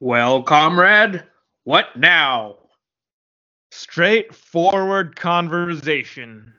[0.00, 1.24] Well, comrade,
[1.64, 2.56] what now?
[3.72, 6.54] Straightforward conversation.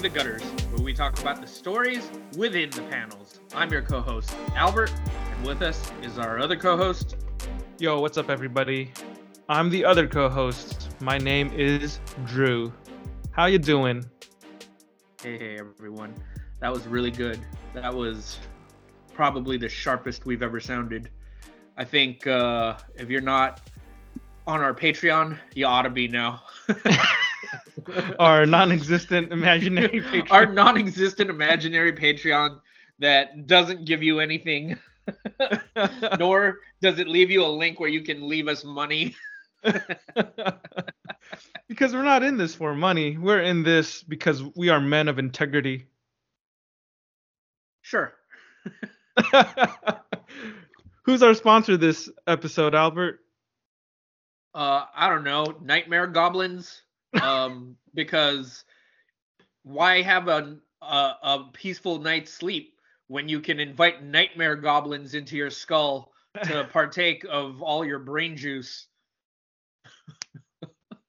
[0.00, 3.40] Between the Gutters, where we talk about the stories within the panels.
[3.54, 4.90] I'm your co host, Albert,
[5.36, 7.16] and with us is our other co host.
[7.78, 8.92] Yo, what's up, everybody?
[9.46, 10.88] I'm the other co-host.
[11.02, 12.72] My name is Drew.
[13.32, 14.06] How you doing?
[15.22, 16.14] Hey, hey, everyone.
[16.60, 17.38] That was really good.
[17.74, 18.38] That was
[19.12, 21.10] probably the sharpest we've ever sounded.
[21.76, 23.68] I think uh, if you're not
[24.46, 26.42] on our Patreon, you ought to be now.
[28.18, 30.26] Our non-existent imaginary patron.
[30.30, 32.60] our non-existent imaginary Patreon
[32.98, 34.78] that doesn't give you anything,
[36.18, 39.16] nor does it leave you a link where you can leave us money.
[41.68, 43.16] because we're not in this for money.
[43.16, 45.86] We're in this because we are men of integrity.
[47.82, 48.12] Sure.
[51.04, 53.20] Who's our sponsor this episode, Albert?
[54.54, 56.82] Uh, I don't know, nightmare goblins.
[57.20, 58.64] Um, because
[59.62, 60.86] why have a, a
[61.22, 62.74] a peaceful night's sleep
[63.08, 66.12] when you can invite nightmare goblins into your skull
[66.44, 68.86] to partake of all your brain juice?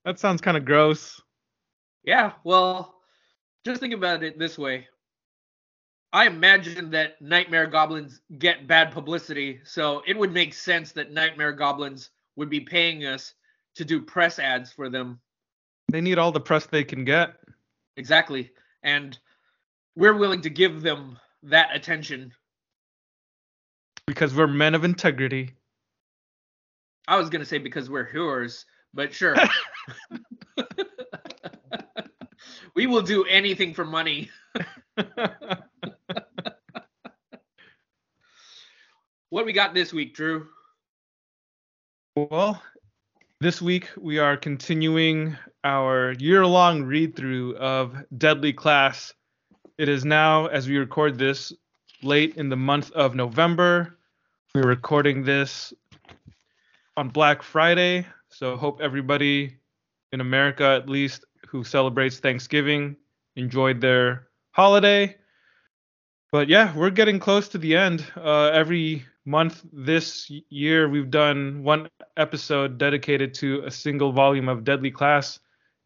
[0.05, 1.21] That sounds kind of gross.
[2.03, 2.95] Yeah, well,
[3.63, 4.87] just think about it this way.
[6.13, 11.53] I imagine that nightmare goblins get bad publicity, so it would make sense that nightmare
[11.53, 13.33] goblins would be paying us
[13.75, 15.21] to do press ads for them.
[15.91, 17.35] They need all the press they can get.
[17.97, 18.51] Exactly.
[18.83, 19.17] And
[19.95, 22.33] we're willing to give them that attention.
[24.07, 25.51] because we're men of integrity.
[27.07, 29.35] I was going to say because we're whores, but sure.
[32.75, 34.29] we will do anything for money.
[39.29, 40.47] What we got this week, Drew?
[42.17, 42.61] well,
[43.39, 49.13] this week we are continuing our year-long read-through of Deadly Class.
[49.77, 51.53] It is now, as we record this,
[52.01, 53.97] late in the month of November.
[54.55, 55.71] We're recording this
[56.97, 59.57] on Black Friday, so hope everybody
[60.11, 62.95] in America, at least, who celebrates Thanksgiving,
[63.35, 65.15] enjoyed their holiday.
[66.31, 68.05] But yeah, we're getting close to the end.
[68.17, 74.63] Uh, every month this year, we've done one episode dedicated to a single volume of
[74.63, 75.39] Deadly Class,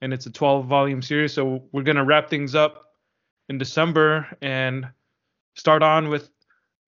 [0.06, 1.34] and it's a 12 volume series.
[1.34, 2.94] So we're going to wrap things up
[3.50, 4.88] in December and
[5.56, 6.30] start on with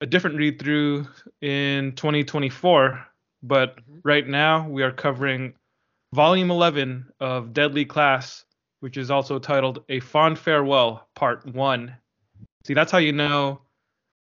[0.00, 1.04] a different read through
[1.40, 3.04] in 2024.
[3.42, 4.00] But Mhm.
[4.04, 5.52] right now, we are covering
[6.14, 8.44] volume 11 of Deadly Class,
[8.80, 11.92] which is also titled A Fond Farewell, Part 1.
[12.64, 13.60] See, that's how you know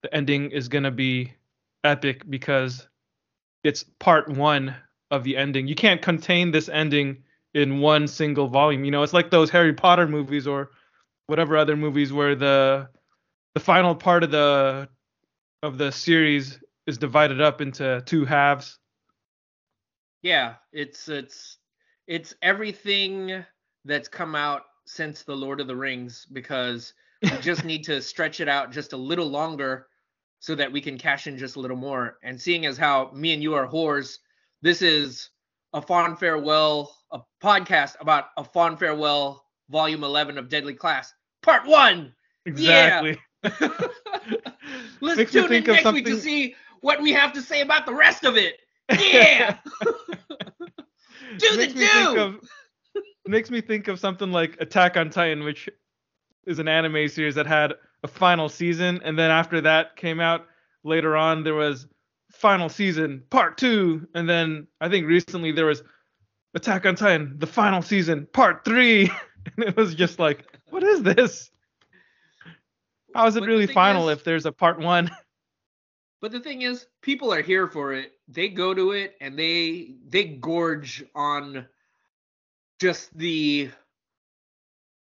[0.03, 1.33] the ending is going to be
[1.85, 2.87] epic because
[3.63, 4.77] it's part one
[5.11, 5.69] of the ending.
[5.69, 8.85] You can't contain this ending in one single volume.
[8.85, 10.71] You know, it's like those Harry Potter movies or
[11.27, 12.89] whatever other movies where the
[13.55, 14.89] the final part of the
[15.63, 18.79] of the series is divided up into two halves.
[20.23, 21.59] Yeah, it's it's
[22.07, 23.45] it's everything
[23.85, 28.41] that's come out since the Lord of the Rings because we just need to stretch
[28.41, 29.87] it out just a little longer
[30.41, 32.19] so that we can cash in just a little more.
[32.23, 34.19] And seeing as how me and you are whores,
[34.61, 35.31] this is
[35.75, 41.13] a fond farewell, a podcast about a fond farewell, volume 11 of Deadly Class,
[41.43, 42.15] part one.
[42.47, 43.19] Exactly.
[45.01, 47.95] Let's Makes tune in next week to see what we have to say about the
[47.95, 48.61] rest of it.
[48.99, 49.59] Yeah.
[51.39, 52.21] Do the makes me think do.
[52.21, 52.41] of
[53.27, 55.69] makes me think of something like Attack on Titan, which
[56.47, 57.73] is an anime series that had
[58.05, 60.47] a final season, and then after that came out
[60.85, 61.89] later on, there was
[62.35, 65.83] final season part two, and then I think recently there was
[66.55, 69.11] Attack on Titan, the final season part three,
[69.57, 71.51] and it was just like, what is this?
[73.15, 75.11] How is it But really final is- if there's a part one?
[76.21, 78.13] But the thing is, people are here for it.
[78.29, 81.67] They go to it and they they gorge on
[82.81, 83.71] just the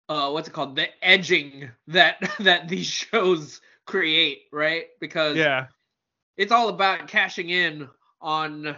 [0.09, 0.75] uh what's it called?
[0.75, 4.87] The edging that that these shows create, right?
[4.99, 5.67] Because yeah,
[6.38, 7.89] it's all about cashing in
[8.22, 8.75] on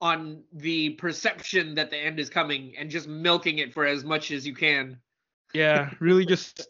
[0.00, 4.30] on the perception that the end is coming and just milking it for as much
[4.30, 4.96] as you can.
[5.52, 6.68] Yeah, really just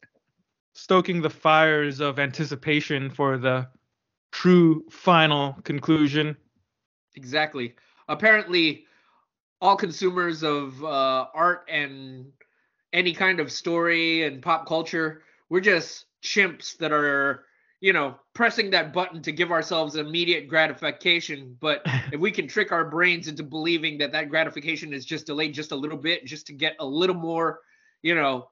[0.74, 3.68] stoking the fires of anticipation for the
[4.32, 6.36] true final conclusion.
[7.14, 7.74] Exactly.
[8.08, 8.86] Apparently,
[9.60, 12.32] all consumers of uh, art and
[12.92, 17.44] any kind of story and pop culture, we're just chimps that are,
[17.80, 21.56] you know, pressing that button to give ourselves immediate gratification.
[21.60, 21.82] But
[22.12, 25.72] if we can trick our brains into believing that that gratification is just delayed just
[25.72, 27.60] a little bit, just to get a little more,
[28.02, 28.50] you know,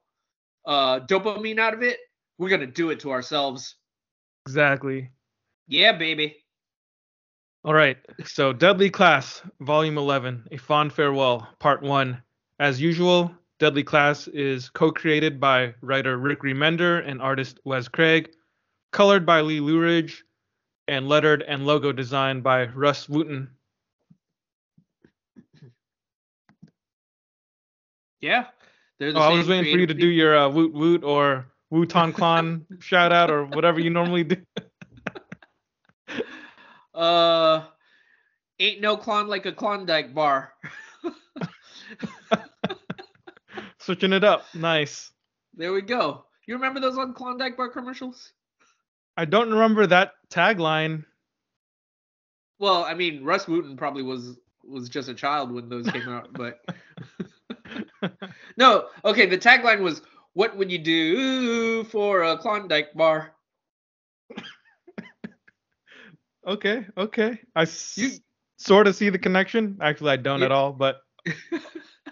[0.67, 1.99] uh, dopamine out of it,
[2.39, 3.77] we're gonna do it to ourselves.
[4.47, 5.11] Exactly.
[5.67, 6.37] Yeah, baby.
[7.65, 7.99] All right.
[8.25, 12.23] So, Deadly Class, Volume 11, A Fond Farewell, Part 1.
[12.61, 18.31] As usual, Deadly Class is co created by writer Rick Remender and artist Wes Craig,
[18.90, 20.25] colored by Lee Loughridge,
[20.88, 23.50] and lettered and logo designed by Russ Wooten.
[28.20, 28.46] Yeah.
[28.99, 32.12] The Oh, I was waiting for you to do your uh, woot woot or Wu-Tang
[32.12, 34.37] Clan shout out or whatever you normally do.
[36.94, 37.64] uh,
[38.58, 40.52] ain't no clon like a Klondike bar.
[43.79, 44.46] Switching it up.
[44.55, 45.12] Nice.
[45.55, 46.25] There we go.
[46.46, 48.32] You remember those on Klondike bar commercials?
[49.19, 51.05] I don't remember that tagline.
[52.61, 56.32] Well, I mean, Russ Wooten probably was was just a child when those came out,
[56.32, 56.65] but
[58.56, 58.87] no.
[59.05, 60.03] Okay, the tagline was,
[60.35, 63.35] "What would you do for a Klondike bar?"
[66.47, 67.41] okay, okay.
[67.56, 67.67] I
[67.97, 68.11] you,
[68.59, 69.79] sort of see the connection.
[69.81, 71.00] Actually, I don't at all, but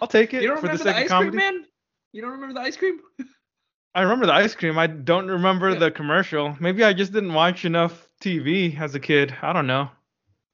[0.02, 1.36] I'll take it you don't for the remember sake the of ice comedy.
[1.36, 1.66] cream man?
[2.10, 2.98] You don't remember the ice cream?
[3.96, 4.78] I remember the ice cream.
[4.78, 5.78] I don't remember Yeah.
[5.78, 6.54] the commercial.
[6.60, 9.34] Maybe I just didn't watch enough TV as a kid.
[9.40, 9.90] I don't know.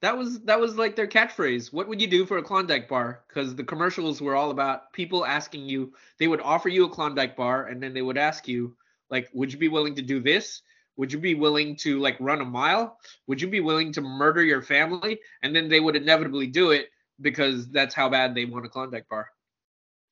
[0.01, 1.73] That was that was like their catchphrase.
[1.73, 3.25] What would you do for a Klondike bar?
[3.27, 5.93] Because the commercials were all about people asking you.
[6.19, 8.77] They would offer you a Klondike bar, and then they would ask you,
[9.09, 10.61] like, would you be willing to do this?
[10.95, 12.97] Would you be willing to like run a mile?
[13.27, 15.19] Would you be willing to murder your family?
[15.41, 19.09] And then they would inevitably do it because that's how bad they want a Klondike
[19.09, 19.29] bar.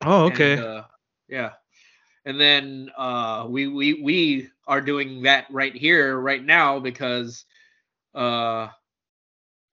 [0.04, 0.54] Oh, okay.
[0.54, 0.84] And, uh,
[1.30, 1.52] yeah.
[2.26, 7.46] And then uh, we we we are doing that right here, right now, because
[8.14, 8.68] uh,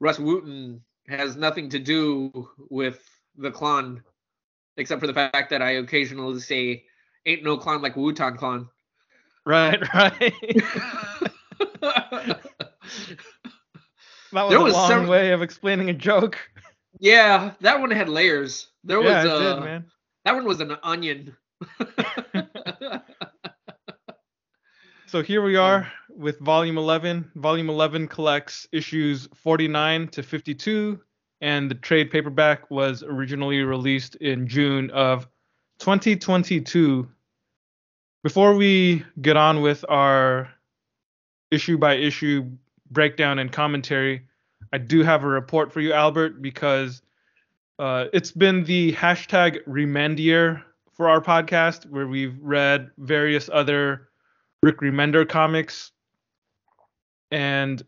[0.01, 3.01] Russ Wooten has nothing to do with
[3.37, 4.03] the clan
[4.77, 6.85] except for the fact that I occasionally say,
[7.27, 8.69] "Ain't no clan like Wu-Tang clan.
[9.45, 10.35] right, right.
[11.83, 12.41] that
[14.33, 16.39] was There a was long several- way of explaining a joke.
[17.01, 18.69] yeah, that one had layers.
[18.85, 19.85] There yeah, was uh, did, man.
[20.25, 21.37] that one was an onion.
[25.09, 27.33] So here we are with volume 11.
[27.37, 31.01] Volume 11 collects issues 49 to 52,
[31.41, 35.27] and the trade paperback was originally released in June of
[35.79, 37.09] 2022.
[38.23, 40.51] Before we get on with our
[41.51, 42.51] issue by issue
[42.91, 44.27] breakdown and commentary,
[44.75, 47.01] I do have a report for you, Albert, because
[47.79, 50.65] uh, it's been the hashtag Remendier
[50.99, 54.09] for our podcast, where we've read various other
[54.63, 55.93] Rick Remender comics.
[57.31, 57.81] And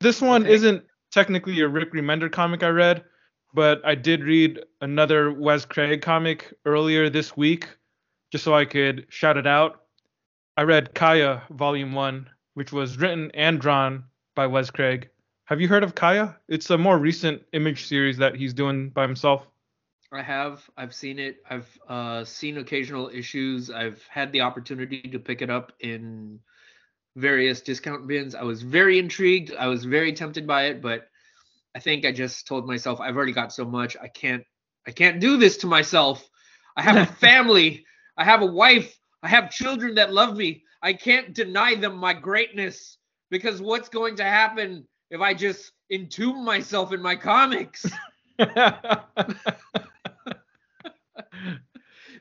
[0.00, 0.52] this one Okay.
[0.52, 3.04] isn't technically a Rick Remender comic I read,
[3.54, 7.68] but I did read another Wes Craig comic earlier this week,
[8.30, 9.80] just so I could shout it out.
[10.58, 14.04] I read Kaya Volume 1, which was written and drawn
[14.34, 15.08] by Wes Craig.
[15.46, 16.36] Have you heard of Kaya?
[16.48, 19.46] It's a more recent image series that he's doing by himself.
[20.12, 20.68] I have.
[20.76, 21.38] I've seen it.
[21.48, 23.70] I've uh, seen occasional issues.
[23.70, 26.38] I've had the opportunity to pick it up in
[27.16, 28.34] various discount bins.
[28.34, 29.54] I was very intrigued.
[29.58, 31.08] I was very tempted by it, but
[31.74, 33.96] I think I just told myself I've already got so much.
[34.00, 34.44] I can't.
[34.86, 36.28] I can't do this to myself.
[36.76, 37.86] I have a family.
[38.16, 38.98] I have a wife.
[39.22, 40.62] I have children that love me.
[40.82, 42.98] I can't deny them my greatness
[43.30, 47.86] because what's going to happen if I just entomb myself in my comics?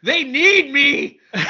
[0.03, 1.19] They need me.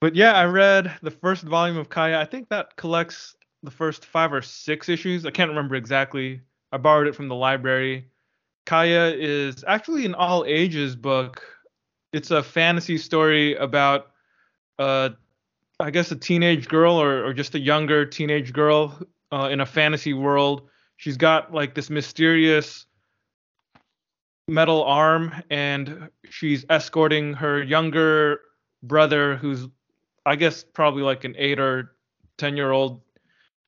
[0.00, 2.18] But yeah, I read the first volume of Kaya.
[2.18, 5.26] I think that collects the first five or six issues.
[5.26, 6.40] I can't remember exactly.
[6.72, 8.08] I borrowed it from the library.
[8.64, 11.42] Kaya is actually an all ages book.
[12.14, 14.08] It's a fantasy story about,
[14.78, 15.10] uh,
[15.78, 18.98] I guess, a teenage girl or, or just a younger teenage girl
[19.32, 20.68] uh, in a fantasy world.
[20.96, 22.86] She's got like this mysterious
[24.50, 28.40] metal arm and she's escorting her younger
[28.82, 29.66] brother who's
[30.26, 31.96] I guess probably like an eight or
[32.36, 33.00] ten year old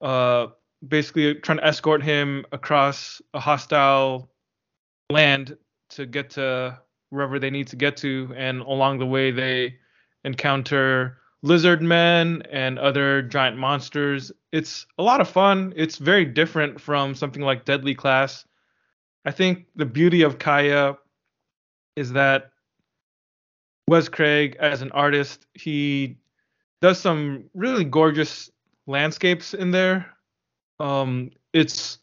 [0.01, 0.49] uh,
[0.87, 4.31] basically trying to escort him across a hostile
[5.11, 5.57] land
[5.91, 6.79] to get to
[7.11, 9.77] wherever they need to get to, and along the way they
[10.25, 14.33] encounter lizard men and other giant monsters.
[14.53, 15.73] It's a lot of fun.
[15.77, 18.45] It's very different from something like Deadly Class.
[19.25, 20.97] I think the beauty of Kaya
[21.97, 22.51] is that
[23.89, 26.17] Wes Craig, as an artist, he
[26.81, 28.51] does some really gorgeous
[28.87, 30.07] landscapes in there.
[30.81, 31.99] Um, it's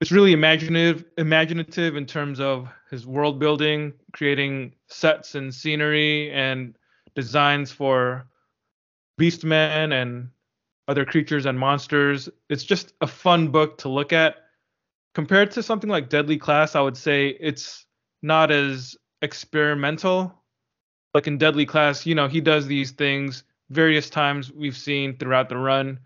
[0.00, 6.76] it's really imaginative imaginative in terms of his world building, creating sets and scenery and
[7.14, 8.26] designs for
[9.20, 10.28] beastmen and
[10.88, 12.28] other creatures and monsters.
[12.50, 14.41] It's just a fun book to look at.
[15.14, 17.86] Compared to something like Deadly Class, I would say it's
[18.22, 20.34] not as experimental.
[21.14, 25.48] Like in Deadly Class, you know, he does these things various times we've seen throughout
[25.48, 25.98] the run.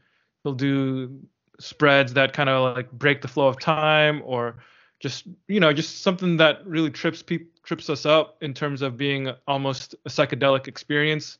[0.42, 1.20] He'll do
[1.58, 4.56] spreads that kind of like break the flow of time or
[5.00, 7.22] just you know just something that really trips
[7.64, 11.38] trips us up in terms of being almost a psychedelic experience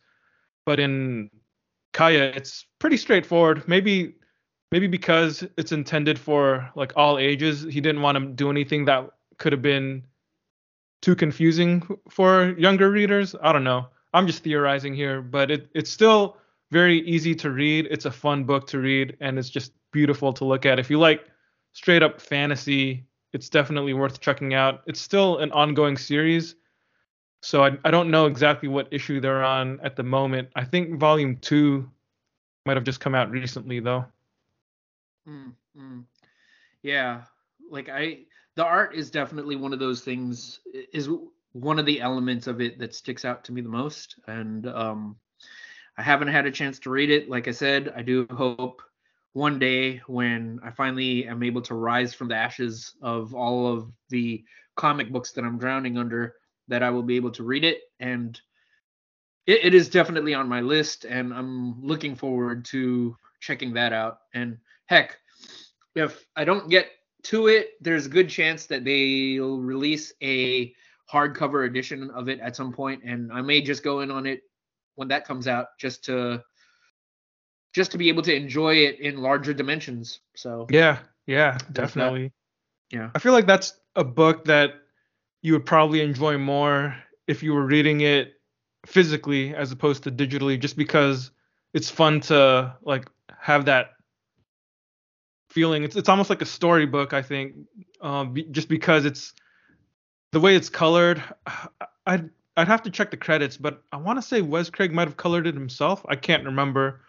[0.65, 1.31] but in
[1.93, 4.15] kaya it's pretty straightforward maybe
[4.73, 9.11] maybe because it's intended for like all ages he didn't want to do anything that
[9.39, 10.03] could have been
[11.03, 15.91] too confusing for younger readers i don't know i'm just theorizing here but it, it's
[15.91, 16.37] still
[16.71, 20.45] very easy to read it's a fun book to read and it's just beautiful to
[20.45, 21.27] look at if you like
[21.73, 23.07] straight up fantasy
[23.37, 24.83] it's definitely worth checking out.
[24.87, 26.55] It's still an ongoing series,
[27.43, 30.49] so I, I don't know exactly what issue they're on at the moment.
[30.57, 31.91] I think volume two
[32.65, 34.07] might have just come out recently though.
[35.29, 36.05] Mm, mm.
[36.83, 37.23] Yeah,
[37.71, 38.21] like I,
[38.55, 40.61] the art is definitely one of those things.
[40.93, 41.09] Is
[41.53, 45.17] one of the elements of it that sticks out to me the most, and um,
[45.99, 47.29] I haven't had a chance to read it.
[47.29, 48.83] Like I said, I do hope
[49.33, 53.91] one day when I finally am able to rise from the ashes of all of
[54.11, 54.45] the
[54.77, 56.37] comic books that I'm drowning under,
[56.69, 57.81] that I will be able to read it.
[58.01, 58.41] And
[59.47, 64.19] it, it is definitely on my list, and I'm looking forward to checking that out.
[64.35, 65.19] And heck,
[65.95, 66.89] if I don't get
[67.25, 70.75] to it, there's a good chance that they'll release a
[71.13, 74.43] hardcover edition of it at some point, and I may just go in on it
[74.95, 76.43] when that comes out just to
[77.75, 80.21] just to be able to enjoy it in larger dimensions.
[80.35, 82.33] So yeah, yeah, definitely.
[82.91, 84.75] Yeah, I feel like that's a book that
[85.43, 88.35] you would probably enjoy more if you were reading it
[88.87, 91.31] physically as opposed to digitally, just because
[91.75, 93.96] it's fun to like have that
[95.57, 95.85] feeling.
[95.85, 97.55] It's it's almost like a storybook, I think,
[98.03, 99.33] um, be, just because it's
[100.33, 101.25] the way it's colored.
[102.07, 105.09] I'd I'd have to check the credits, but I want to say Wes Craig might
[105.09, 106.05] have colored it himself.
[106.11, 107.01] I can't remember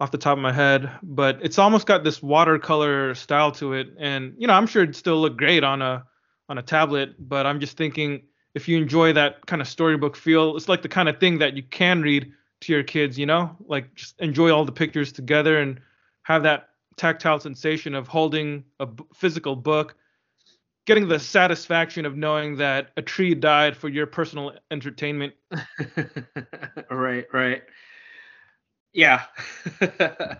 [0.00, 3.86] off the top of my head, but it's almost got this watercolor style to it.
[3.98, 6.04] And you know, I'm sure it'd still look great on a
[6.48, 8.22] on a tablet, but I'm just thinking
[8.54, 11.56] if you enjoy that kind of storybook feel, it's like the kind of thing that
[11.56, 13.54] you can read to your kids, you know?
[13.68, 15.78] Like just enjoy all the pictures together and
[16.22, 19.96] have that tactile sensation of holding a b- physical book,
[20.86, 25.34] getting the satisfaction of knowing that a tree died for your personal entertainment.
[26.90, 27.62] right, right.
[28.92, 29.24] Yeah.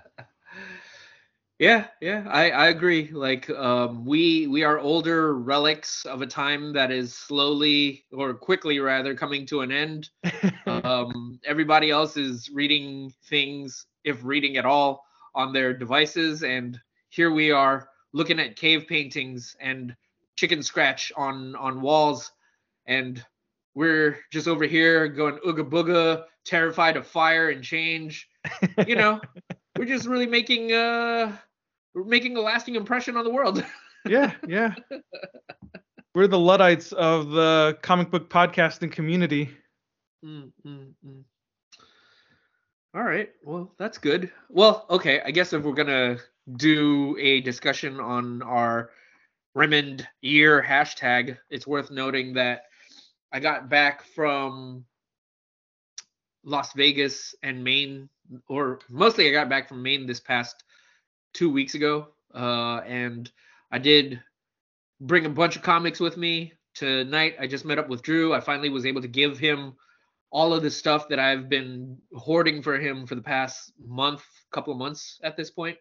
[1.59, 3.11] yeah, yeah, I, I agree.
[3.13, 8.79] Like um, we we are older relics of a time that is slowly or quickly
[8.79, 10.09] rather coming to an end.
[10.67, 15.05] um, everybody else is reading things, if reading at all,
[15.37, 19.95] on their devices, and here we are looking at cave paintings and
[20.35, 22.33] chicken scratch on on walls,
[22.87, 23.25] and
[23.75, 28.28] we're just over here going ooga booga, terrified of fire and change
[28.87, 29.21] you know,
[29.78, 31.37] we're just really making uh
[31.95, 33.64] we're making a lasting impression on the world.
[34.07, 34.75] yeah, yeah.
[36.14, 39.50] We're the Luddites of the comic book podcasting community.
[40.25, 41.25] Mm, mm, mm.
[42.97, 43.29] All right.
[43.45, 44.33] Well, that's good.
[44.49, 45.21] Well, okay.
[45.21, 46.17] I guess if we're gonna
[46.57, 48.91] do a discussion on our
[49.55, 52.62] Remend year hashtag, it's worth noting that
[53.31, 54.87] I got back from
[56.43, 58.09] Las Vegas and Maine
[58.49, 60.65] or mostly I got back from Maine this past
[61.35, 63.31] two weeks ago, uh, and
[63.71, 64.23] I did
[65.03, 67.37] bring a bunch of comics with me tonight.
[67.38, 68.33] I just met up with Drew.
[68.33, 69.75] I finally was able to give him
[70.37, 74.71] all of the stuff that I've been hoarding for him for the past month, couple
[74.71, 75.78] of months at this point.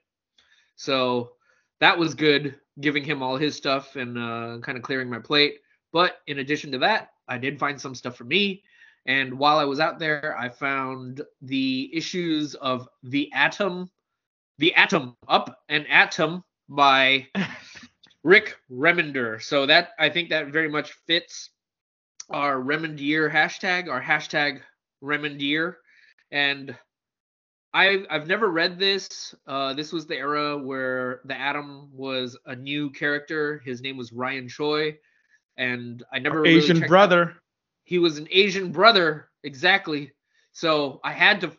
[0.77, 1.31] So
[1.81, 5.55] that was good, giving him all his stuff and uh, kind of clearing my plate.
[5.91, 8.63] But in addition to that, I did find some stuff for me.
[9.05, 13.91] And while I was out there, I found the issues of The Atom
[14.57, 17.27] The Atom, Up and Atom by
[18.23, 19.41] Rick Remender.
[19.41, 21.49] So that I think that very much fits
[22.29, 24.61] our Remendier hashtag, our hashtag
[25.03, 25.75] Remendier.
[26.31, 26.75] And
[27.73, 29.35] I've I've never read this.
[29.45, 33.61] Uh, this was the era where the Atom was a new character.
[33.65, 34.97] His name was Ryan Choi,
[35.57, 37.35] and I never really Asian checked out- brother.
[37.83, 40.11] he was an Asian brother, exactly.
[40.53, 41.51] So I had to.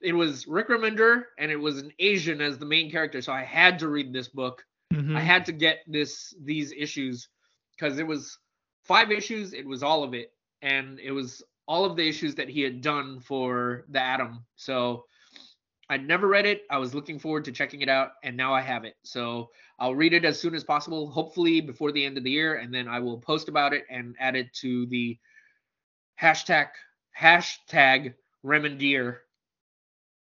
[0.00, 3.20] It was Rick Remender, and it was an Asian as the main character.
[3.20, 4.64] So I had to read this book.
[4.92, 5.16] Mhm.
[5.16, 7.28] I had to get this these issues
[7.76, 8.38] because it was
[8.84, 9.52] five issues.
[9.52, 12.80] It was all of it, and it was all of the issues that he had
[12.82, 14.44] done for the Atom.
[14.56, 15.06] So
[15.88, 16.62] I'd never read it.
[16.70, 18.96] I was looking forward to checking it out, and now I have it.
[19.02, 22.56] So I'll read it as soon as possible, hopefully before the end of the year,
[22.56, 25.18] and then I will post about it and add it to the
[26.20, 26.68] hashtag
[27.18, 28.14] hashtag
[28.44, 29.18] Remendier.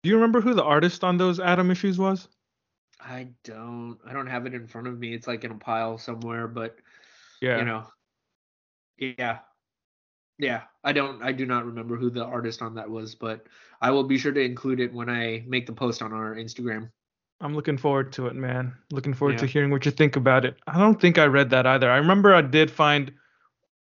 [0.03, 2.27] Do you remember who the artist on those Atom issues was?
[3.01, 5.13] I don't I don't have it in front of me.
[5.13, 6.77] It's like in a pile somewhere, but
[7.41, 7.59] Yeah.
[7.59, 7.85] you know.
[8.99, 9.39] Yeah.
[10.37, 10.61] Yeah.
[10.83, 13.45] I don't I do not remember who the artist on that was, but
[13.81, 16.91] I will be sure to include it when I make the post on our Instagram.
[17.41, 18.73] I'm looking forward to it, man.
[18.91, 20.57] Looking forward to hearing what you think about it.
[20.67, 21.89] I don't think I read that either.
[21.89, 23.13] I remember I did find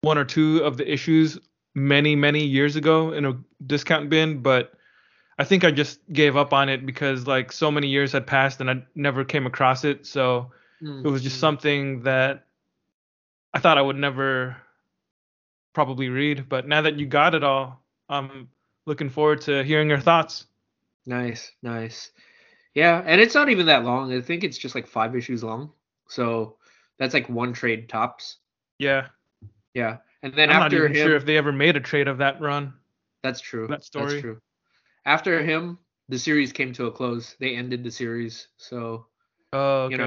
[0.03, 1.39] one or two of the issues
[1.75, 4.75] many, many years ago in a discount bin, but
[5.39, 8.61] I think I just gave up on it because like so many years had passed
[8.61, 10.07] and I never came across it.
[10.07, 11.41] So it was just Mhm.
[11.41, 12.47] something that
[13.55, 14.57] I thought I would never
[15.77, 16.49] probably read.
[16.49, 18.49] But now that you got it all, I'm
[18.87, 20.47] looking forward to hearing your thoughts.
[21.05, 22.11] Nice, nice.
[22.75, 24.11] Yeah, and it's not even that long.
[24.11, 25.71] I think it's just like five issues long.
[26.09, 26.57] So
[26.99, 28.39] that's like one trade tops.
[28.79, 29.09] Yeah.
[29.75, 29.99] Yeah.
[30.23, 32.19] And then I'm not after even him, sure if they ever made a trade of
[32.19, 32.73] that run.
[33.23, 33.67] that's true.
[33.69, 34.13] that story.
[34.13, 34.41] That's true.
[35.05, 35.79] After him,
[36.09, 37.37] the series came to a close.
[37.39, 38.49] They ended the series.
[38.57, 39.07] So,
[39.53, 39.93] Oh, okay.
[39.93, 39.99] you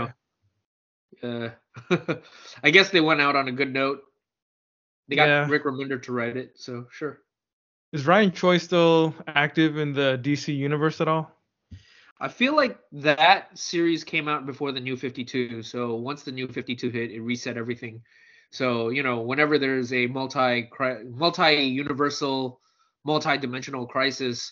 [1.22, 1.52] know,
[1.92, 2.16] uh,
[2.64, 4.02] I guess they went out on a good note.
[5.10, 5.50] They got Yeah.
[5.50, 6.52] Rick Remender to write it.
[6.56, 7.22] So, sure.
[7.92, 11.36] Is Ryan Choi still active in the DC universe at all?
[12.22, 15.64] I feel like that series came out before the new 52.
[15.64, 18.04] So once the new 52 hit, it reset everything.
[18.52, 20.70] So, you know, whenever there's a multi
[21.08, 22.60] multi universal,
[23.04, 24.52] multi-dimensional crisis,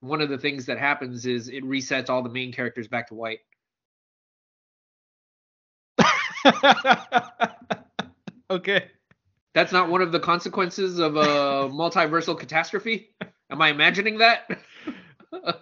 [0.00, 3.14] one of the things that happens is it resets all the main characters back to
[3.14, 3.40] white.
[8.50, 8.90] okay.
[9.56, 11.20] That's not one of the consequences of a
[11.72, 13.14] multiversal catastrophe.
[13.48, 14.50] Am I imagining that?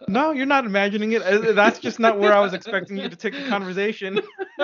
[0.06, 1.22] No, you're not imagining it.
[1.22, 4.20] Uh, That's just not where I was expecting you to take the conversation.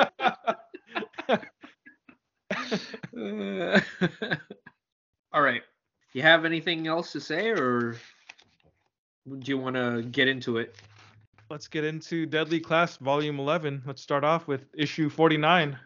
[5.33, 5.63] All right.
[6.13, 7.97] You have anything else to say, or
[9.27, 10.77] do you want to get into it?
[11.49, 13.83] Let's get into Deadly Class Volume 11.
[13.87, 15.77] Let's start off with issue 49.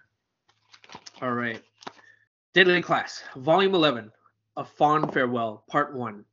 [1.22, 1.62] All right.
[2.54, 4.12] Deadly Class, Volume 11,
[4.56, 6.24] A Fond Farewell, Part 1,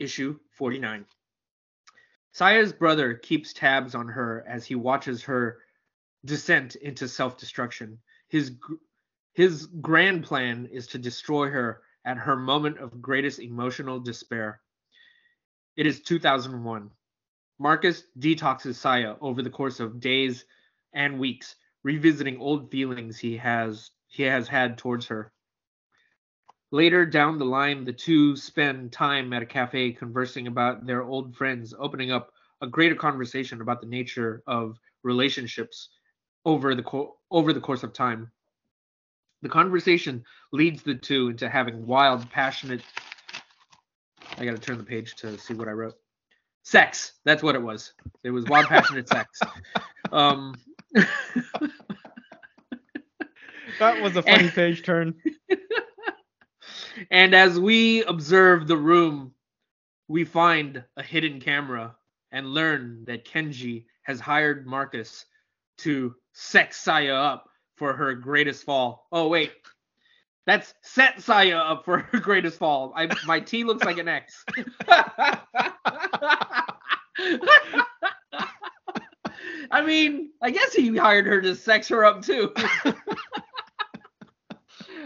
[0.00, 1.06] Issue 49.
[2.32, 5.58] Saya's brother keeps tabs on her as he watches her
[6.24, 8.00] descent into self-destruction.
[8.26, 8.56] His
[9.34, 14.60] his grand plan is to destroy her at her moment of greatest emotional despair.
[15.76, 16.90] It is 2001.
[17.60, 20.44] Marcus detoxes Saya over the course of days
[20.92, 21.54] and weeks,
[21.84, 25.32] revisiting old feelings he has he has had towards her.
[26.72, 31.34] Later down the line, the two spend time at a cafe conversing about their old
[31.34, 35.88] friends, opening up a greater conversation about the nature of relationships
[36.44, 38.30] over the co- over the course of time.
[39.42, 42.82] The conversation leads the two into having wild, passionate.
[44.38, 45.94] I got to turn the page to see what I wrote.
[46.62, 47.14] Sex.
[47.24, 47.94] That's what it was.
[48.22, 49.40] It was wild, passionate sex.
[50.12, 50.56] Um,
[53.78, 55.14] That was a funny page turn.
[57.10, 59.32] and as we observe the room,
[60.08, 61.96] we find a hidden camera
[62.32, 65.26] and learn that Kenji has hired Marcus
[65.78, 69.06] to sex Saya up for her greatest fall.
[69.12, 69.52] Oh wait,
[70.46, 72.92] that's set Saya up for her greatest fall.
[72.96, 74.44] I, my T looks like an X.
[79.72, 82.52] I mean, I guess he hired her to sex her up too.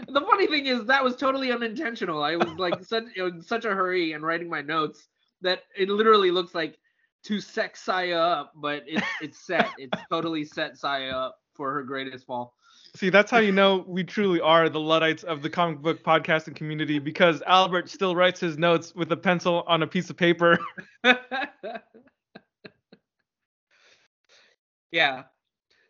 [0.07, 2.23] the funny thing is that was totally unintentional.
[2.23, 5.07] I was like such in such a hurry and writing my notes
[5.41, 6.77] that it literally looks like
[7.23, 9.69] to sex Saya up, but it's it's set.
[9.77, 12.53] It's totally set Saya up for her greatest fall.
[12.95, 16.55] See, that's how you know we truly are the Luddites of the comic book podcasting
[16.55, 20.57] community because Albert still writes his notes with a pencil on a piece of paper.
[24.95, 25.23] Yeah.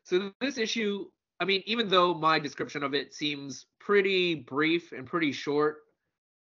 [0.03, 1.05] So this issue,
[1.39, 5.83] I mean, even though my description of it seems pretty brief and pretty short,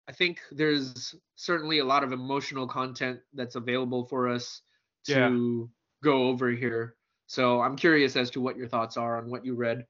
[0.10, 4.62] I think there's certainly a lot of emotional content that's available for us
[5.06, 5.66] to Yeah.
[6.04, 6.98] go over here.
[7.28, 9.88] So I'm curious as to what your thoughts are on what you read.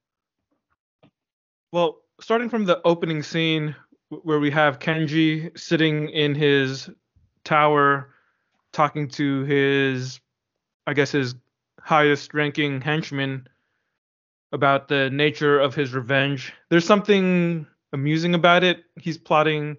[1.72, 3.76] Well, starting from the opening scene
[4.10, 6.90] where we have Kenji sitting in his
[7.44, 8.14] tower
[8.74, 10.20] talking to his
[10.86, 11.36] I guess his
[11.82, 13.48] highest ranking henchman
[14.52, 16.54] about the nature of his revenge.
[16.70, 18.84] There's something amusing about it.
[19.00, 19.78] He's plotting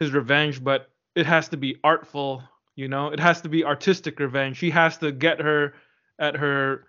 [0.00, 2.42] his revenge, but it has to be artful,
[2.76, 3.08] you know?
[3.08, 4.58] It has to be artistic revenge.
[4.58, 5.74] He has to get her
[6.18, 6.86] at her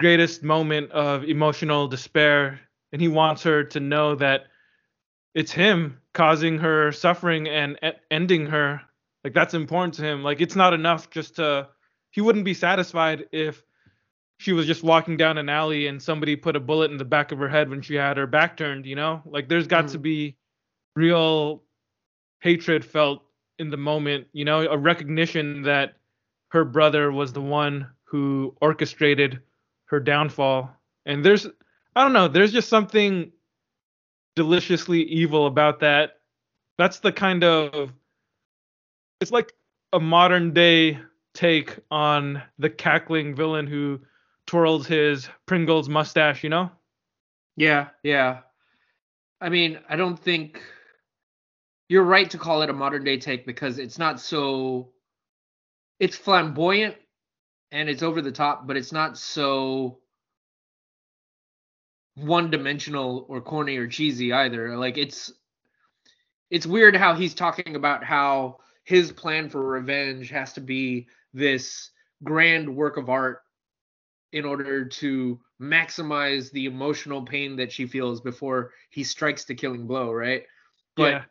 [0.00, 2.58] greatest moment of emotional despair
[2.92, 4.44] and he wants her to know that
[5.34, 7.78] it's him causing her suffering and
[8.10, 8.80] ending her
[9.22, 11.68] like that's important to him like it's not enough just to
[12.10, 13.62] he wouldn't be satisfied if
[14.40, 17.30] she was just walking down an alley and somebody put a bullet in the back
[17.30, 19.20] of her head when she had her back turned you know?
[19.26, 20.02] Like there's got to Mhm.
[20.02, 20.36] be
[20.96, 21.62] real
[22.40, 23.22] hatred felt
[23.58, 24.60] in the moment you know?
[24.60, 25.98] A recognition that
[26.48, 29.40] her brother was the one who orchestrated
[29.84, 30.74] her downfall.
[31.04, 31.46] And there's
[31.94, 33.30] i don't know there's just something
[34.36, 36.20] deliciously evil about that.
[36.78, 37.92] That's the kind of
[39.20, 39.52] it's like
[39.92, 40.98] a modern day
[41.34, 44.00] take on the cackling villain who
[44.50, 46.72] twirls his Pringles mustache, you know?
[47.56, 48.40] Yeah, yeah.
[49.40, 50.60] I mean, I don't think
[51.88, 54.88] you're right to call it a modern day take because it's not so
[56.00, 56.96] it's flamboyant
[57.70, 60.00] and it's over the top, but it's not so
[62.16, 64.76] one dimensional or corny or cheesy either.
[64.76, 65.32] Like it's
[66.50, 71.92] it's weird how he's talking about how his plan for revenge has to be this
[72.24, 73.42] grand work of art
[74.32, 79.86] in order to maximize the emotional pain that she feels before he strikes the killing
[79.86, 80.44] blow, right?
[80.96, 81.22] But yeah.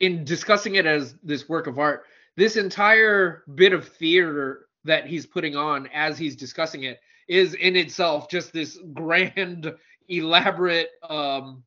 [0.00, 2.04] in discussing it as this work of art,
[2.36, 7.76] this entire bit of theater that he's putting on as he's discussing it is in
[7.76, 9.72] itself just this grand,
[10.08, 11.62] elaborate um,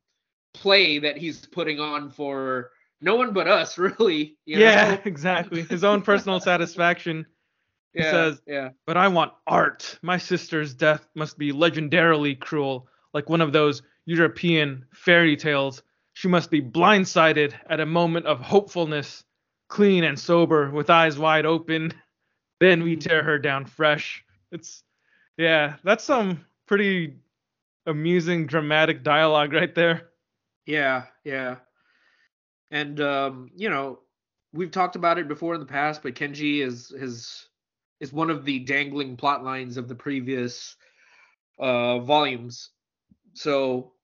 [0.54, 4.36] play that he's putting on for no one but us, really.
[4.44, 4.98] you Yeah, know?
[5.04, 5.62] exactly.
[5.62, 7.26] His own personal satisfaction.
[7.92, 9.98] He yeah, says, yeah, But I want art.
[10.02, 15.82] My sister's death must be legendarily cruel, like one of those European fairy tales.
[16.14, 19.24] She must be blindsided at a moment of hopefulness,
[19.68, 21.92] clean and sober, with eyes wide open.
[22.60, 24.24] Then we tear her down fresh.
[24.52, 24.84] It's,
[25.36, 27.16] yeah, that's some pretty
[27.86, 30.10] amusing, dramatic dialogue right there.
[30.64, 31.56] yeah, yeah.
[32.70, 33.98] And um, you know,
[34.52, 37.48] we've talked about it before in the past, but Kenji is is
[38.02, 40.76] is one of the dangling plot lines of the previous
[41.58, 42.70] uh volumes.
[43.34, 43.94] So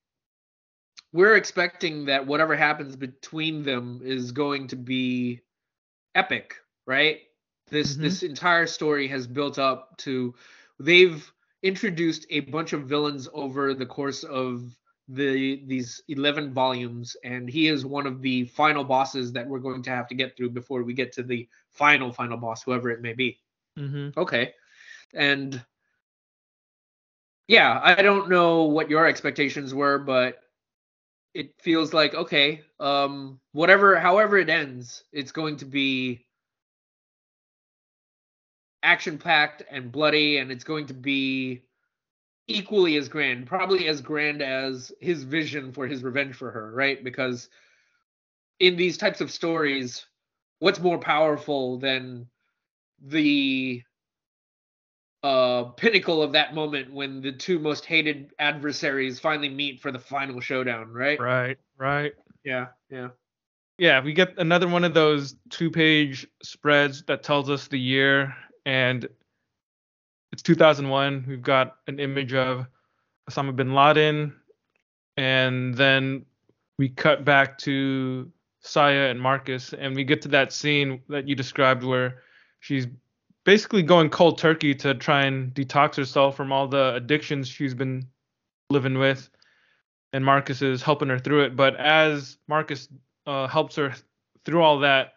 [1.12, 5.42] we're expecting that whatever happens between them is going to be
[6.14, 6.56] epic,
[6.86, 7.20] right?
[7.70, 8.02] This Mhm.
[8.02, 10.34] this entire story has built up to
[10.78, 11.32] they've
[11.62, 14.76] introduced a bunch of villains over the course of
[15.08, 19.82] the these 11 volumes and he is one of the final bosses that we're going
[19.82, 23.00] to have to get through before we get to the final final boss whoever it
[23.00, 23.40] may be
[23.78, 24.18] Mm-hmm.
[24.18, 24.54] okay
[25.14, 25.64] and
[27.46, 30.40] yeah i don't know what your expectations were but
[31.34, 36.26] it feels like okay um whatever however it ends it's going to be
[38.82, 41.62] action packed and bloody and it's going to be
[42.48, 47.04] equally as grand probably as grand as his vision for his revenge for her right
[47.04, 47.48] because
[48.60, 50.06] in these types of stories
[50.60, 52.26] what's more powerful than
[53.02, 53.82] the
[55.22, 59.98] uh pinnacle of that moment when the two most hated adversaries finally meet for the
[59.98, 62.12] final showdown right Right, right.
[62.44, 63.08] yeah yeah
[63.78, 68.34] Yeah, we get another one of those two page spreads that tells us the year,
[68.66, 69.08] and
[70.32, 71.24] it's 2001.
[71.28, 72.66] We've got an image of
[73.30, 74.34] Osama bin Laden,
[75.16, 76.26] and then
[76.78, 78.30] we cut back to
[78.60, 82.22] Saya and Marcus, and we get to that scene that you described where
[82.60, 82.86] she's
[83.44, 88.06] basically going cold turkey to try and detox herself from all the addictions she's been
[88.70, 89.30] living with
[90.12, 91.56] and Marcus is helping her through it.
[91.56, 92.88] But as Marcus
[93.26, 93.94] uh, helps her
[94.44, 95.14] through all that,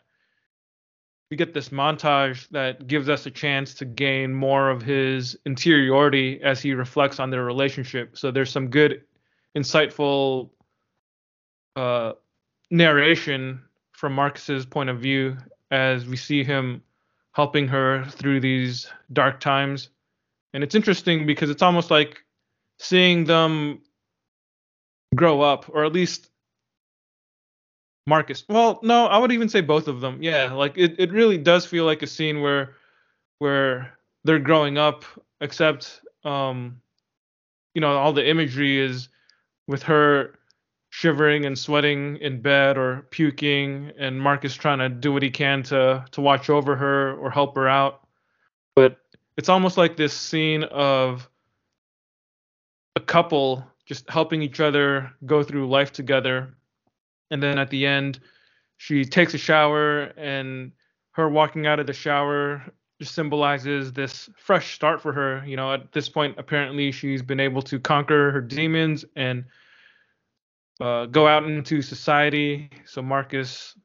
[1.30, 6.42] we get this montage that gives us a chance to gain more of his interiority
[6.44, 8.18] as he reflects on their relationship.
[8.18, 9.04] So there's some good,
[9.56, 10.50] insightful
[11.78, 12.14] uh,
[12.70, 13.62] narration
[13.94, 15.38] from Marcus's point of view
[15.70, 16.84] as we see him
[17.34, 19.90] helping her through these dark times.
[20.54, 22.24] and it's interesting because it's almost like
[22.80, 23.82] seeing them
[25.16, 26.30] grow up, or at least
[28.08, 28.44] Marcus.
[28.50, 30.22] Well, no, I would even say both of them.
[30.22, 32.76] Yeah, like it, it really does feel like a scene where
[33.40, 35.06] where they're growing up,
[35.40, 36.82] except um
[37.74, 39.08] you know, all the imagery is
[39.68, 40.38] with her
[40.92, 45.64] shivering and sweating in bed or puking and Marcus trying to do what he can
[45.64, 48.06] to to watch over her or help her out.
[48.76, 48.98] But
[49.38, 51.30] it's almost like this scene of
[52.98, 56.54] a couple just helping each other go through life together.
[57.32, 58.20] And then at the end,
[58.76, 60.74] she takes a shower and
[61.12, 62.64] her walking out of the shower
[63.00, 65.42] just symbolizes this fresh start for her.
[65.48, 69.46] You know, at this point, apparently she's been able to conquer her demons and
[70.82, 72.70] uh, go out into society.
[72.86, 73.78] So Marcus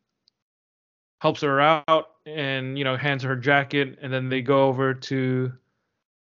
[1.20, 5.52] helps her out and you know hands her jacket, and then they go over to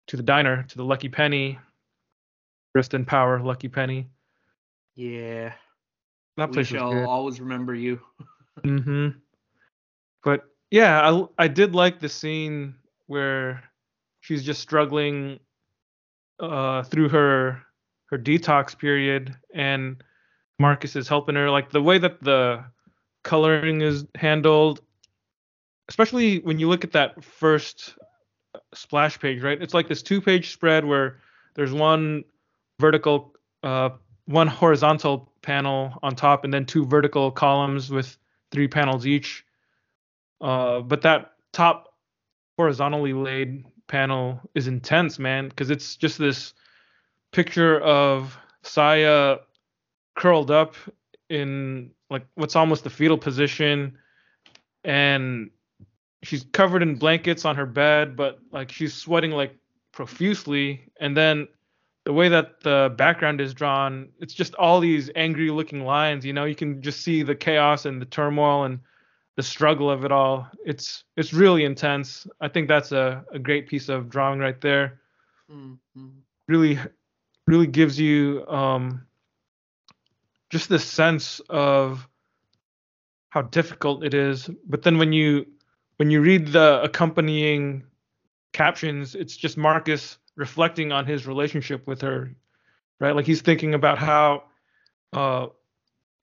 [0.08, 1.58] to the diner to the Lucky Penny.
[2.76, 4.10] Rest in power, Lucky Penny.
[4.96, 5.54] Yeah.
[6.36, 7.06] That we place was shall good.
[7.06, 8.02] always remember you.
[8.62, 9.18] mm-hmm.
[10.26, 12.76] But yeah, I I did like the scene
[13.08, 13.64] where
[14.20, 15.40] she's just struggling
[16.42, 17.62] uh through her
[18.08, 20.04] her detox period and
[20.60, 22.64] Marcus is helping her like the way that the
[23.24, 24.82] coloring is handled
[25.90, 27.96] especially when you look at that first
[28.74, 29.62] splash page, right?
[29.62, 31.20] It's like this two-page spread where
[31.56, 32.24] there's one
[32.80, 33.90] vertical uh
[34.26, 38.18] one horizontal panel on top and then two vertical columns with
[38.52, 39.46] three panels each.
[40.42, 41.94] Uh, but that top
[42.58, 46.54] horizontally laid panel is intense, man, because it's just this
[47.32, 49.38] picture of Saya
[50.16, 50.76] curled up
[51.30, 53.98] in like what's almost the fetal position,
[54.84, 55.50] and
[56.24, 59.56] she's covered in blankets on her bed, but like she's sweating like
[59.92, 61.48] profusely, and then
[62.06, 66.34] the way that the background is drawn, it's just all these angry looking lines, you
[66.34, 68.80] know, you can just see the chaos and the turmoil and
[69.36, 70.48] the struggle of it all.
[70.66, 72.28] It's it's really intense.
[72.40, 75.02] I think that's a, a great piece of drawing right there.
[75.52, 76.08] Mm-hmm.
[76.48, 76.80] Really
[77.48, 79.06] really gives you um
[80.56, 82.08] just this sense of
[83.28, 84.50] how difficult it is.
[84.70, 85.46] But then when you
[85.98, 87.84] when you read the accompanying
[88.54, 92.34] captions, it's just Marcus reflecting on his relationship with her,
[93.02, 93.14] right?
[93.14, 94.44] Like he's thinking about how
[95.12, 95.48] uh,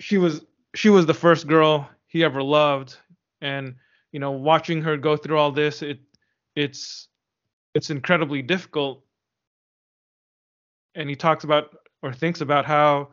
[0.00, 2.96] she was she was the first girl he ever loved,
[3.42, 3.74] and
[4.12, 6.00] you know, watching her go through all this, it
[6.56, 7.08] it's
[7.74, 9.04] it's incredibly difficult.
[10.94, 13.08] And he talks about or thinks about how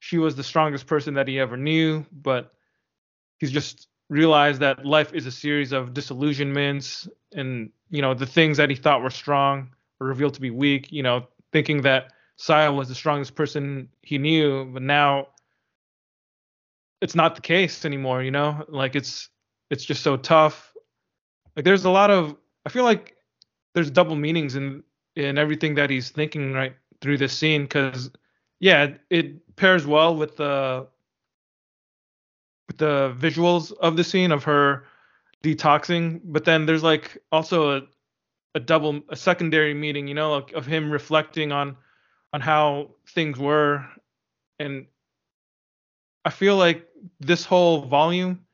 [0.00, 2.52] she was the strongest person that he ever knew, but
[3.38, 8.56] he's just realized that life is a series of disillusionments and you know the things
[8.56, 12.72] that he thought were strong were revealed to be weak you know thinking that Saya
[12.72, 15.26] was the strongest person he knew but now
[17.00, 18.64] it's not the case anymore you know?
[18.68, 19.28] Like it's
[19.70, 20.72] it's just so tough.
[21.54, 23.16] Like there's a lot of i feel like
[23.74, 24.82] there's double meanings in
[25.16, 28.10] in everything that he's thinking right through this scene because
[28.60, 30.86] yeah it pairs well with the
[32.66, 34.84] with the visuals of the scene of her
[35.42, 37.82] detoxing but then there's like also a,
[38.54, 41.76] a double a secondary meaning you know like of him reflecting on
[42.32, 43.86] on how things were.
[44.58, 44.86] And
[46.24, 46.86] i feel like
[47.20, 48.44] this whole volume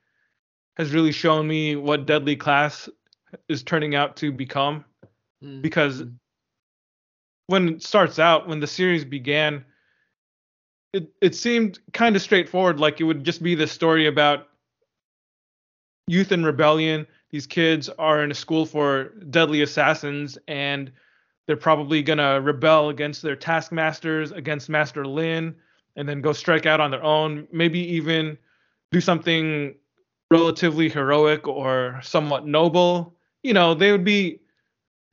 [0.77, 2.89] has really shown me what deadly class
[3.49, 4.85] is turning out to become.
[5.43, 5.63] Mm-hmm.
[5.63, 6.05] because
[7.49, 9.65] when it starts out when the series began
[10.95, 14.49] it it seemed kind of straightforward like it would just be this story about
[16.07, 17.07] youth and rebellion.
[17.31, 20.93] These kids are in a school for deadly assassins and
[21.47, 25.57] they're probably going to rebel against their taskmasters against master lin
[25.97, 28.39] and then go strike out on their own maybe even
[28.93, 29.75] do something
[30.31, 33.17] relatively heroic or somewhat noble.
[33.43, 34.41] You know they would be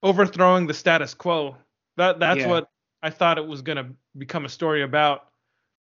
[0.04, 1.58] overthrowing the status quo.
[1.98, 2.50] That that's Yeah.
[2.50, 2.70] what
[3.02, 5.31] i thought it was going to become a story about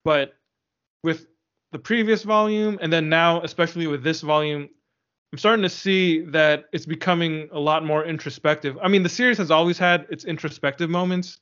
[0.10, 0.34] but
[1.04, 1.28] with
[1.72, 4.67] the previous volume and then now especially with this volume
[5.32, 9.38] i'm starting to see that it's becoming a lot more introspective i mean the series
[9.38, 11.39] has always had its introspective moments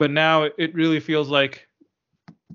[0.00, 1.68] but now it really feels like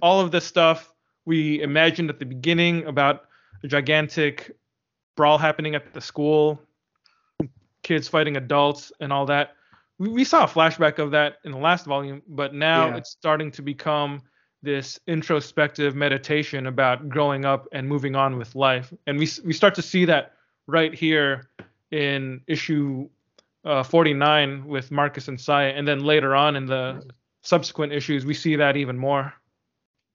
[0.01, 0.91] all of the stuff
[1.23, 3.21] we imagined at the beginning about
[3.63, 4.51] a gigantic
[5.15, 6.61] brawl happening at the school
[7.83, 9.55] kids fighting adults and all that
[9.97, 12.97] we, we saw a flashback of that in the last volume but now Yeah.
[12.97, 14.21] it's starting to become
[14.63, 19.75] this introspective meditation about growing up and moving on with life and we we start
[19.75, 20.33] to see that
[20.67, 21.49] right here
[21.91, 23.07] in issue
[23.67, 27.03] uh, 49 with Marcus and Saya, and then later on in the
[27.41, 29.33] subsequent issues, we see that even more.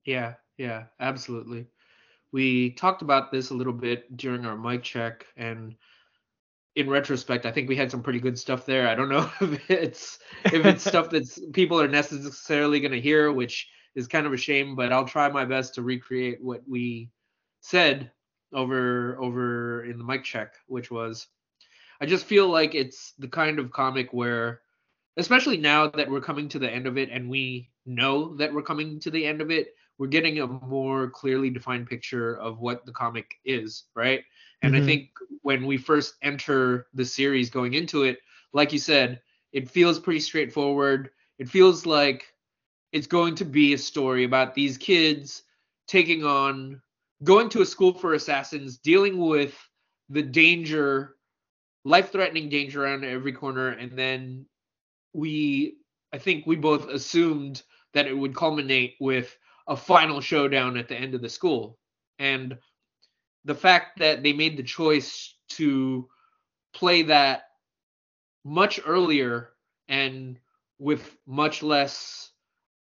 [0.06, 1.66] Yeah, yeah, absolutely.
[2.32, 5.76] We talked about this a little bit during our mic check, and
[6.76, 8.88] in retrospect, I think we had some pretty good stuff there.
[8.88, 13.30] I don't know if it's if it's stuff that people are necessarily going to hear,
[13.32, 17.10] which is kind of a shame, but I'll try my best to recreate what we
[17.60, 18.10] said
[18.52, 21.26] over over in the mic check, which was
[22.00, 24.60] I just feel like it's the kind of comic where
[25.16, 28.62] especially now that we're coming to the end of it and we know that we're
[28.62, 32.86] coming to the end of it, we're getting a more clearly defined picture of what
[32.86, 34.24] the comic is, right?
[34.62, 34.82] And mm-hmm.
[34.82, 35.10] I think
[35.42, 38.18] when we first enter the series going into it,
[38.52, 39.20] like you said,
[39.52, 41.10] it feels pretty straightforward.
[41.38, 42.24] It feels like
[42.92, 45.42] it's going to be a story about these kids
[45.88, 46.80] taking on
[47.24, 49.56] going to a school for assassins, dealing with
[50.08, 51.16] the danger,
[51.84, 54.46] life-threatening danger around every corner, and then
[55.12, 55.76] we
[56.12, 57.62] I think we both assumed
[57.94, 61.78] that it would culminate with a final showdown at the end of the school.
[62.18, 62.58] And
[63.44, 66.08] the fact that they made the choice to
[66.74, 67.44] play that
[68.44, 69.52] much earlier
[69.88, 70.38] and
[70.78, 72.31] with much less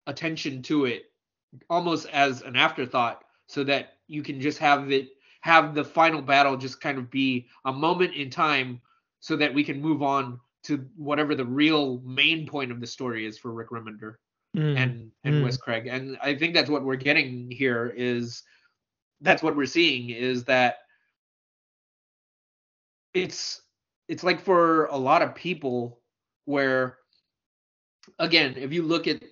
[0.08, 1.04] attention to it
[1.70, 6.56] almost as an afterthought so that you can just have it have the final battle
[6.56, 8.80] just kind of be a moment in time
[9.20, 13.26] so that we can move on to whatever the real main point of the story
[13.26, 14.16] is for Rick Remender
[14.56, 14.76] mm.
[14.76, 15.44] and and mm.
[15.44, 15.86] Wes Craig.
[15.86, 18.42] And I think that's what we're getting here is
[19.20, 20.78] that's what we're seeing is that
[23.14, 23.62] it's
[24.08, 26.00] it's like for a lot of people
[26.44, 26.98] where
[28.18, 29.22] again if you look at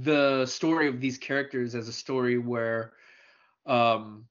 [0.00, 2.92] the story of these characters as a story where
[3.66, 4.24] um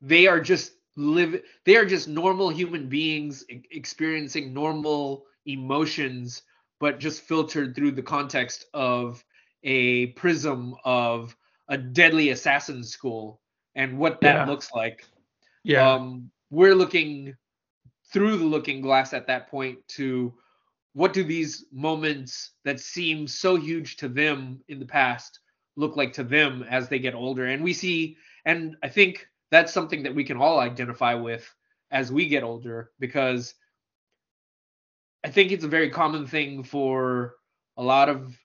[0.00, 6.42] they are just live they are just normal human beings experiencing normal emotions
[6.80, 9.24] but just filtered through the context of
[9.64, 11.36] a prism of
[11.68, 13.40] a deadly assassin school
[13.74, 14.46] and what that yeah.
[14.46, 15.04] looks like.
[15.64, 15.92] Yeah.
[15.92, 17.34] Um, we're looking
[18.12, 20.32] through the looking glass at that point to
[20.94, 25.40] what do these moments that seem so huge to them in the past
[25.76, 27.46] look like to them as they get older?
[27.46, 28.16] And we see
[28.48, 31.54] and i think that's something that we can all identify with
[31.92, 33.54] as we get older because
[35.24, 37.34] i think it's a very common thing for
[37.76, 38.36] a lot of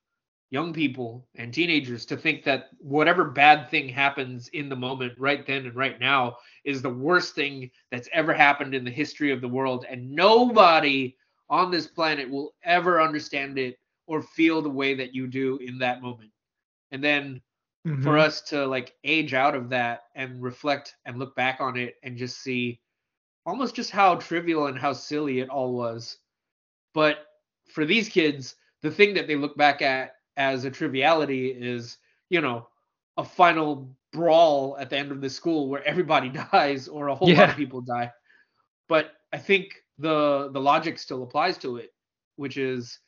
[0.51, 5.47] young people and teenagers to think that whatever bad thing happens in the moment right
[5.47, 9.41] then and right now is the worst thing that's ever happened in the history of
[9.41, 9.83] the world.
[9.89, 11.17] And nobody
[11.49, 13.77] on this planet will ever understand it
[14.07, 16.31] or feel the way that you do in that moment
[16.91, 17.41] and then
[17.87, 18.03] mm-hmm.
[18.03, 21.95] for us to like age out of that and reflect and look back on it
[22.03, 22.79] and just see
[23.45, 26.17] almost just how trivial and how silly it all was
[26.93, 27.25] but
[27.69, 31.97] for these kids the thing that they look back at as a triviality is,
[32.29, 32.67] you know,
[33.17, 37.29] a final brawl at the end of the school where everybody dies or a whole
[37.29, 37.39] yeah.
[37.41, 38.11] lot of people die.
[38.87, 41.91] But I think the the logic still applies to it,
[42.35, 42.99] which is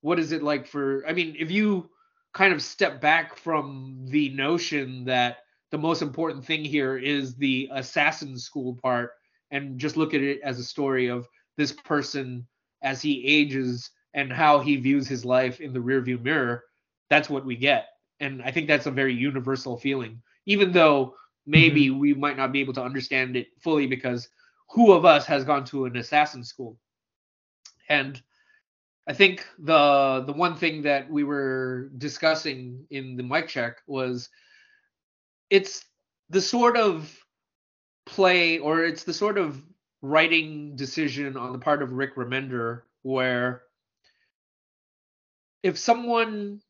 [0.00, 1.90] what is it like for I mean, if you
[2.32, 5.38] kind of step back from the notion that
[5.70, 9.12] the most important thing here is the assassin school part
[9.50, 12.46] and just look at it as a story of this person
[12.82, 16.64] as he ages and how he views his life in the rearview mirror,
[17.08, 17.88] that's what we get.
[18.20, 21.14] And I think that's a very universal feeling, even though
[21.46, 21.98] maybe mm-hmm.
[21.98, 24.28] we might not be able to understand it fully because
[24.70, 26.78] who of us has gone to an assassin school?
[27.88, 28.20] And
[29.06, 34.28] I think the the one thing that we were discussing in the mic check was
[35.48, 35.84] it's
[36.28, 37.12] the sort of
[38.06, 39.60] play or it's the sort of
[40.02, 43.62] writing decision on the part of Rick Remender where
[45.62, 46.60] if someone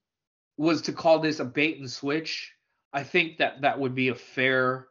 [0.57, 2.53] was to call this a bait and switch,
[2.93, 4.89] I think that that would be a fair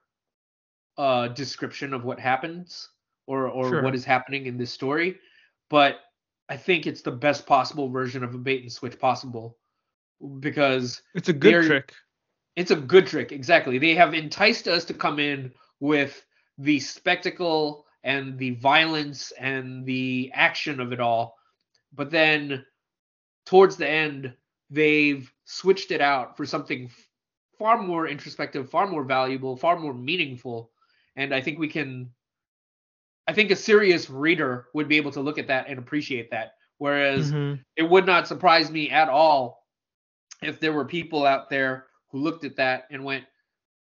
[0.98, 2.90] uh, description of what happens
[3.30, 3.84] or or sure.
[3.84, 5.18] what is happening in this story.
[5.70, 6.00] But
[6.50, 9.58] I think it's the best possible version of a bait and switch possible
[10.40, 11.94] because it's a good trick.
[12.56, 13.78] It's a good trick, exactly.
[13.78, 16.26] They have enticed us to come in with
[16.58, 21.38] the spectacle and the violence and the action of it all,
[21.94, 22.66] but then
[23.46, 24.34] towards the end,
[24.72, 26.90] they've switched it out for something
[27.60, 30.72] far more introspective, far more valuable, far more meaningful.
[31.16, 32.10] And I think we can,
[33.30, 36.54] I think a serious reader would be able to look at that and appreciate that.
[36.80, 37.62] Whereas mm-hmm.
[37.78, 39.68] it would not surprise me at all
[40.42, 43.26] if there were people out there who looked at that and went,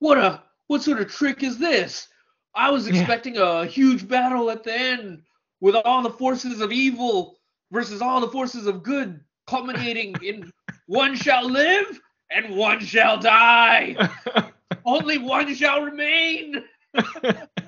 [0.01, 2.09] "What a what sort of trick is this?
[2.57, 3.63] I was expecting yeah.
[3.63, 5.23] a huge battle at the end.
[5.61, 7.39] with all the forces of evil
[7.71, 10.53] versus all the forces of good, culminating in
[10.87, 12.01] one shall live
[12.33, 13.95] and one shall die.
[14.85, 16.65] Only one shall remain.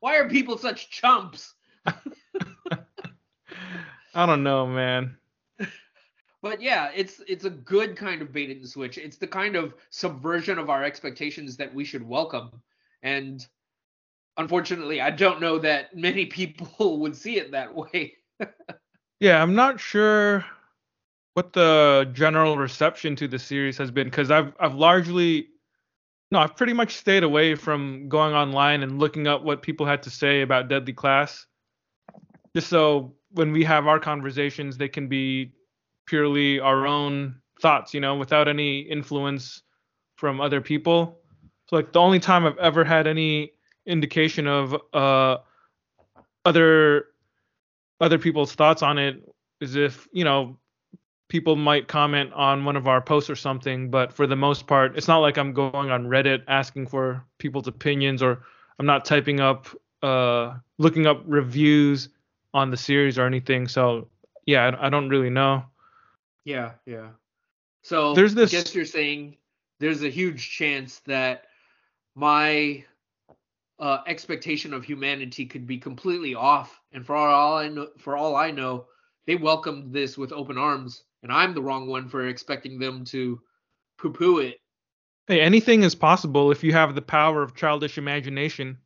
[0.00, 1.54] Why are people such chumps?
[4.14, 5.16] I don't know, man.
[6.40, 8.96] But yeah, it's it's a good kind of bait and switch.
[8.96, 12.50] It's the kind of subversion of our expectations that we should welcome.
[13.02, 13.44] And
[14.36, 18.14] unfortunately, I don't know that many people would see it that way.
[19.20, 20.44] yeah, I'm not sure
[21.34, 25.48] what the general reception to the series has been because I've I've largely
[26.30, 30.02] no, I've pretty much stayed away from going online and looking up what people had
[30.02, 31.46] to say about Deadly Class.
[32.54, 35.52] Just so when we have our conversations, they can be
[36.06, 39.62] purely our own thoughts, you know, without any influence
[40.16, 41.18] from other people.
[41.66, 43.52] So like the only time I've ever had any
[43.86, 45.38] indication of uh
[46.44, 47.06] other
[48.00, 49.22] other people's thoughts on it
[49.60, 50.58] is if, you know,
[51.28, 54.96] people might comment on one of our posts or something, but for the most part,
[54.96, 58.42] it's not like I'm going on Reddit asking for people's opinions or
[58.78, 59.68] I'm not typing up
[60.02, 62.08] uh looking up reviews
[62.54, 63.68] on the series or anything.
[63.68, 64.08] So
[64.46, 65.64] yeah, I, I don't really know.
[66.44, 67.08] Yeah, yeah.
[67.82, 69.36] So There's this- I guess you're saying
[69.80, 71.44] there's a huge chance that
[72.14, 72.84] my
[73.78, 78.34] uh, expectation of humanity could be completely off, and for all I know, for all
[78.34, 78.86] I know,
[79.26, 83.40] they welcomed this with open arms, and I'm the wrong one for expecting them to
[83.98, 84.60] poo-poo it.
[85.26, 88.78] Hey, anything is possible if you have the power of childish imagination.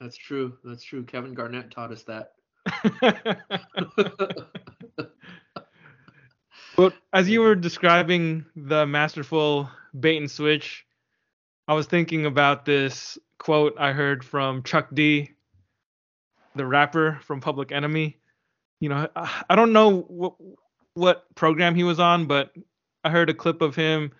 [0.00, 0.56] That's true.
[0.64, 1.04] That's true.
[1.04, 2.32] Kevin Garnett taught us that.
[6.76, 9.68] But as you were describing the masterful
[9.98, 10.86] bait and switch,
[11.68, 15.30] I was thinking about this quote I heard from Chuck D,
[16.56, 18.16] the rapper from Public Enemy.
[18.80, 20.34] You know, I I don't know what
[20.94, 22.52] what program he was on, but
[23.04, 24.12] I heard a clip of him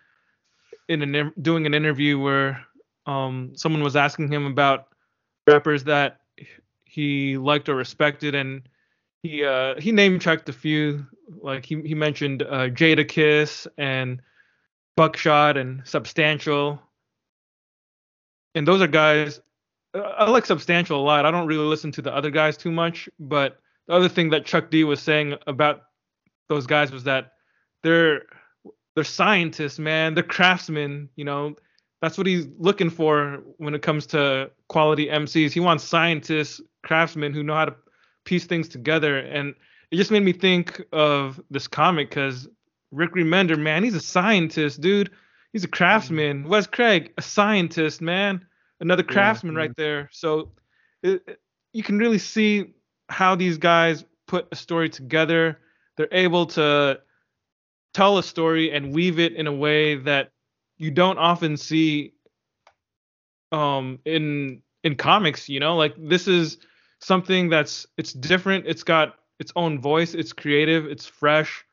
[0.88, 2.64] in an doing an interview where
[3.06, 4.88] um someone was asking him about
[5.46, 6.20] rappers that
[6.84, 8.68] he liked or respected and
[9.22, 11.06] he uh he name checked a few
[11.40, 14.20] like he he mentioned uh Jadakiss and
[14.96, 16.80] Buckshot and Substantial
[18.54, 19.40] and those are guys
[19.94, 21.26] I like Substantial a lot.
[21.26, 24.46] I don't really listen to the other guys too much, but the other thing that
[24.46, 25.82] Chuck D was saying about
[26.54, 27.32] those guys was that
[27.82, 28.22] they're
[28.94, 30.14] they're scientists, man.
[30.14, 31.56] They're craftsmen, you know.
[32.00, 35.52] That's what he's looking for when it comes to quality MCs.
[35.52, 37.76] He wants scientists, craftsmen who know how to
[38.24, 39.18] piece things together.
[39.18, 39.54] And
[39.90, 42.48] it just made me think of this comic because
[42.90, 45.10] Rick Remender, man, he's a scientist, dude.
[45.52, 46.40] He's a craftsman.
[46.40, 46.48] Mm-hmm.
[46.50, 48.44] Wes Craig, a scientist, man.
[48.80, 49.60] Another craftsman yeah.
[49.60, 50.08] right there.
[50.12, 50.52] So
[51.02, 51.38] it, it-
[51.72, 52.74] you can really see
[53.08, 55.58] how these guys put a story together.
[55.96, 57.00] They're able to
[57.94, 60.30] tell a story and weave it in a way that
[60.78, 62.14] you don't often see
[63.52, 65.76] um in in comics you know?
[65.76, 66.58] Like this is
[67.00, 68.66] something that's it's different.
[68.66, 70.14] It's got its own voice.
[70.14, 70.86] It's creative.
[70.86, 71.64] It's fresh.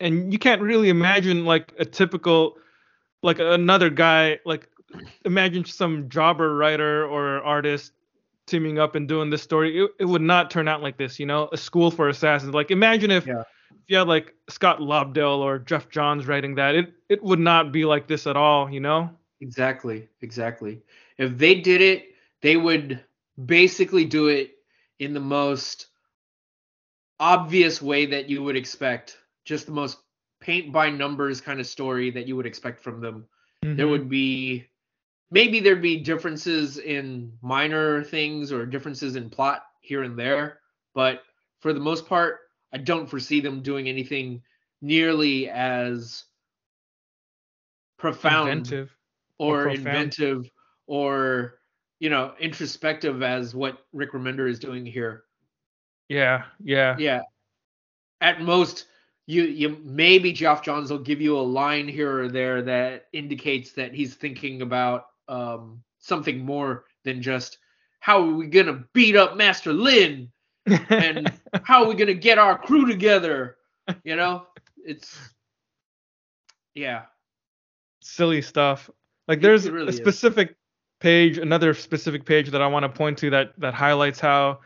[0.00, 2.56] And you can't really imagine like a typical
[3.22, 4.68] like another guy like
[5.24, 7.92] imagine some jobber writer or artist
[8.48, 11.26] teaming up and doing this story it, it would not turn out like this you
[11.26, 13.42] know a school for assassins like imagine if Yeah.
[13.70, 17.72] if you had like Scott Lobdell or Geoff Johns writing that, it it would not
[17.72, 19.10] be like this at all, you know?
[19.40, 20.82] Exactly, exactly.
[21.16, 22.08] If they did it,
[22.42, 23.04] they would
[23.46, 24.56] basically do it
[24.98, 25.86] in the most
[27.20, 29.18] obvious way that you would expect.
[29.44, 29.98] Just the most
[30.40, 33.26] paint by numbers kind of story that you would expect from them.
[33.62, 33.90] There Mhm.
[33.90, 34.66] would be
[35.30, 40.60] maybe there'd be differences in minor things or differences in plot here and there,
[40.94, 41.22] but
[41.60, 42.38] for the most part,
[42.72, 44.42] I don't foresee them doing anything
[44.80, 46.24] nearly as
[47.98, 48.94] profound inventive.
[49.38, 49.86] or, or profound.
[49.86, 50.50] inventive
[50.86, 51.58] or
[51.98, 55.24] you know introspective as what Rick Remender is doing here.
[56.08, 56.96] Yeah, yeah.
[56.98, 57.22] Yeah.
[58.20, 58.86] At most
[59.26, 63.72] you you maybe Geoff Johns will give you a line here or there that indicates
[63.72, 67.58] that he's thinking about um something more than just
[68.00, 70.30] how are we going to beat up Master Lin
[70.66, 73.56] and how are we going to get our crew together?
[74.04, 74.46] You know?
[74.84, 75.16] It's
[76.74, 77.02] yeah.
[78.00, 78.88] silly stuff.
[79.26, 79.96] Like there's really a is.
[79.96, 80.56] specific
[81.00, 84.60] page, another specific page that I want to point to that that highlights how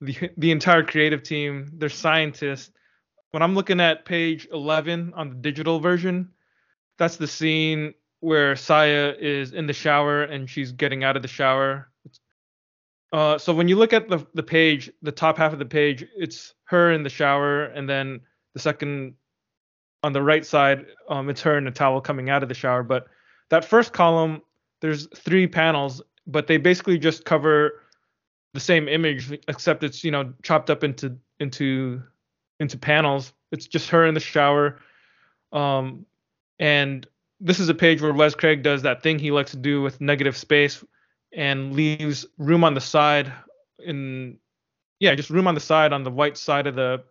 [0.00, 2.70] the the entire creative team, they're scientists.
[3.32, 6.30] When I'm looking at page 11 on the digital version,
[6.98, 7.94] that's the scene
[8.24, 11.90] where Saya is in the shower and she's getting out of the shower.
[13.12, 16.04] Uh, so when you look at the the page, the top half of the page,
[16.16, 18.20] it's her in the shower, and then
[18.54, 19.14] the second
[20.02, 22.82] on the right side, um, it's her in a towel coming out of the shower.
[22.82, 23.06] But
[23.50, 24.42] that first column,
[24.80, 27.82] there's three panels, but they basically just cover
[28.54, 32.02] the same image, except it's you know chopped up into into
[32.58, 33.32] into panels.
[33.52, 34.80] It's just her in the shower,
[35.52, 36.06] um,
[36.58, 37.06] and
[37.44, 40.00] this is a page where Wes Craig does that thing he likes to do with
[40.00, 40.82] negative space
[41.30, 43.30] and leaves room on the side
[43.78, 44.38] in
[44.98, 47.04] yeah, just room on the side on the white side of the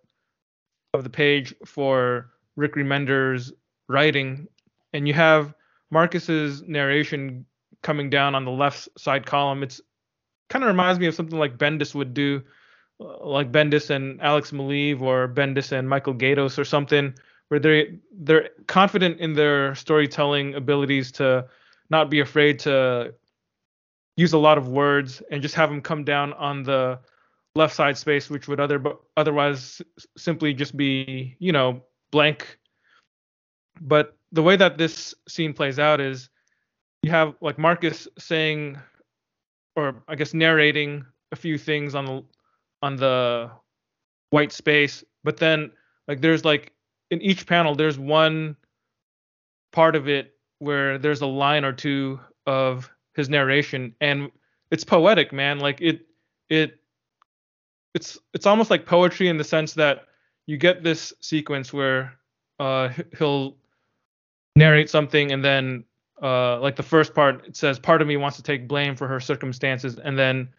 [0.95, 3.53] of the page for Rick Remender's
[3.87, 4.47] writing.
[4.93, 5.53] And you have
[5.91, 7.45] Marcus's narration
[7.83, 9.61] coming down on the left side column.
[9.61, 9.81] It's
[10.49, 12.41] kind of reminds me of something like Bendis would do,
[12.99, 17.13] uh, like Bendis and Alex Maleev or Bendis and Michael Gaydos or something,
[17.53, 21.45] where they they're confident in their storytelling abilities to
[21.91, 23.13] not be afraid to
[24.17, 26.99] use a lot of words and just have them come down on the
[27.53, 28.81] left side space, which would other
[29.17, 29.83] otherwise
[30.17, 31.79] simply just be you know
[32.11, 32.57] blank.
[33.81, 36.29] But the way that this scene plays out is
[37.03, 38.79] you have like Marcus saying,
[39.75, 42.23] or I guess narrating a few things on the
[42.81, 43.51] on the
[44.31, 45.71] white space, but then
[46.07, 46.73] like there's like
[47.13, 48.55] in each panel there's one
[49.71, 54.31] part of it where there's a line or two of his narration and
[54.71, 55.59] it's poetic man.
[55.59, 56.07] Like it
[56.49, 56.79] it
[57.93, 60.07] it's it's almost like poetry in the sense that
[60.47, 62.13] you get this sequence where
[62.59, 63.55] uh he'll
[64.55, 65.83] narrate something and then
[66.21, 69.07] uh like the first part it says part of me wants to take blame for
[69.07, 70.49] her circumstances and then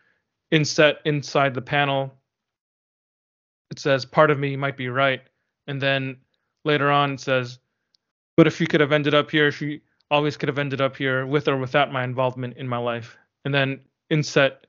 [0.50, 2.12] inset inside the panel
[3.70, 5.22] it says part of me might be right
[5.66, 6.16] and then
[6.64, 7.58] later on says,
[8.36, 11.26] but if she could have ended up here, she always could have ended up here
[11.26, 13.16] with or without my involvement in my life.
[13.44, 14.66] And then inset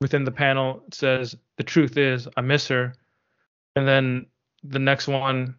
[0.00, 2.94] within the panel it says, the truth is I miss her.
[3.76, 4.26] And then
[4.64, 5.56] the next one,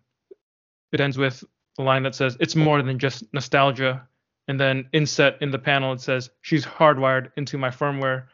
[0.91, 1.43] it ends with
[1.77, 4.07] a line that says, it's more than just nostalgia.
[4.47, 8.25] And then inset in the panel, it says, she's hardwired into my firmware.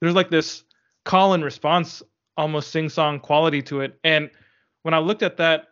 [0.00, 0.64] There's like this
[1.04, 2.02] call and response,
[2.36, 3.98] almost sing song quality to it.
[4.04, 4.30] And
[4.82, 5.68] when I looked at that,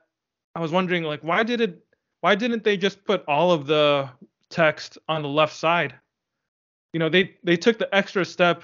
[0.54, 1.84] I was wondering like why did it
[2.20, 4.08] why didn't they just put all of the
[4.50, 5.94] text on the left side?
[6.92, 8.62] You know, they they took the extra step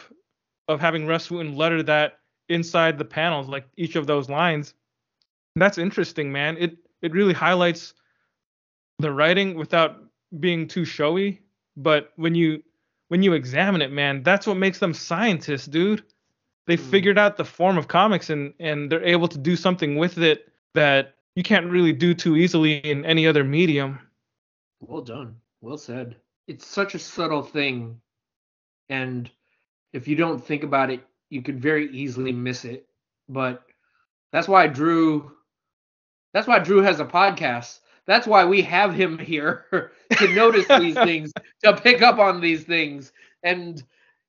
[0.68, 2.18] of having Rus Wooton letter that
[2.48, 4.74] inside the panels, like each of those lines.
[5.54, 6.56] That's interesting, man.
[6.58, 7.94] It it really highlights
[8.98, 10.02] the writing without
[10.40, 11.40] being too showy.
[11.76, 12.62] But when you
[13.08, 16.02] when you examine it, man, that's what makes them scientists, dude.
[16.66, 16.90] They mm.
[16.90, 20.52] figured out the form of comics and and they're able to do something with it
[20.74, 24.00] that you can't really do too easily in any other medium.
[24.80, 25.36] Well done.
[25.60, 26.16] Well said.
[26.48, 28.00] It's such a subtle thing.
[28.88, 29.30] And
[29.92, 32.88] if you don't think about it, you could very easily miss it.
[33.28, 33.62] But
[34.32, 35.30] that's why Drew
[36.32, 37.80] that's why Drew has a podcast.
[38.06, 41.32] That's why we have him here to notice these things,
[41.64, 43.12] to pick up on these things.
[43.42, 43.82] And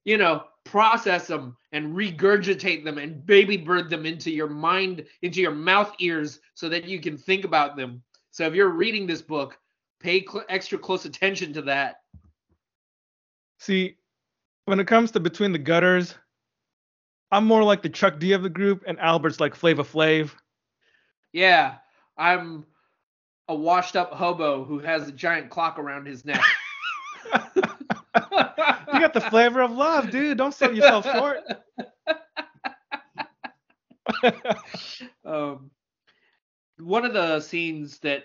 [0.03, 5.41] you know, process them and regurgitate them and baby bird them into your mind, into
[5.41, 8.01] your mouth ears so that you can think about them.
[8.31, 9.57] So if you're reading this book,
[9.99, 12.01] pay cl- extra close attention to that.
[13.59, 13.97] See,
[14.65, 16.15] when it comes to Between the Gutters,
[17.31, 20.31] I'm more like the Chuck D of the group, and Albert's like Flavor Flav.
[21.33, 21.75] Yeah,
[22.17, 22.65] I'm
[23.47, 26.43] a washed up hobo who has a giant clock around his neck.
[28.93, 30.37] you got the flavor of love, dude.
[30.37, 31.39] Don't sell yourself short.
[35.25, 35.71] um,
[36.79, 38.23] one of the scenes that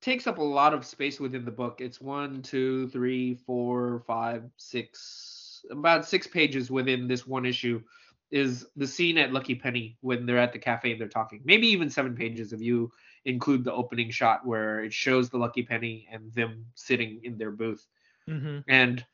[0.00, 1.80] takes up a lot of space within the book.
[1.80, 7.82] It's one, two, three, four, five, six, about six pages within this one issue.
[8.30, 11.40] Is the scene at Lucky Penny when they're at the cafe and they're talking?
[11.44, 12.92] Maybe even seven pages if you
[13.24, 17.50] include the opening shot where it shows the Lucky Penny and them sitting in their
[17.50, 17.86] booth.
[18.28, 18.58] Mm-hmm.
[18.68, 19.04] And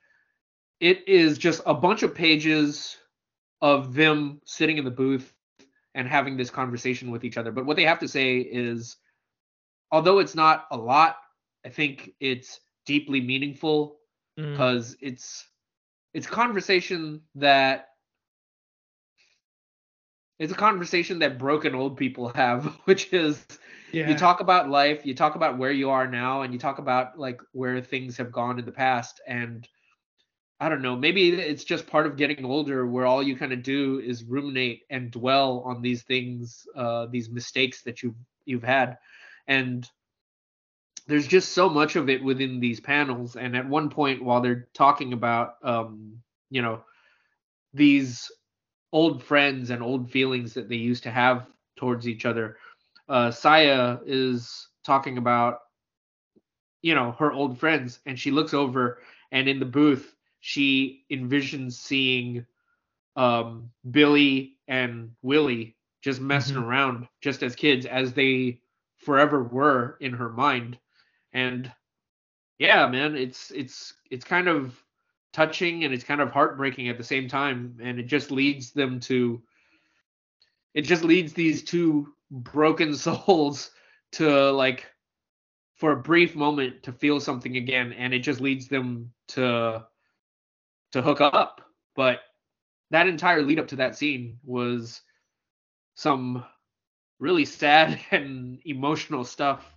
[0.80, 2.96] it is just a bunch of pages
[3.60, 5.32] of them sitting in the booth
[5.94, 7.52] and having this conversation with each other.
[7.52, 8.96] But what they have to say is,
[9.90, 11.16] although it's not a lot,
[11.64, 13.96] I think it's deeply meaningful
[14.36, 14.98] because mm.
[15.00, 15.48] it's
[16.12, 17.88] it's conversation that
[20.38, 23.44] it's a conversation that broken old people have, which is
[23.92, 24.08] yeah.
[24.08, 27.18] you talk about life, you talk about where you are now, and you talk about
[27.18, 29.66] like where things have gone in the past, and
[30.60, 33.62] I don't know, maybe it's just part of getting older where all you kind of
[33.62, 38.98] do is ruminate and dwell on these things, uh, these mistakes that you've you've had.
[39.46, 39.88] And
[41.06, 43.36] there's just so much of it within these panels.
[43.36, 46.84] And at one point while they're talking about um, you know,
[47.72, 48.30] these
[48.92, 52.56] old friends and old feelings that they used to have towards each other.
[53.08, 55.58] Uh, Saya is talking about,
[56.80, 59.00] you know, her old friends, and she looks over,
[59.32, 60.13] and in the booth,
[60.44, 62.44] she envisions seeing
[63.16, 66.64] um, Billy and Willie just messing Mhm.
[66.64, 68.60] around, just as kids, as they
[68.98, 70.78] forever were in her mind.
[71.32, 71.72] And
[72.58, 74.84] yeah, man, it's it's it's kind of
[75.32, 79.00] touching and it's kind of heartbreaking at the same time, and it just leads them
[79.00, 79.42] to
[80.74, 83.70] it just leads these two broken souls
[84.12, 84.92] to like
[85.76, 89.86] for a brief moment to feel something again and it just leads them to
[90.94, 91.60] to hook up
[91.96, 92.20] but
[92.90, 95.02] that entire lead up to that scene was
[95.96, 96.44] some
[97.18, 99.74] really sad and emotional stuff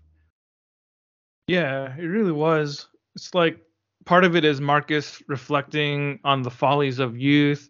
[1.48, 2.88] Yeah, it really was.
[3.16, 3.60] It's like
[4.06, 7.70] part of it is Marcus reflecting on the follies of youth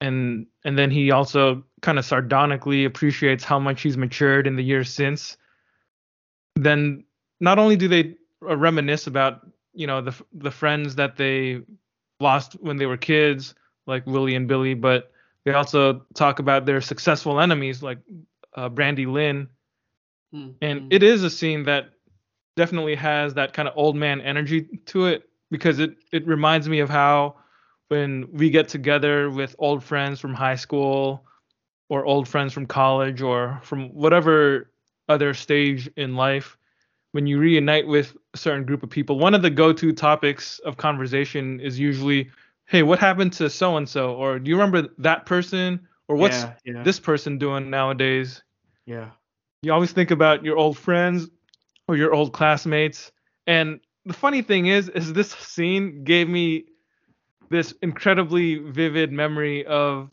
[0.00, 4.64] and and then he also kind of sardonically appreciates how much he's matured in the
[4.64, 5.38] years since.
[6.54, 7.04] Then
[7.40, 11.62] not only do they reminisce about, you know, the the friends that they
[12.20, 13.54] lost when they were kids
[13.86, 15.12] like Willie and Billy, but
[15.44, 17.98] they also talk about their successful enemies like
[18.56, 19.48] uh, Brandy Lynn
[20.32, 20.88] Hmm, and hmm.
[20.90, 21.90] it is a scene that
[22.56, 26.80] definitely has that kind of old man energy to it because it it reminds me
[26.80, 27.36] of how
[27.88, 31.24] when we get together with old friends from high school
[31.88, 34.70] or old friends from college or from whatever
[35.08, 36.56] other stage in life
[37.16, 40.76] when you reunite with a certain group of people one of the go-to topics of
[40.76, 42.30] conversation is usually
[42.66, 45.80] hey what happened to so and so or do you remember that person?
[46.08, 48.42] Or what's yeah, yeah, this person doing nowadays?
[48.84, 49.10] Yeah.
[49.62, 51.28] You always think about your old friends
[51.88, 53.10] or your old classmates.
[53.46, 56.66] And the funny thing is is this scene gave me
[57.48, 60.10] this incredibly vivid memory of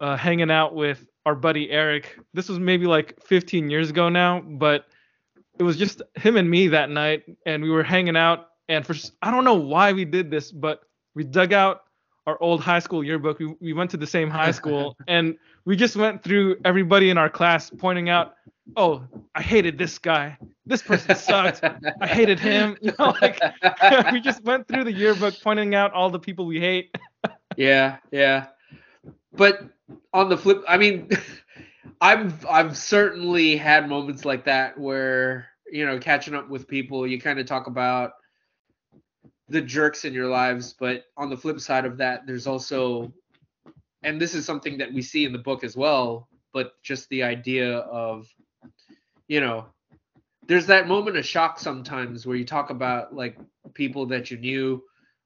[0.00, 2.18] uh, hanging out with our buddy Eric.
[2.34, 4.86] This was maybe like 15 years ago now, but
[5.58, 8.48] it was just him and me that night, and we were hanging out.
[8.68, 10.82] And for I don't know why we did this, but
[11.14, 11.82] we dug out
[12.26, 13.38] our old high school yearbook.
[13.38, 17.18] We, we went to the same high school, and we just went through everybody in
[17.18, 18.34] our class, pointing out,
[18.76, 19.02] "Oh,
[19.34, 20.38] I hated this guy.
[20.64, 21.62] This person sucked.
[21.62, 23.40] I hated him." You know, like
[24.12, 26.96] we just went through the yearbook, pointing out all the people we hate.
[27.56, 28.46] Yeah, yeah.
[29.34, 29.62] But
[30.12, 31.08] on the flip, I mean,
[32.02, 37.20] I've I've certainly had moments like that where you know catching up with people, you
[37.20, 38.14] kind of talk about
[39.48, 43.12] the jerks in your lives, but on the flip side of that, there's also,
[44.02, 47.22] and this is something that we see in the book as well, but just the
[47.22, 48.26] idea of,
[49.28, 49.66] you know,
[50.48, 53.36] there's that moment of shock sometimes where you talk about like
[53.74, 54.82] people that you knew,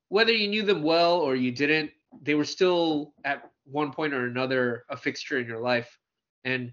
[0.08, 4.26] whether you knew them well or you didn't, they were still at one point or
[4.26, 5.98] another a fixture in your life.
[6.46, 6.72] And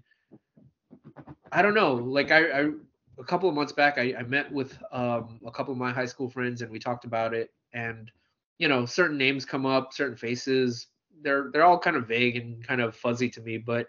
[1.52, 2.70] I don't know, like I, I
[3.18, 6.06] a couple of months back I, I met with um, a couple of my high
[6.06, 7.50] school friends and we talked about it.
[7.74, 8.10] And
[8.58, 10.86] you know certain names come up certain faces
[11.22, 13.58] they're they're all kind of vague and kind of fuzzy to me.
[13.58, 13.88] But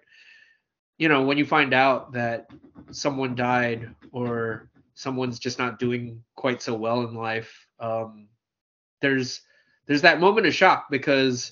[0.97, 2.49] you know when you find out that
[2.91, 8.27] someone died or someone's just not doing quite so well in life um,
[9.01, 9.41] there's
[9.85, 11.51] there's that moment of shock because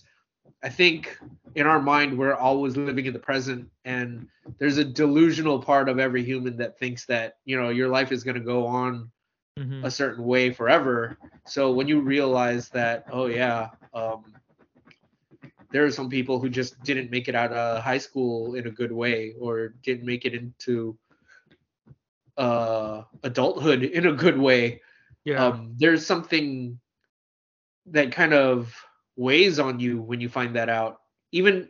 [0.64, 1.18] I think
[1.56, 4.22] in our mind we're always living in the present and
[4.60, 8.24] there's a delusional part of every human that thinks that you know your life is
[8.24, 9.12] going to go on
[9.60, 9.84] Mhm.
[9.84, 14.36] a certain way forever so when you realize that oh yeah um,
[15.72, 18.72] there are some people who just didn't make it out of high school in a
[18.72, 20.98] good way or didn't make it into
[22.38, 24.82] uh, adulthood in a good way
[25.26, 25.48] Yeah.
[25.48, 26.80] um, there's something
[27.88, 28.74] that kind of
[29.16, 31.00] weighs on you when you find that out.
[31.32, 31.70] Even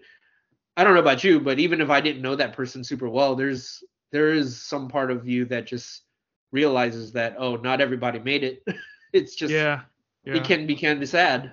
[0.76, 3.36] I don't know about you, but even if I didn't know that person super well,
[3.36, 6.04] there's there is some part of you that just
[6.52, 8.64] realizes that oh, not everybody made it.
[9.14, 9.82] it's just yeah.
[10.26, 10.36] Yeah.
[10.36, 11.52] it can be kind of sad.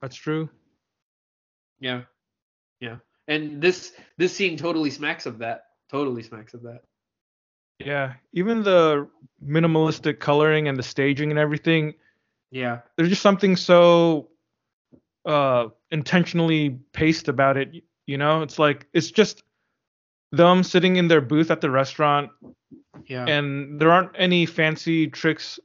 [0.00, 0.48] That's true.
[1.80, 2.02] Yeah,
[2.80, 2.96] yeah.
[3.26, 5.64] And this this scene totally smacks of that.
[5.90, 6.82] Totally smacks of that.
[7.78, 8.14] Yeah.
[8.32, 9.08] Even the
[9.44, 11.94] minimalistic coloring and the staging and everything,
[12.50, 14.28] Yeah, there's just something so
[15.24, 18.42] uh intentionally paced about it you know?
[18.42, 19.42] It's like it's just
[20.32, 22.30] them sitting in their booth at the restaurant
[23.06, 25.58] yeah, and there aren't any fancy tricks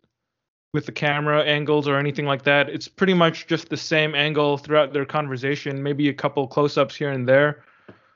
[0.74, 2.70] with the camera angles or anything like that.
[2.70, 7.12] It's pretty much just the same angle throughout their conversation maybe a couple close-ups here
[7.12, 7.64] and there.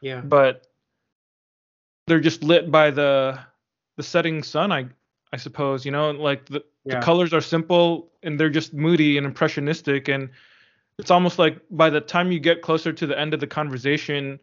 [0.01, 0.67] Yeah, but
[2.07, 3.39] they're just lit by the
[3.95, 4.87] the setting sun i
[5.31, 6.11] i suppose you know?
[6.11, 6.99] Like the yeah.
[6.99, 10.29] the colors are simple and they're just moody and impressionistic and
[10.99, 14.39] it's almost like by the time you get closer to the end of the conversation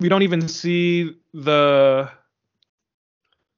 [0.00, 2.08] we don't even see the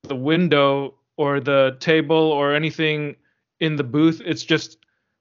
[0.04, 3.14] the window or the table or anything
[3.60, 4.22] in the booth.
[4.24, 4.78] It's just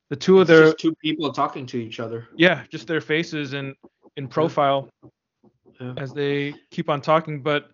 [0.10, 2.28] the two of their just two people talking to each other.
[2.38, 3.76] yeah, just their faces in
[4.16, 4.90] in profile
[5.80, 5.94] Yeah.
[5.98, 7.42] as they keep on talking.
[7.44, 7.70] But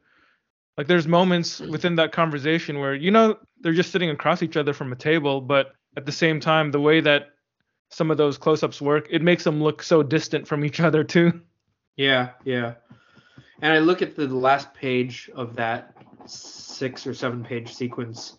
[0.75, 4.73] like there's moments within that conversation where you know they're just sitting across each other
[4.73, 7.34] from a table, but at the same time, the way that
[7.95, 11.39] some of those close-ups work, it makes them look so distant from each other too.
[11.95, 12.73] Yeah, yeah.
[13.61, 18.37] And I look at the last page of that six or seven page sequence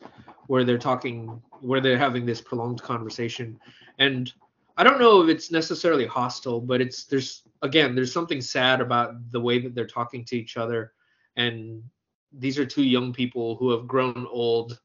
[0.48, 3.58] where they're talking, where they're having this prolonged conversation.
[3.98, 4.30] And
[4.76, 9.14] I don't know if it's necessarily hostile, but it's, there's, again, there's something sad about
[9.30, 10.92] the way that they're talking to each other.
[11.36, 11.82] And
[12.30, 14.78] these are two young people who have grown old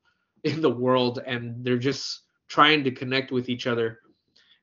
[0.46, 4.00] in the world and they're just trying to connect with each other.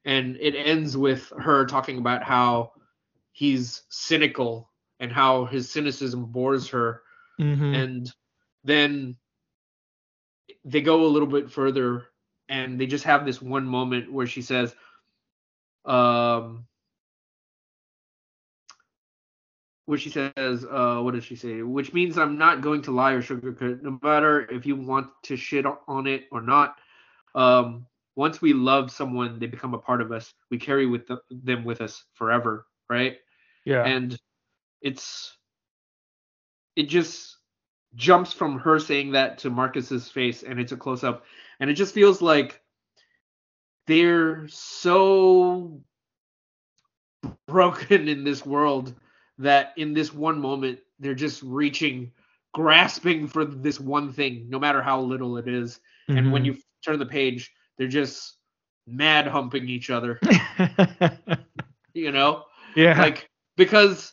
[0.05, 2.73] And it ends with her talking about how
[3.33, 4.71] he's cynical
[5.01, 7.03] and how his cynicism bores her.
[7.41, 7.73] Mm-hmm.
[7.75, 8.13] and
[8.65, 9.17] then
[10.65, 12.07] they go a little bit further
[12.49, 14.75] and they just have this one moment where she says
[15.85, 16.67] um
[19.87, 21.63] where she says uh what does she say?
[21.63, 25.37] Which means i'm not going to lie or sugarcoat no matter if you want to
[25.37, 26.77] shit on it or not.
[27.35, 27.87] Um
[28.19, 31.65] once we love someone they become a part of us we carry with the, them
[31.65, 33.19] with us forever right
[33.65, 33.85] yeah.
[33.85, 34.19] and
[34.83, 35.37] it's
[36.75, 37.37] it just
[37.95, 41.25] jumps from her saying that to Marcus's face and it's a close up
[41.61, 42.61] and it just feels like
[43.87, 45.81] they're so
[47.47, 48.95] broken in this world
[49.39, 52.11] that in this one moment they're just reaching
[52.53, 56.47] grasping for this one thing no matter how little it is and when Mhm.
[56.47, 58.37] you turn the page they're just
[58.87, 60.21] mad humping each other
[61.95, 62.45] you know?
[62.77, 63.01] Yeah.
[63.01, 64.13] like because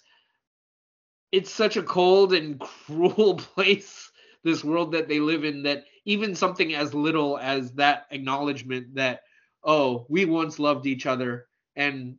[1.32, 4.12] it's such a cold and cruel place
[4.44, 9.22] this world that they live in that even something as little as that acknowledgement that
[9.64, 12.18] oh we once loved each other and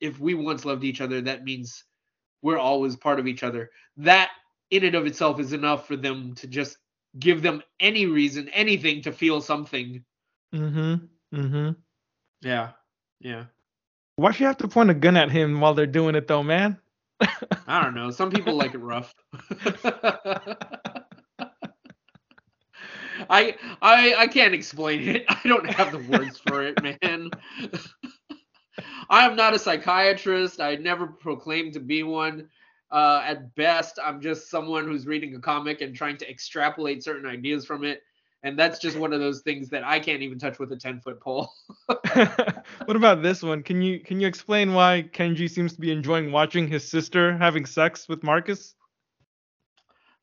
[0.00, 1.84] if we once loved each other that means
[2.42, 3.70] we're always part of each other.
[3.96, 4.30] That
[4.70, 6.78] in and of itself is enough for them to just
[7.18, 10.04] give them any reason anything to feel something
[10.54, 10.94] mm-hmm.
[11.36, 11.70] Mm-hmm.
[12.42, 12.70] yeah
[13.20, 13.44] yeah
[14.16, 16.42] Why should you have to point a gun at him while they're doing it though,
[16.42, 16.78] man?
[17.66, 18.10] I don't know.
[18.10, 19.14] Some people like it rough.
[23.30, 25.24] I I I can't explain it.
[25.28, 27.30] I don't have the words for it, man.
[29.08, 30.60] I am not a psychiatrist.
[30.60, 32.48] I never proclaimed to be one.
[32.90, 37.28] Uh, at best, I'm just someone who's reading a comic and trying to extrapolate certain
[37.28, 38.02] ideas from it.
[38.42, 41.00] And that's just one of those things that I can't even touch with a 10
[41.00, 41.50] foot pole.
[42.84, 43.62] what about this one?
[43.62, 47.66] Can you can you explain why Kenji seems to be enjoying watching his sister having
[47.66, 48.74] sex with Marcus?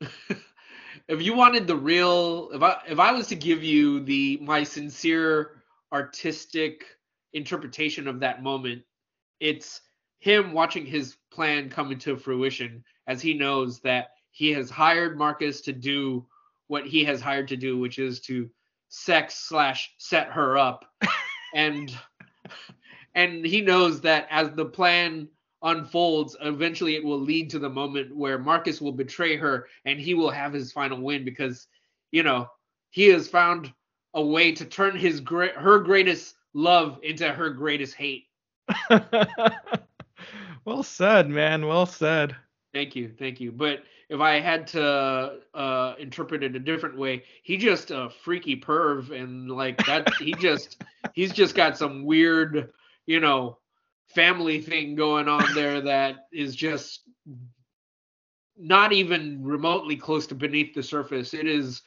[1.08, 4.62] if you wanted the real if I if I was to give you the my
[4.62, 5.62] sincere
[5.92, 6.84] artistic
[7.32, 8.82] interpretation of that moment,
[9.40, 9.80] it's
[10.18, 15.60] him watching his plan come into fruition as he knows that he has hired Marcus
[15.62, 16.26] to do
[16.74, 18.50] what he has hired to do, which is to
[18.88, 20.84] sex slash set her up.
[21.54, 21.96] and
[23.14, 25.28] and he knows that as the plan
[25.62, 30.14] unfolds, eventually it will lead to the moment where Marcus will betray her and he
[30.14, 31.68] will have his final win because,
[32.10, 32.48] you know,
[32.90, 33.72] he has found
[34.14, 38.24] a way to turn his great her greatest love into her greatest hate.
[40.64, 41.68] well said, man.
[41.68, 42.34] Well said.
[42.72, 43.52] Thank you, thank you.
[43.52, 48.56] But if I had to uh, interpret it a different way, he just a freaky
[48.60, 50.82] perv, and like that, he just
[51.14, 52.72] he's just got some weird,
[53.06, 53.58] you know,
[54.14, 57.00] family thing going on there that is just
[58.56, 61.34] not even remotely close to beneath the surface.
[61.34, 61.82] It is,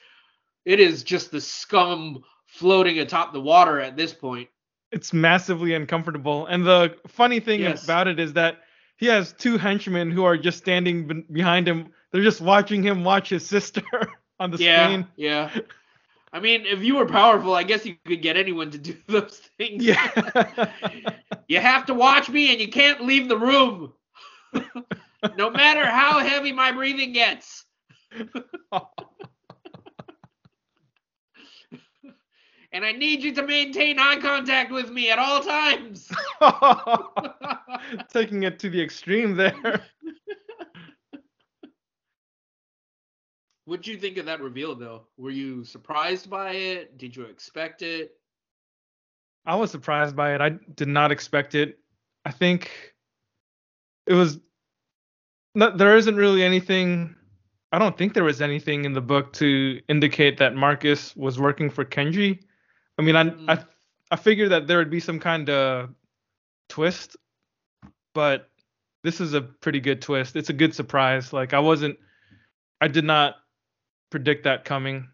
[0.66, 4.50] it is just the scum floating atop the water at this point.
[4.92, 6.46] It's massively uncomfortable.
[6.48, 7.84] And the funny thing Yes.
[7.84, 8.58] about it is that
[8.98, 11.94] he has two henchmen who are just standing be- behind him.
[12.12, 13.84] They're just watching him watch his sister
[14.40, 15.08] on the yeah, screen.
[15.16, 15.52] yeah.
[16.34, 19.38] I mean, if you were powerful, I guess you could get anyone to do those
[19.58, 19.84] things.
[19.84, 20.72] Yeah.
[21.50, 23.94] You have to watch me and you can't leave the room.
[25.38, 27.64] no matter how heavy my breathing gets.
[32.74, 36.12] and I need you to maintain eye contact with me at all times.
[38.10, 39.82] Taking it to the extreme there.
[43.68, 45.02] What'd you think of that reveal, though?
[45.18, 46.98] Were you surprised by it?
[46.98, 48.14] Did you expect it?
[49.46, 50.40] I was surprised by it.
[50.40, 51.78] I did not expect it.
[52.24, 52.72] I think
[54.06, 54.40] it was
[55.54, 57.14] no, there isn't really anything.
[57.74, 61.70] I don't think there was anything in the book to indicate that Marcus was working
[61.70, 62.40] for Kenji.
[62.98, 63.50] I mean, I Mm.
[63.50, 63.66] I
[64.12, 65.90] I figured that there would be some kind of
[66.70, 67.18] twist,
[68.14, 68.50] but
[69.04, 70.38] this is a pretty good twist.
[70.38, 71.34] It's a good surprise.
[71.34, 72.00] Like I wasn't,
[72.80, 73.36] I did not
[74.10, 75.08] predict that coming,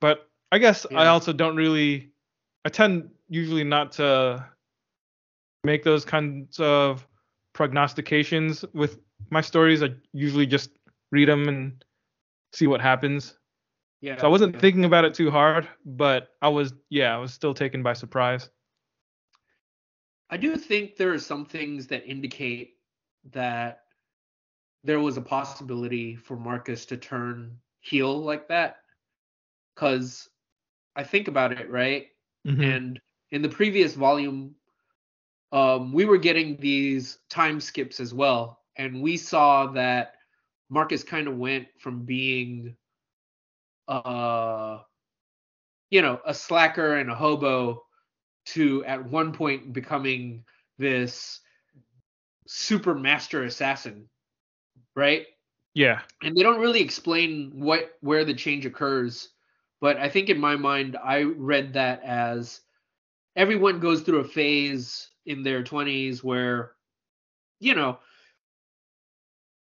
[0.00, 2.12] but I guess I also don't really.
[2.64, 4.44] I tend usually not to
[5.64, 7.06] make those kinds of
[7.52, 8.98] prognostications with
[9.30, 9.82] my stories.
[9.82, 10.70] I usually just
[11.10, 11.84] read them and
[12.52, 13.36] see what happens.
[14.00, 14.18] Yeah.
[14.18, 14.60] So I wasn't yeah.
[14.60, 18.48] thinking about it too hard, but I was, yeah, I was still taken by surprise.
[20.30, 22.74] I do think there are some things that indicate
[23.32, 23.84] that
[24.84, 28.76] there was a possibility for Marcus to turn heel like that.
[29.74, 30.28] Because
[30.96, 32.08] I think about it, right?
[32.46, 32.76] Mhm.
[32.76, 34.54] And in the previous volume,
[35.52, 38.62] um, we were getting these time skips as well.
[38.76, 40.14] And we saw that
[40.68, 42.76] Marcus kind of went from being,
[43.88, 44.82] uh,
[45.90, 47.84] you know, a slacker and a hobo
[48.46, 50.44] to at one point becoming
[50.78, 51.40] this
[52.46, 54.08] super master assassin,
[54.94, 55.26] right?
[55.78, 56.00] Yeah.
[56.24, 59.28] and they don't really explain what where the change occurs
[59.80, 62.62] but i think in my mind i read that as
[63.36, 66.72] everyone goes through a phase in their 20s where
[67.60, 68.00] you know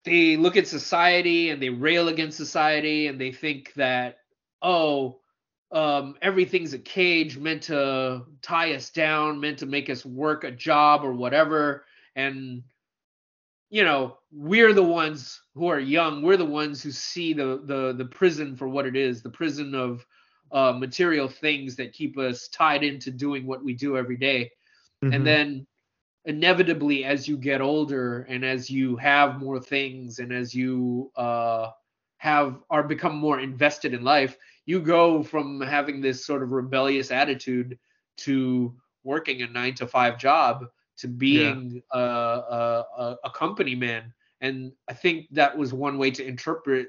[0.05, 4.19] they look at society and they rail against society and they think that
[4.63, 5.21] oh
[5.71, 10.51] um, everything's a cage meant to tie us down meant to make us work a
[10.51, 11.85] job or whatever
[12.17, 12.65] and
[13.71, 17.95] you know we're the ones who are young we're the ones who see the the
[17.95, 20.07] the prison for what it is the prison of
[20.53, 24.51] uh, material things that keep us tied into doing what we do every day
[25.05, 25.15] Mhm.
[25.15, 25.67] and then
[26.27, 31.71] inevitably as you get older and as you have more things and as you uh
[32.19, 37.11] have are become more invested in life you go from having this sort of rebellious
[37.11, 37.79] attitude
[38.19, 40.67] to working a 9 to 5 job
[41.01, 44.13] to being a, a a a company man.
[44.41, 46.89] And i think that was one way to interpret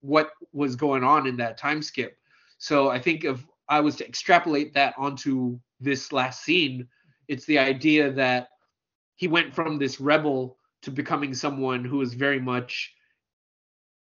[0.00, 2.16] what was going on in that time skip.
[2.58, 6.88] So i think if i was to extrapolate that onto this last scene
[7.28, 8.48] it's the idea that
[9.16, 12.92] he went from this rebel to becoming someone who is very much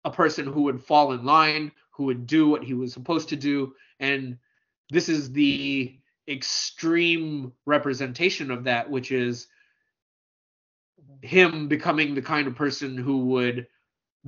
[0.06, 3.36] a person who would fall in line, who would do what he was supposed to
[3.36, 3.74] do.
[4.00, 4.38] And
[4.90, 6.00] this is the
[6.30, 9.48] extreme representation of that, which is
[11.22, 13.68] him becoming the kind of person who would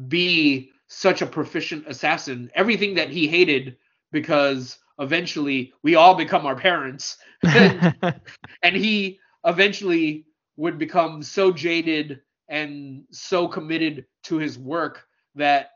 [0.07, 2.51] be such a proficient assassin.
[2.55, 3.77] Everything that he hated
[4.11, 7.17] because eventually we all become our parents.
[7.43, 10.25] and he eventually
[10.57, 15.71] would become so jaded and so committed to his work that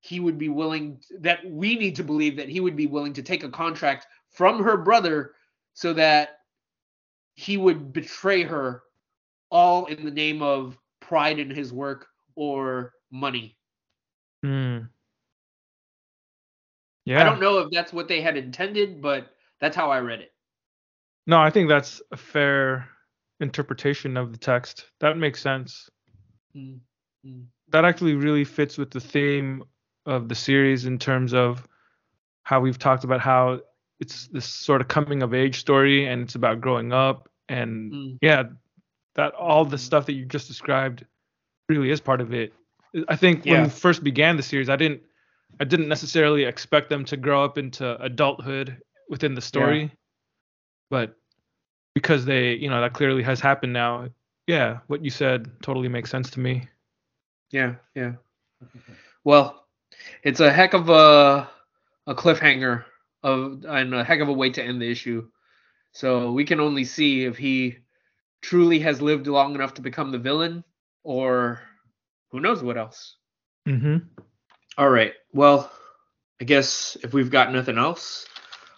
[0.00, 3.22] he would be willing that we need to believe that he would be willing to
[3.22, 5.32] take a contract from her brother
[5.74, 6.38] so that
[7.34, 8.82] he would betray her
[9.50, 12.06] all in the name of pride in his work
[12.36, 13.56] or money.
[14.42, 14.78] Hmm.
[17.04, 17.20] Yeah.
[17.20, 19.28] I don't know if that's what they had intended, but
[19.60, 20.32] that's how I read it.
[21.26, 22.88] No, I think that's a fair
[23.40, 24.86] interpretation of the text.
[25.00, 25.88] That makes sense.
[26.56, 26.78] Mm,
[27.26, 27.44] mm.
[27.68, 29.64] That actually really fits with the theme
[30.06, 31.66] of the series in terms of
[32.42, 33.60] how we've talked about how
[34.02, 38.18] it's this sort of coming of age story and it's about growing up and Mm.
[38.20, 38.42] yeah,
[39.14, 41.04] that all the stuff that you just described
[41.68, 42.52] really is part of it.
[43.08, 45.02] I think when we first began the series, I didn't
[45.60, 49.92] I didn't necessarily expect them to grow up into adulthood within the story.
[50.90, 51.14] But
[51.94, 54.08] because they, you know, that clearly has happened now.
[54.48, 56.68] Yeah, what you said totally makes sense to me.
[57.52, 58.14] Yeah, yeah.
[59.24, 59.66] Well,
[60.24, 61.48] it's a heck of a
[62.08, 62.84] a cliffhanger
[63.22, 65.28] of and a heck of a way to end the issue.
[65.92, 67.78] So we can only see if he
[68.40, 70.64] truly has lived long enough to become the villain,
[71.04, 71.60] or
[72.30, 73.16] who knows what else.
[73.66, 74.08] Mhm.
[74.78, 75.14] All right.
[75.32, 75.70] Well,
[76.40, 78.26] I guess if we've got nothing else,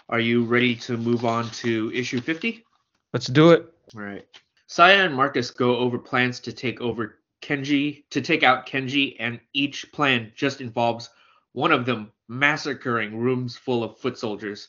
[0.08, 2.64] are you ready to move on to issue 50?
[3.12, 3.72] Let's do it.
[3.94, 4.26] All right.
[4.66, 9.40] Saya and Marcus go over plans to take over Kenji, to take out Kenji, and
[9.52, 11.10] each plan just involves
[11.52, 14.68] one of them massacring rooms full of foot soldiers.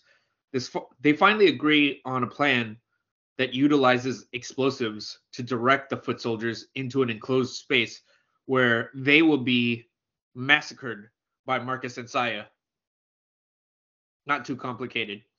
[0.53, 2.77] This they finally agree on a plan
[3.37, 8.01] that utilizes explosives to direct the foot soldiers into an enclosed space
[8.45, 9.85] where they will be
[10.35, 11.09] massacred
[11.45, 12.45] by Marcus and Saya.
[14.25, 15.23] Not too complicated.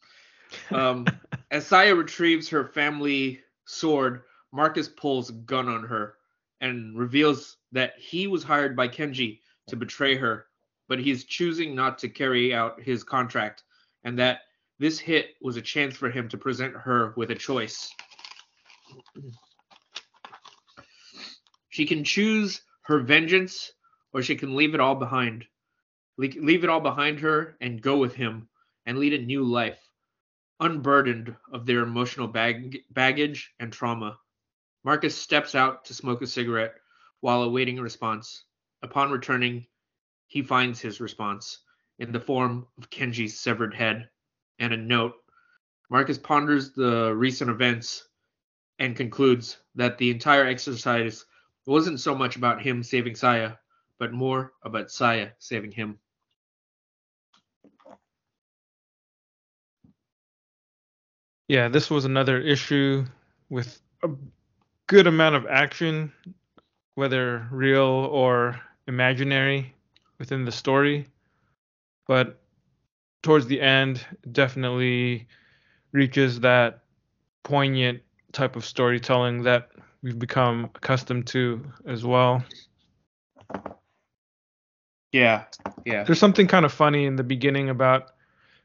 [0.70, 1.06] Um,
[1.50, 6.14] as Saya retrieves her family sword, Marcus pulls a gun on her.
[6.60, 10.46] and reveals that he was hired by Kenji to betray her,
[10.88, 13.62] but he's choosing not to carry out his contract,
[14.04, 14.40] and that
[14.78, 17.92] this hit was a chance for him to present her with a choice.
[21.70, 23.72] She can choose her vengeance
[24.12, 25.44] or she can leave it all behind.
[26.16, 28.48] Le- Leave it all behind her and go with him
[28.86, 29.78] and lead a new life,
[30.60, 34.18] unburdened of their emotional bag- baggage and trauma.
[34.84, 36.76] Marcus steps out to smoke a cigarette
[37.20, 38.44] while awaiting a response.
[38.82, 39.66] Upon returning,
[40.26, 41.60] he finds his response
[41.98, 44.08] in the form of Kenji's severed head
[44.58, 45.14] and a note.
[45.90, 48.08] Marcus ponders the recent events
[48.78, 51.24] and concludes that the entire exercise
[51.66, 53.52] wasn't so much about him saving Saya,
[53.98, 55.98] but more about Saya saving him.
[61.48, 63.04] Yeah, this was another issue
[63.48, 64.10] with a
[64.88, 66.12] good amount of action,
[66.96, 69.75] whether real or imaginary
[70.18, 71.06] within the story.
[72.06, 72.40] But
[73.22, 75.28] towards the end, definitely
[75.92, 76.82] reaches that
[77.42, 78.00] poignant
[78.32, 79.70] type of storytelling that
[80.02, 82.44] we've become accustomed to as well.
[85.12, 85.44] Yeah,
[85.84, 86.04] yeah.
[86.04, 88.12] There's something kind of funny in the beginning about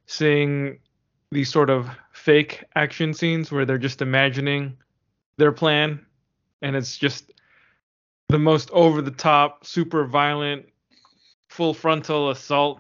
[0.06, 0.80] seeing
[1.32, 4.76] these sort of fake action scenes where they're just imagining
[5.38, 6.06] their plan
[6.62, 7.32] and it's just
[8.30, 10.66] the most over the top, super violent,
[11.52, 12.80] full frontal assault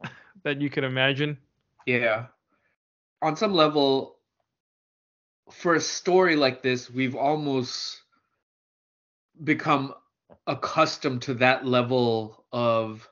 [0.44, 1.36] that you can imagine.
[1.86, 2.26] Yeah.
[3.20, 4.18] On some level,
[5.50, 8.00] for a story like this, we've almost
[9.42, 9.92] become
[10.46, 13.08] accustomed to that level of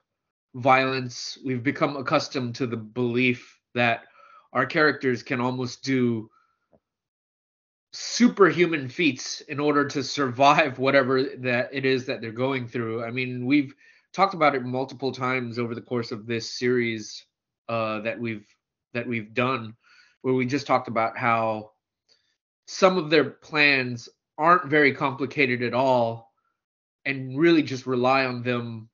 [0.55, 1.39] violence.
[1.45, 4.05] We've become accustomed to the belief that
[4.53, 6.31] our characters can almost do
[7.93, 13.03] superhuman feats in order to survive whatever that it is that they're going through.
[13.03, 13.75] I mean, we've
[14.15, 17.27] talked about it multiple times over the course of this series
[17.69, 18.47] uh, that we've
[18.95, 19.75] that we've done,
[20.23, 21.73] where we just talked about how
[22.67, 24.09] some of their plans
[24.39, 26.33] aren't very complicated at all,
[27.05, 28.89] and really just rely on them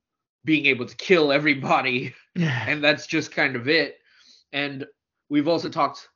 [0.45, 3.99] being able to kill everybody, and that's just kind of it.
[4.53, 4.87] And
[5.29, 6.09] we've also talked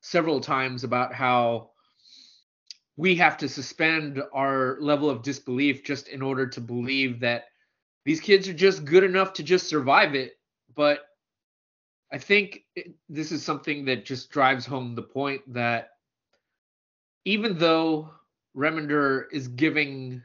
[0.00, 1.70] several times about how
[2.96, 7.44] we have to suspend our level of disbelief just in order to believe that
[8.04, 10.32] these kids are just good enough to just survive it.
[10.74, 11.00] But
[12.12, 15.90] I think it, this is something that just drives home the point that
[17.24, 18.10] even though
[18.56, 20.22] Remender is giving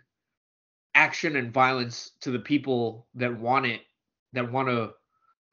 [0.95, 3.81] action and violence to the people that want it,
[4.33, 4.93] that want to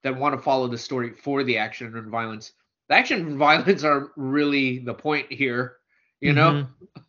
[0.03, 2.53] that want to follow the story for the action and violence.
[2.89, 5.77] The action and violence are really the point here,
[6.21, 6.53] you know?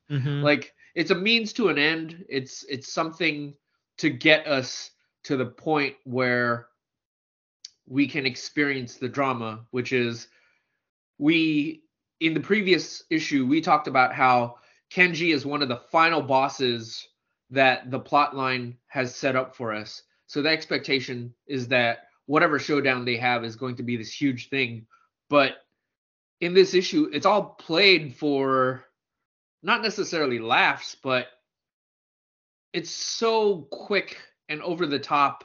[0.09, 0.43] Mhm.
[0.43, 3.53] like it's a means to an end it's it's something
[3.97, 4.91] to get us
[5.23, 6.67] to the point where
[7.87, 10.27] we can experience the drama which is
[11.17, 11.83] we
[12.19, 14.55] in the previous issue we talked about how
[14.91, 17.07] kenji is one of the final bosses
[17.51, 20.03] that the plot line has set up for us.
[20.27, 24.49] So the expectation is that whatever showdown they have is going to be this huge
[24.49, 24.87] thing.
[25.29, 25.57] But
[26.39, 28.85] in this issue it's all played for
[29.61, 31.27] not necessarily laughs, but
[32.73, 34.17] it's so quick
[34.51, 35.43] and over the top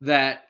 [0.00, 0.44] that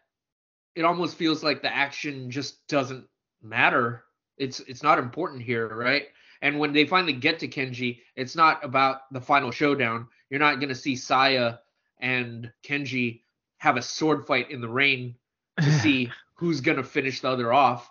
[0.77, 3.07] it almost feels like the action just doesn't
[3.43, 4.05] matter.
[4.39, 6.07] It's it's not important here, right?
[6.43, 10.09] And when they finally get to Kenji, it's not about the final showdown.
[10.31, 11.57] You're not going to see Saya
[12.01, 13.23] and Kenji
[13.59, 15.17] have a sword fight in the rain
[15.61, 17.91] to see who's going to finish the other off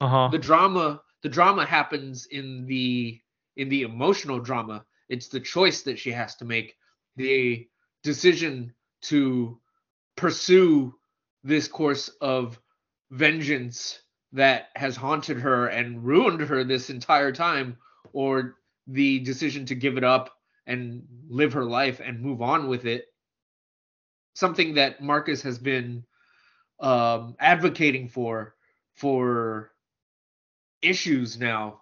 [0.00, 0.28] Uh-huh.
[0.30, 3.18] the drama the drama happens in the
[3.56, 6.76] in the emotional drama it's the choice that she has to make
[7.16, 7.66] the
[8.02, 8.74] decision
[9.08, 9.58] to
[10.16, 10.94] pursue
[11.42, 12.60] this course of
[13.10, 14.00] vengeance
[14.32, 17.76] that has haunted her and ruined her this entire time
[18.12, 20.30] or the decision to give it up
[20.66, 23.06] and live her life and move on with it
[24.34, 26.04] something that marcus has been
[26.80, 28.54] um, advocating for
[28.94, 29.70] for
[30.82, 31.80] issues now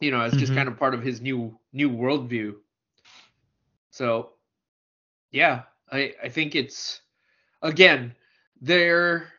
[0.00, 0.54] you know as just Mhm.
[0.54, 2.54] kind of part of his new new worldview
[3.90, 4.30] so
[5.30, 5.62] yeah
[5.94, 7.02] i i think it's
[7.62, 8.14] again
[8.60, 9.32] there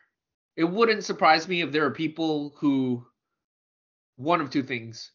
[0.56, 3.06] it wouldn't surprise me if there are people who
[4.16, 5.12] one of two things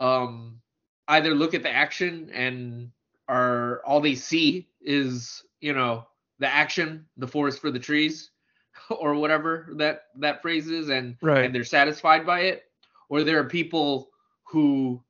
[0.00, 0.60] um
[1.08, 2.90] either look at the action and
[3.28, 6.06] are all they see is you know
[6.40, 8.30] the action the forest for the trees
[8.90, 11.44] or whatever that that phrase is and Right.
[11.44, 12.64] and they're satisfied by it
[13.08, 14.10] or there are people
[14.44, 15.02] who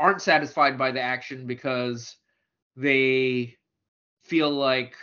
[0.00, 2.16] aren't satisfied by the action because
[2.76, 3.57] they
[4.28, 4.94] feel like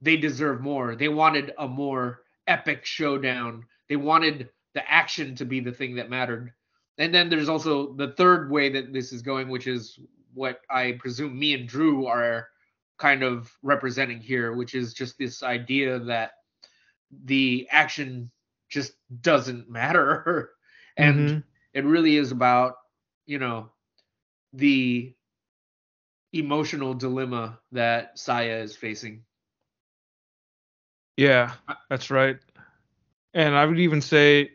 [0.00, 0.94] they deserve more.
[0.94, 3.64] They wanted a more epic showdown.
[3.88, 6.52] They wanted the action to be the thing that mattered.
[6.98, 9.98] And then there's also the third way that this is going, which is
[10.34, 12.48] what I presume me and Drew are
[12.98, 16.32] kind of representing here, which is just this idea that
[17.24, 18.30] the action
[18.68, 20.50] just doesn't matter.
[20.96, 21.38] and mm-hmm.
[21.74, 22.74] it really is about,
[23.26, 23.70] you know,
[24.52, 25.14] the
[26.32, 29.22] emotional dilemma that Saya is facing.
[31.16, 31.52] Yeah,
[31.88, 32.38] that's right.
[33.34, 34.52] And I would even say,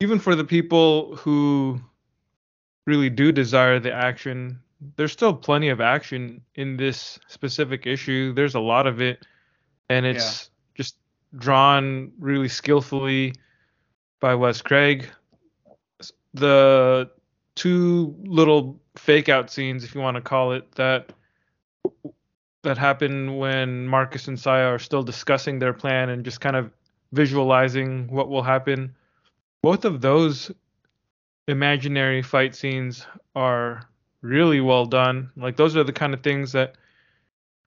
[0.00, 1.80] even for the people who
[2.86, 4.60] really do desire the action,
[4.96, 8.32] there's still plenty of action in this specific issue.
[8.34, 9.26] There's a lot of it,
[9.88, 10.74] and it's yeah.
[10.76, 10.96] just
[11.38, 13.34] drawn really skillfully
[14.20, 15.08] by Wes Craig.
[16.34, 17.10] The
[17.54, 21.12] two little fake out scenes, if you want to call it that,
[22.62, 26.70] that happen when Marcus and Saya are still discussing their plan and just kind of
[27.12, 28.94] visualizing what will happen.
[29.62, 30.50] Both of those
[31.46, 33.88] imaginary fight scenes are
[34.22, 35.30] really well done.
[35.36, 36.76] Like those are the kind of things that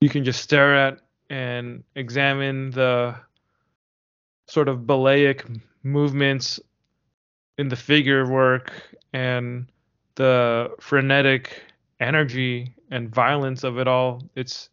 [0.01, 3.15] you can just stare at and examine the
[4.47, 5.45] sort of balletic
[5.83, 6.59] movements
[7.57, 8.71] in the figure work
[9.13, 9.67] and
[10.17, 11.63] the frenetic
[11.99, 14.21] energy and violence of it all.
[14.35, 14.69] It's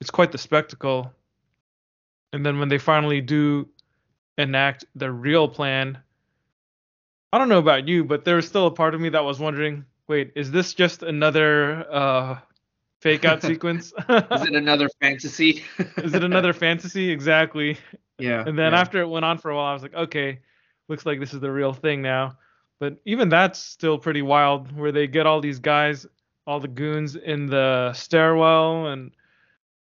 [0.00, 1.12] it's quite the spectacle.
[2.32, 3.68] And then when they finally do
[4.38, 5.98] enact the real plan,
[7.32, 9.38] I don't know about you, but there was still a part of me that was
[9.38, 12.38] wondering, wait, is this just another uh,
[13.00, 13.92] fake out sequence?
[14.08, 15.64] is it another fantasy?
[15.98, 17.10] is it another fantasy?
[17.10, 17.76] Exactly.
[18.18, 18.44] Yeah.
[18.46, 18.80] And then yeah.
[18.80, 20.40] after it went on for a while, I was like, okay,
[20.88, 22.36] looks like this is the real thing now.
[22.84, 26.06] But even that's still pretty wild, where they get all these guys,
[26.46, 29.10] all the goons in the stairwell, and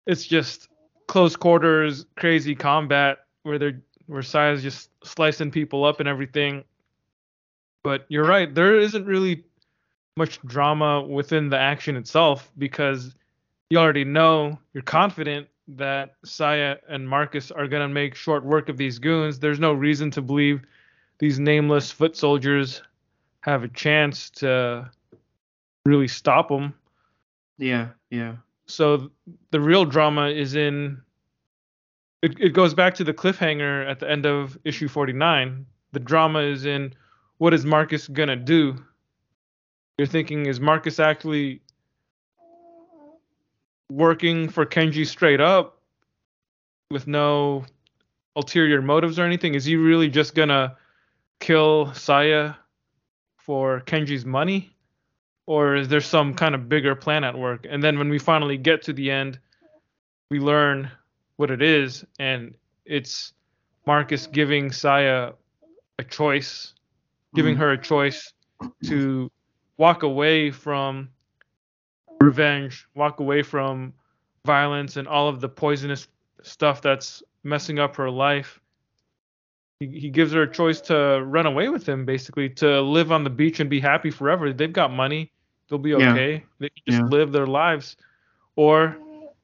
[0.06, 0.70] it's just
[1.06, 6.64] close quarters, crazy combat where they're where Saya's just slicing people up and everything.
[7.84, 9.44] But you're right, there isn't really
[10.16, 13.14] much drama within the action itself because
[13.68, 18.78] you already know, you're confident that Saya and Marcus are to make short work of
[18.78, 19.38] these goons.
[19.38, 20.62] There's no reason to believe
[21.18, 22.82] these nameless foot soldiers
[23.40, 24.90] have a chance to
[25.84, 26.74] really stop them.
[27.58, 28.36] Yeah, yeah.
[28.66, 29.10] So
[29.50, 31.00] the real drama is in
[32.22, 35.64] it, it goes back to the cliffhanger at the end of issue 49.
[35.92, 36.92] The drama is in
[37.38, 38.76] what is Marcus going to do?
[39.98, 41.62] You're thinking is Marcus actually
[43.90, 45.80] working for Kenji straight up
[46.90, 47.64] with no
[48.34, 49.54] ulterior motives or anything?
[49.54, 50.76] Is he really just going to
[51.40, 52.54] kill Saya
[53.36, 54.72] for Kenji's money?
[55.46, 57.66] Or is there some kind of bigger plan at work?
[57.68, 59.38] And then when we finally get to the end,
[60.30, 60.90] we learn
[61.36, 63.32] what it is, and it's
[63.86, 65.32] Marcus giving Saya
[65.98, 66.74] a choice,
[67.34, 67.62] giving mm-hmm.
[67.62, 68.32] her a choice
[68.84, 69.30] to
[69.76, 71.08] walk away from
[72.20, 73.92] revenge, walk away from
[74.44, 76.08] violence and all of the poisonous
[76.42, 78.60] stuff that's messing up her life
[79.80, 83.24] he, he gives her a choice to run away with him, basically, to live on
[83.24, 84.52] the beach and be happy forever.
[84.52, 85.30] They've got money,
[85.68, 86.32] they'll be okay.
[86.32, 86.40] Yeah.
[86.58, 87.08] They can just yeah.
[87.08, 87.96] live their lives.
[88.56, 88.96] Or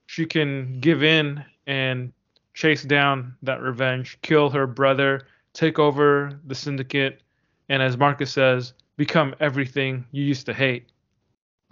[0.06, 2.12] she can give in and
[2.54, 7.22] chase down that revenge, kill her brother, take over the syndicate,
[7.68, 10.88] and as Marcus says, become everything you used to hate.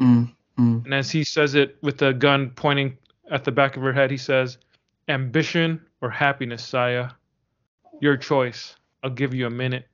[0.01, 0.85] Mm, mm.
[0.85, 2.97] And as he says it with the gun pointing
[3.31, 4.59] at the back of her head, he says,
[5.09, 7.11] Ambition or happiness, Saya?
[8.01, 8.77] Your choice.
[9.03, 9.87] I'll give you a minute.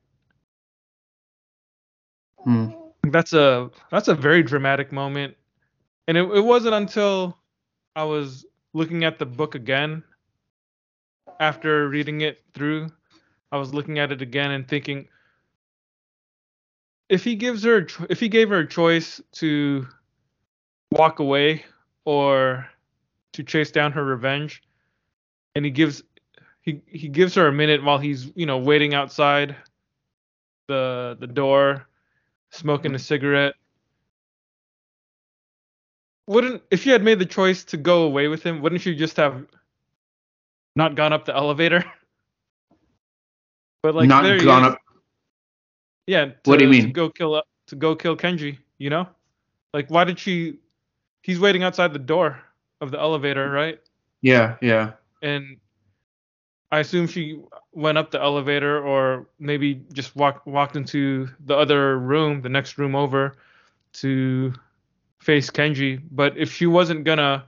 [2.43, 2.69] Hmm.
[3.03, 5.35] That's a that's a very dramatic moment,
[6.07, 7.37] and it, it wasn't until
[7.95, 10.03] I was looking at the book again
[11.39, 12.89] after reading it through.
[13.51, 15.07] I was looking at it again and thinking,
[17.09, 19.87] if he gives her if he gave her a choice to
[20.91, 21.65] walk away
[22.05, 22.67] or
[23.33, 24.63] to chase down her revenge,
[25.55, 26.03] and he gives
[26.67, 29.55] he he gives her a minute while he's you know waiting outside
[30.67, 31.87] the the door,
[32.51, 33.01] smoking a mm-hmm.
[33.01, 33.55] cigarette.
[36.27, 39.15] Wouldn't if you had made the choice to go away with him, wouldn't you just
[39.15, 39.45] have
[40.75, 41.85] not gone up the elevator?
[43.81, 44.77] but like not gone up.
[46.05, 46.25] Yeah.
[46.25, 46.87] To, what do you mean?
[46.87, 49.07] To go kill uh, to go kill Kenji, you know?
[49.73, 50.59] Like why did she?
[51.21, 52.41] He's waiting outside the door
[52.81, 53.79] of the elevator, right?
[54.21, 54.93] Yeah, yeah.
[55.21, 55.57] And
[56.71, 57.39] I assume she
[57.71, 62.77] went up the elevator or maybe just walked walked into the other room, the next
[62.77, 63.35] room over,
[63.93, 64.53] to
[65.19, 66.01] face Kenji.
[66.11, 67.45] But if she wasn't gonna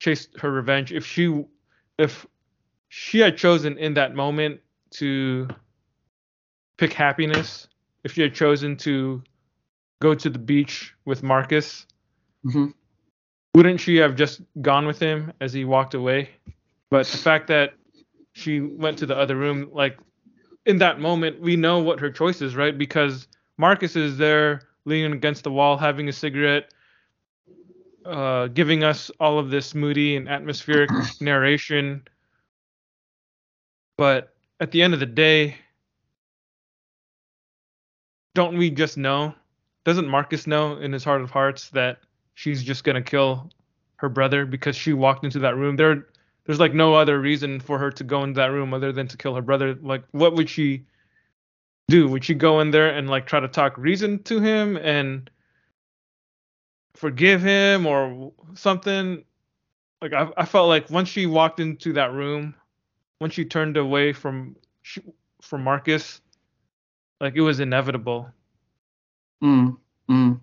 [0.00, 0.92] chase her revenge.
[0.92, 1.44] If she
[1.98, 2.26] if
[2.88, 4.60] she had chosen in that moment
[4.92, 5.46] to
[6.78, 7.68] pick happiness,
[8.02, 9.22] if she had chosen to
[10.00, 11.86] go to the beach with Marcus,
[12.42, 12.66] hmm
[13.54, 16.30] wouldn't she have just gone with him as he walked away?
[16.90, 17.74] But the fact that
[18.32, 19.98] she went to the other room, like
[20.66, 22.76] in that moment, we know what her choice is, right?
[22.76, 26.72] Because Marcus is there leaning against the wall, having a cigarette,
[28.04, 30.90] uh, giving us all of this moody and atmospheric
[31.20, 32.02] narration.
[33.96, 35.56] But at the end of the day,
[38.34, 39.34] don't we just know?
[39.84, 41.98] Doesn't Marcus know in his heart of hearts that
[42.34, 43.50] she's just gonna kill
[43.96, 45.76] her brother because she walked into that room?
[45.76, 46.06] There,
[46.50, 49.16] there's like no other reason for her to go into that room other than to
[49.16, 49.76] kill her brother.
[49.80, 50.84] Like, what would she
[51.86, 52.08] do?
[52.08, 55.30] Would she go in there and like try to talk reason to him and
[56.94, 59.22] forgive him or something?
[60.02, 62.56] Like, I, I felt like once she walked into that room,
[63.20, 64.56] once she turned away from
[65.40, 66.20] from Marcus,
[67.20, 68.28] like it was inevitable.
[69.40, 69.78] Mm,
[70.10, 70.40] mm.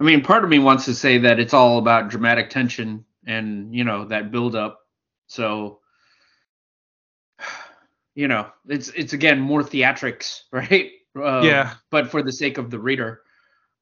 [0.00, 3.74] I mean, part of me wants to say that it's all about dramatic tension and
[3.74, 4.80] you know that build up.
[5.26, 5.80] So,
[8.14, 10.90] you know, it's it's again more theatrics, right?
[11.20, 11.76] Uh, Yeah.
[11.90, 13.22] But for the sake of the reader.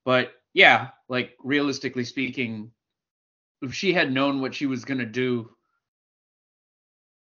[0.04, 2.72] But yeah, like realistically speaking,
[3.62, 5.50] if she had known what she was gonna do,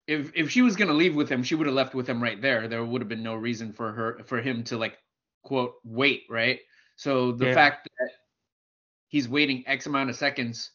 [0.06, 2.40] if if she was gonna leave with him, she would have left with him right
[2.40, 2.68] there.
[2.68, 4.96] There would have been no reason for her for him to like
[5.42, 6.60] quote wait, right?
[6.96, 7.54] So the Yeah.
[7.54, 8.10] fact that
[9.08, 10.70] he's waiting X amount of seconds,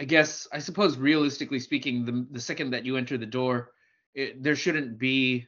[0.00, 3.72] I guess I suppose realistically speaking, the the second that you enter the door,
[4.14, 5.46] it, there shouldn't be.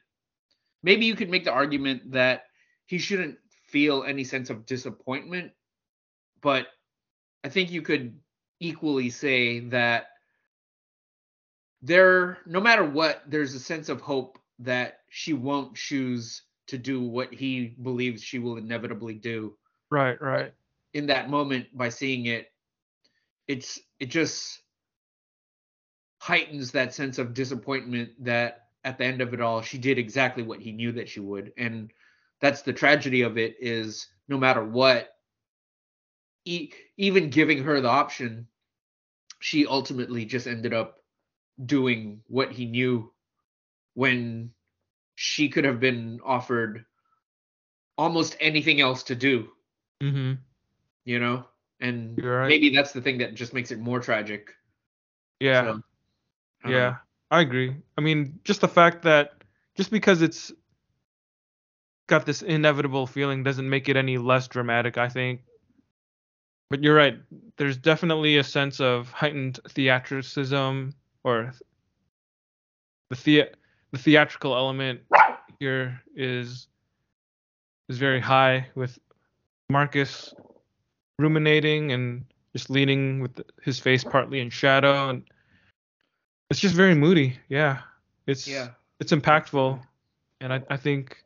[0.82, 2.44] Maybe you could make the argument that
[2.86, 3.38] he shouldn't
[3.68, 5.52] feel any sense of disappointment,
[6.42, 6.66] but
[7.44, 8.20] I think you could
[8.60, 10.08] equally say that
[11.80, 17.00] there, no matter what, there's a sense of hope that she won't choose to do
[17.02, 19.56] what he believes she will inevitably do
[19.90, 20.52] Right, right.
[20.94, 22.51] in that moment by seeing it
[23.52, 24.62] it's it just
[26.18, 30.42] heightens that sense of disappointment that at the end of it all she did exactly
[30.42, 31.52] what he knew that she would.
[31.58, 31.92] And
[32.40, 35.10] that's the tragedy of it is no matter what
[36.46, 38.46] e- even giving her the option
[39.40, 40.96] she ultimately just ended up
[41.62, 43.12] doing what he knew
[43.92, 44.52] when
[45.14, 46.86] she could have been offered
[47.98, 49.48] almost anything else to do.
[50.02, 50.32] Mm-hmm.
[51.04, 51.44] you know
[51.82, 52.48] and right.
[52.48, 54.54] maybe that's the thing that just makes it more tragic
[55.40, 55.62] Yeah.
[55.62, 55.82] So,
[56.64, 56.78] I yeah.
[56.78, 56.96] know.
[57.30, 57.76] I agree.
[57.98, 59.32] I mean, just the fact that
[59.74, 60.52] just because it's
[62.06, 65.40] got this inevitable feeling doesn't make it any less dramatic, I think.
[66.70, 67.18] But you're right.
[67.56, 70.92] There's definitely a sense of heightened theatricism
[71.24, 71.52] or
[73.10, 73.50] the the
[73.92, 75.00] the theatrical element
[75.58, 76.68] here is
[77.88, 78.98] is very high with
[79.68, 80.34] Marcus
[81.18, 85.22] ruminating and just leaning with his face partly in shadow and
[86.50, 87.38] it's just very moody.
[87.48, 87.78] Yeah.
[88.26, 88.68] It's yeah
[89.00, 89.80] it's impactful
[90.40, 91.24] and I, I think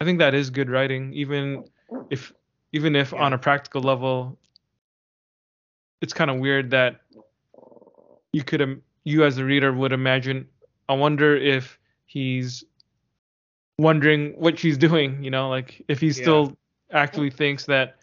[0.00, 1.64] I think that is good writing even
[2.10, 2.32] if
[2.72, 4.38] even if on a practical level
[6.00, 7.00] it's kind of weird that
[8.32, 10.48] you could you as a reader would imagine
[10.88, 12.64] I wonder if he's
[13.78, 16.12] wondering what she's doing, you know, like if he Yeah.
[16.12, 16.56] still
[16.92, 17.95] actually thinks that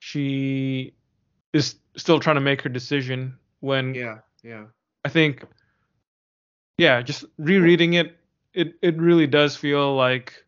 [0.00, 0.92] she
[1.52, 4.64] is still trying to make her decision when yeah yeah
[5.04, 5.44] I think,
[6.76, 8.18] yeah, just rereading it,
[8.52, 10.44] it it really does feel like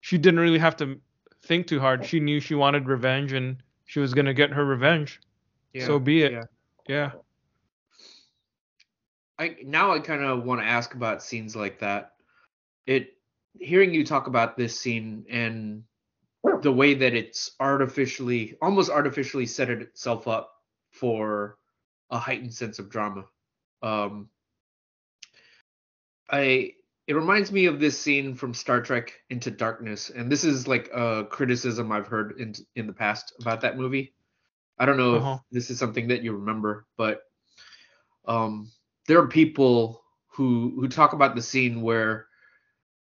[0.00, 1.00] she didn't really have to
[1.42, 2.04] think too hard.
[2.04, 3.56] She knew she wanted revenge and
[3.86, 5.20] she was gonna get her revenge.
[5.72, 6.32] yeah so be it.
[6.32, 6.42] yeah.
[6.86, 7.10] Yeah.
[9.38, 12.12] i now i kind of want to ask about scenes like that
[12.86, 13.14] it
[13.58, 15.84] hearing you talk about this scene and
[16.62, 20.50] the way that it's artificially almost artificially set itself up
[20.90, 21.58] for
[22.10, 23.24] a heightened sense of drama
[23.82, 24.28] um
[26.30, 26.72] i
[27.06, 30.88] it reminds me of this scene from star trek into darkness and this is like
[30.94, 34.14] a criticism i've heard in in the past about that movie
[34.78, 35.34] i don't know Uh-huh.
[35.34, 37.22] if this is something that you remember but
[38.26, 38.70] um
[39.06, 42.26] there are people who who talk about the scene where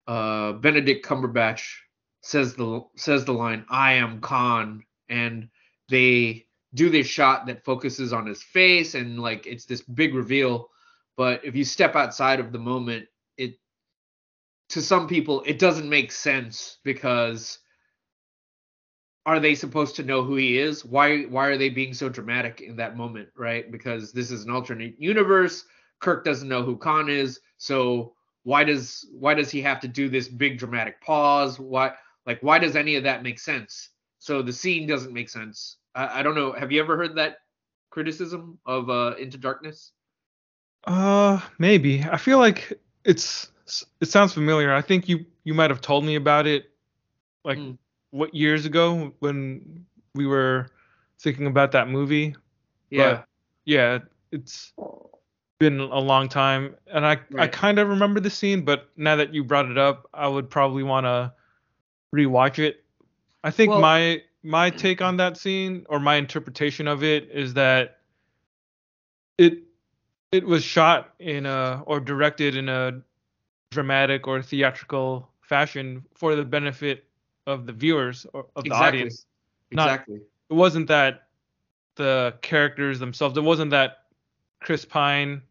[0.07, 1.62] uh benedict cumberbatch
[2.22, 5.48] says the says the line i am khan and
[5.88, 6.44] they
[6.74, 10.68] do this shot that focuses on his face and like it's this big reveal
[11.16, 13.06] but if you step outside of the moment
[13.36, 13.59] it
[14.68, 17.59] to some people it doesn't make sense because
[19.26, 20.84] are they supposed to know who he is?
[20.84, 23.70] Why why are they being so dramatic in that moment, right?
[23.70, 25.64] Because this is an alternate universe.
[26.01, 28.14] Kirk doesn't know who Khan is, so
[28.44, 31.60] why does why does he have to do this big dramatic pause?
[31.60, 31.92] Why
[32.31, 33.90] like why does any of that make sense?
[34.20, 35.78] So the scene doesn't make sense.
[35.97, 36.52] I, I don't know.
[36.52, 37.39] Have you ever heard that
[37.90, 39.90] criticism of uh, Into Darkness?
[40.85, 42.05] Uh, maybe.
[42.05, 43.51] I feel like it's
[44.01, 44.73] it sounds familiar.
[44.73, 46.70] I think you you might have told me about it
[47.44, 47.78] like Mm.
[48.11, 49.85] what years ago when
[50.15, 50.70] we were
[51.19, 52.36] thinking about that movie.
[52.90, 53.24] Yeah.
[53.65, 53.98] Yeah,
[54.31, 54.73] it's
[55.59, 59.35] been a long time and I I kind of remember the scene, but now that
[59.35, 61.32] you brought it up, I would probably want to
[62.14, 62.84] rewatch it.
[63.44, 67.52] I think Well- my my take on that scene or my interpretation of it is
[67.54, 67.98] that
[69.38, 69.58] it
[70.32, 73.02] it was shot in a or directed in a
[73.70, 77.04] dramatic or theatrical fashion for the benefit
[77.46, 78.86] of the viewers or of the exactly.
[79.00, 79.26] audience.
[79.72, 80.20] not- Exactly.
[80.48, 81.28] It wasn't that
[81.96, 83.36] the characters themselves.
[83.36, 84.06] It wasn't that
[84.60, 85.42] Chris Pine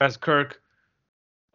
[0.00, 0.60] as Kirk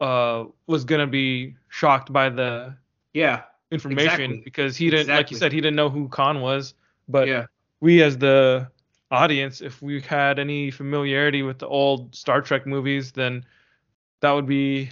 [0.00, 2.76] uh was gonna be shocked by the
[3.14, 3.44] yeah.
[3.72, 4.42] Information Exactly.
[4.44, 5.34] because he didn't like Exactly.
[5.34, 6.74] you said he didn't know who Khan was.
[7.08, 7.46] But yeah.
[7.80, 8.70] we as the
[9.10, 13.44] audience, if we had any familiarity with the old Star Trek movies, then
[14.20, 14.90] that would be,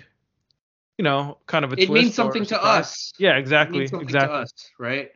[0.98, 3.12] you know, kind of a It means something to us.
[3.18, 4.12] Yeah, exactly, exactly.
[4.12, 5.10] to us, right?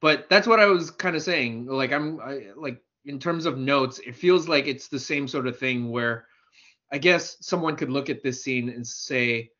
[0.00, 1.66] But that's what I was kind of saying.
[1.66, 5.46] Like I'm I, like in terms of notes, it feels like it's the same sort
[5.46, 6.26] of thing where
[6.92, 9.50] I guess someone could look at this scene and say,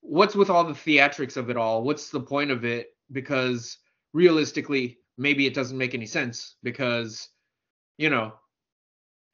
[0.00, 1.82] what's with all the theatrics of it all?
[1.82, 2.88] What's the point of it?
[3.12, 3.78] Because
[4.12, 7.28] realistically, maybe it doesn't make any sense because
[7.98, 8.32] you know,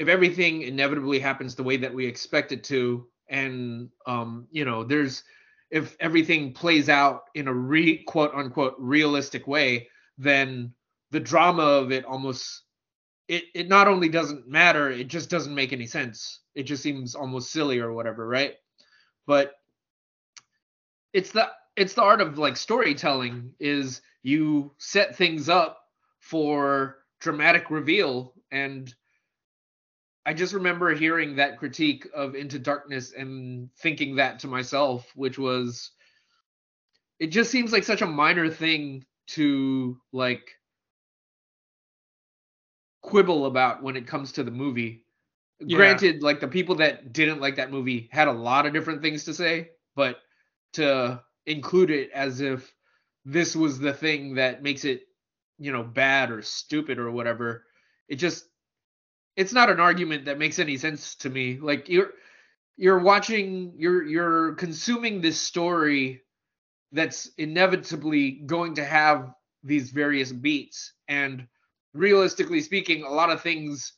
[0.00, 4.84] if everything inevitably happens the way that we expect it to and um you know,
[4.84, 5.22] there's
[5.70, 9.88] if everything plays out in a re quote unquote realistic way,
[10.18, 10.72] then
[11.10, 12.62] the drama of it almost
[13.28, 16.40] it it not only doesn't matter, it just doesn't make any sense.
[16.54, 18.54] It just seems almost silly or whatever, right?
[19.26, 19.54] But
[21.16, 25.80] it's the it's the art of like storytelling is you set things up
[26.20, 28.94] for dramatic reveal and
[30.26, 35.38] I just remember hearing that critique of Into Darkness and thinking that to myself, which
[35.38, 35.92] was
[37.18, 40.50] it just seems like such a minor thing to like
[43.00, 45.06] quibble about when it comes to the movie.
[45.60, 45.78] Yeah.
[45.78, 49.24] Granted, like the people that didn't like that movie had a lot of different things
[49.24, 50.18] to say, but
[50.76, 52.74] to include it as if
[53.24, 55.02] this was the thing that makes it,
[55.58, 57.64] you know, bad or stupid or whatever,
[58.08, 58.46] it just
[59.36, 61.58] it's not an argument that makes any sense to me.
[61.58, 62.12] Like you're
[62.76, 66.22] you're watching you're you're consuming this story
[66.92, 69.32] that's inevitably going to have
[69.64, 71.46] these various beats and
[71.94, 73.94] realistically speaking a lot of things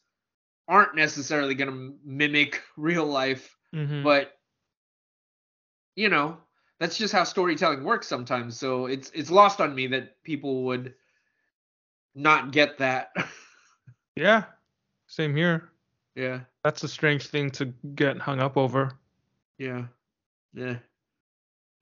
[0.68, 4.02] aren't necessarily going to mimic real life Mhm.
[4.02, 4.32] but
[5.96, 6.38] you know
[6.78, 10.94] that's just how storytelling works sometimes so it's it's lost on me that people would
[12.14, 13.12] not get that
[14.16, 14.44] yeah,
[15.06, 15.70] same here.
[16.14, 18.92] yeah That's a strange thing to get hung up over.
[19.58, 19.86] Yeah.
[20.54, 20.78] Yeah.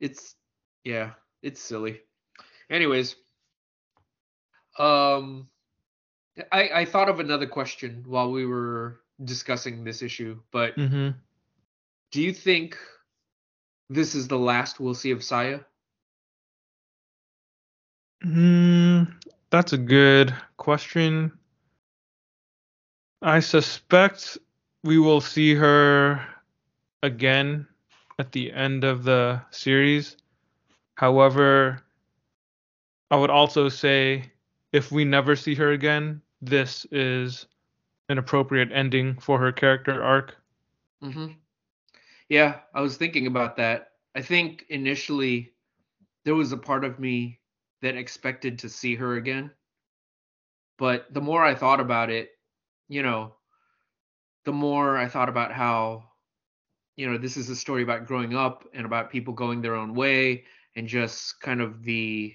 [0.01, 0.35] It's
[0.85, 1.13] yeah,
[1.43, 2.01] it's silly.
[2.71, 3.17] Anyways,
[4.79, 5.49] um
[6.53, 11.11] I I thought of another question while we were discussing this issue, but hmm
[12.13, 12.77] do you think
[13.89, 15.61] this is the last we'll see of Saya?
[18.25, 19.13] Mm,
[19.51, 21.33] that's a good question.
[23.23, 24.39] I suspect
[24.85, 26.25] we will see her
[27.03, 27.67] again
[28.19, 30.17] at the end of the series.
[30.97, 31.83] However,
[33.11, 34.33] I would also say
[34.73, 37.47] if we never see her again, this is
[38.09, 40.37] an appropriate ending for her character arc.
[41.03, 41.33] Mm-hmm.
[42.29, 43.91] Yeah, I was thinking about that.
[44.15, 45.55] I think initially
[46.25, 47.41] there was a part of me
[47.83, 49.53] that expected to see her again.
[50.79, 52.31] But the more I thought about it,
[52.89, 53.37] you know,
[54.45, 56.05] the more I thought about how,
[56.97, 59.95] you know, this is a story about growing up and about people going their own
[59.95, 60.45] way
[60.77, 62.35] and just kind of the,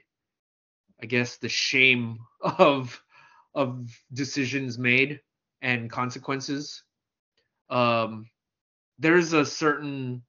[1.01, 3.01] I guess, the shame of
[3.53, 5.19] of decisions made
[5.61, 6.83] and consequences.
[7.69, 8.29] Um,
[9.01, 10.21] there's a certain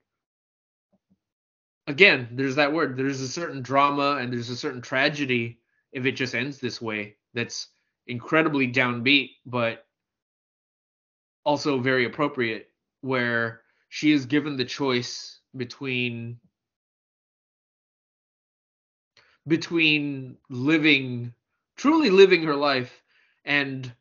[1.87, 5.59] again there's that word there's a certain drama and there's a certain tragedy
[5.93, 7.69] if it just ends this way that's
[8.07, 9.85] incredibly downbeat but
[11.45, 12.69] also very appropriate
[13.03, 16.39] where she is given the choice between
[19.47, 21.35] between living
[21.77, 23.03] truly living her life
[23.45, 23.93] and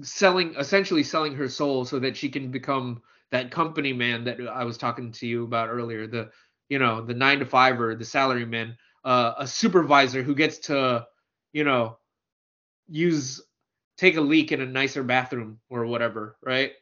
[0.00, 4.64] selling essentially selling her soul so that she can become that company man that I
[4.64, 6.30] was talking to you about earlier the
[6.68, 10.58] you know the 9 to 5 or the salary man uh, a supervisor who gets
[10.60, 11.06] to
[11.52, 11.98] you know
[12.88, 13.42] use
[13.96, 16.72] take a leak in a nicer bathroom or whatever right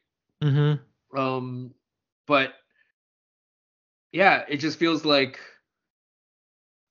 [0.42, 1.18] Mm-hmm.
[1.18, 1.74] um
[2.26, 2.52] but
[4.12, 5.38] yeah it just feels like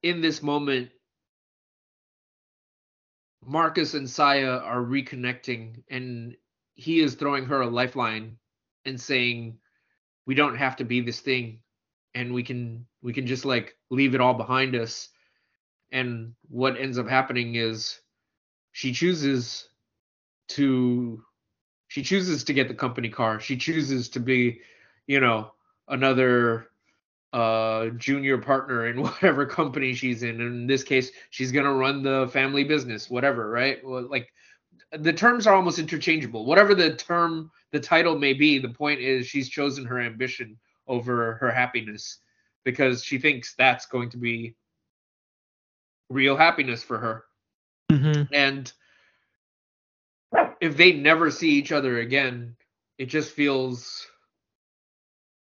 [0.03, 0.89] in this moment
[3.45, 6.35] Marcus and Saya are reconnecting and
[6.75, 8.37] he is throwing her a lifeline
[8.85, 9.57] and saying
[10.25, 11.59] we don't have to be this thing
[12.13, 15.09] and we can we can just like leave it all behind us.
[15.91, 17.99] And what ends up happening is
[18.71, 19.67] she chooses
[20.49, 21.23] to
[21.87, 23.39] she chooses to get the company car.
[23.39, 24.61] She chooses to be
[25.07, 25.51] you know
[25.87, 26.67] another
[27.31, 30.41] uh junior partner in whatever company she's in.
[30.41, 33.79] In this case she's going to run the family business whatever right?
[33.83, 34.31] Well, like
[34.91, 36.45] the terms are almost interchangeable.
[36.45, 40.57] Whatever the term the title may be the point is she's chosen her ambition
[40.87, 42.17] over her happiness
[42.65, 44.55] because she thinks that's going to be
[46.09, 47.23] real happiness for her.
[47.91, 48.31] Mm-hmm.
[48.31, 48.71] and
[50.61, 52.55] if they never see each other again
[52.99, 54.05] it just feels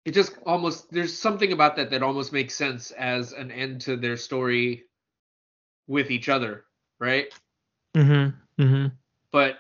[0.05, 3.95] it just almost there's something about that that almost makes sense as an end to
[3.97, 4.83] their story
[5.87, 6.65] with each other
[6.99, 7.33] right
[7.97, 8.61] Mm-hmm.
[8.63, 8.87] Mm-hmm.
[9.31, 9.57] but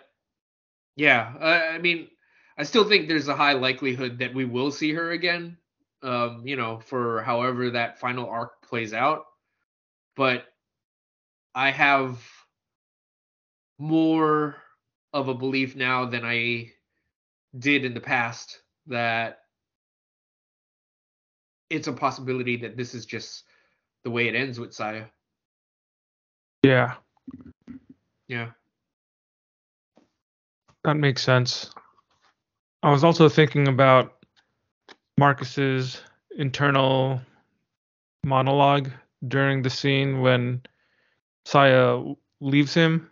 [0.95, 2.07] yeah I, I mean
[2.57, 5.57] i still think there's a high likelihood that we will see her again
[6.03, 9.25] um you know for however that final arc plays out
[10.15, 10.45] but
[11.55, 12.19] i have
[13.79, 14.55] more
[15.13, 16.71] of a belief now than i
[17.57, 19.38] did in the past that
[21.69, 23.43] it's a possibility that this is just
[24.03, 25.05] the way it ends with Saya.
[26.63, 26.95] Yeah,
[28.27, 28.51] Yeah.
[30.83, 31.71] that makes sense.
[32.83, 34.23] I was also thinking about
[35.17, 36.01] Marcus's
[36.37, 37.21] internal
[38.23, 38.89] monologue
[39.27, 40.61] during the scene when
[41.45, 42.01] Saya
[42.39, 43.09] leaves him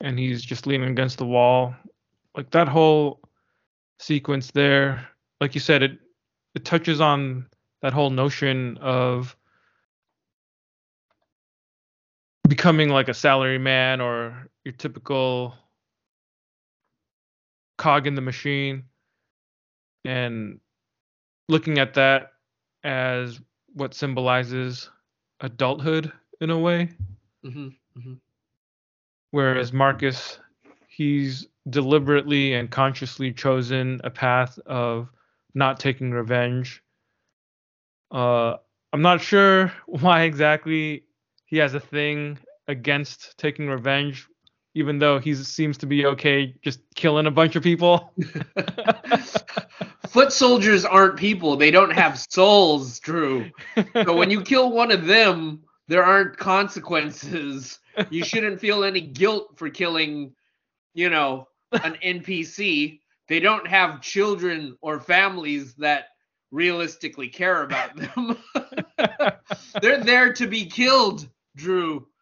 [0.00, 1.74] and he's just leaning against the wall.
[2.36, 3.20] Like that whole
[4.00, 5.08] sequence there,
[5.40, 5.98] like you said, it
[6.54, 7.46] it touches on
[7.84, 9.36] that whole notion of
[12.48, 15.54] becoming like a salary man or your typical
[17.76, 18.84] cog in the machine
[20.06, 20.58] and
[21.50, 22.32] looking at that
[22.84, 23.38] as
[23.74, 24.88] what symbolizes
[25.40, 26.88] adulthood in a way.
[27.42, 28.14] Hmm hmm
[29.30, 30.38] whereas Marcus
[30.88, 35.10] he's deliberately and consciously chosen a path of
[35.52, 36.82] not taking revenge
[38.10, 38.56] uh
[38.92, 41.04] I'm not sure why exactly
[41.46, 44.28] he has a thing against taking revenge
[44.76, 48.12] even though he seems to be okay just killing a bunch of people
[50.14, 51.56] Foot soldiers aren't people.
[51.56, 53.50] They don't have souls, Drew.
[53.94, 57.80] So when you kill one of them, there aren't consequences.
[58.10, 60.32] You shouldn't feel any guilt for killing,
[60.94, 63.00] you know, an NPC.
[63.26, 66.10] They don't have children or families that
[66.54, 68.38] realistically care about them.
[69.82, 72.06] They're there to be killed, Drew.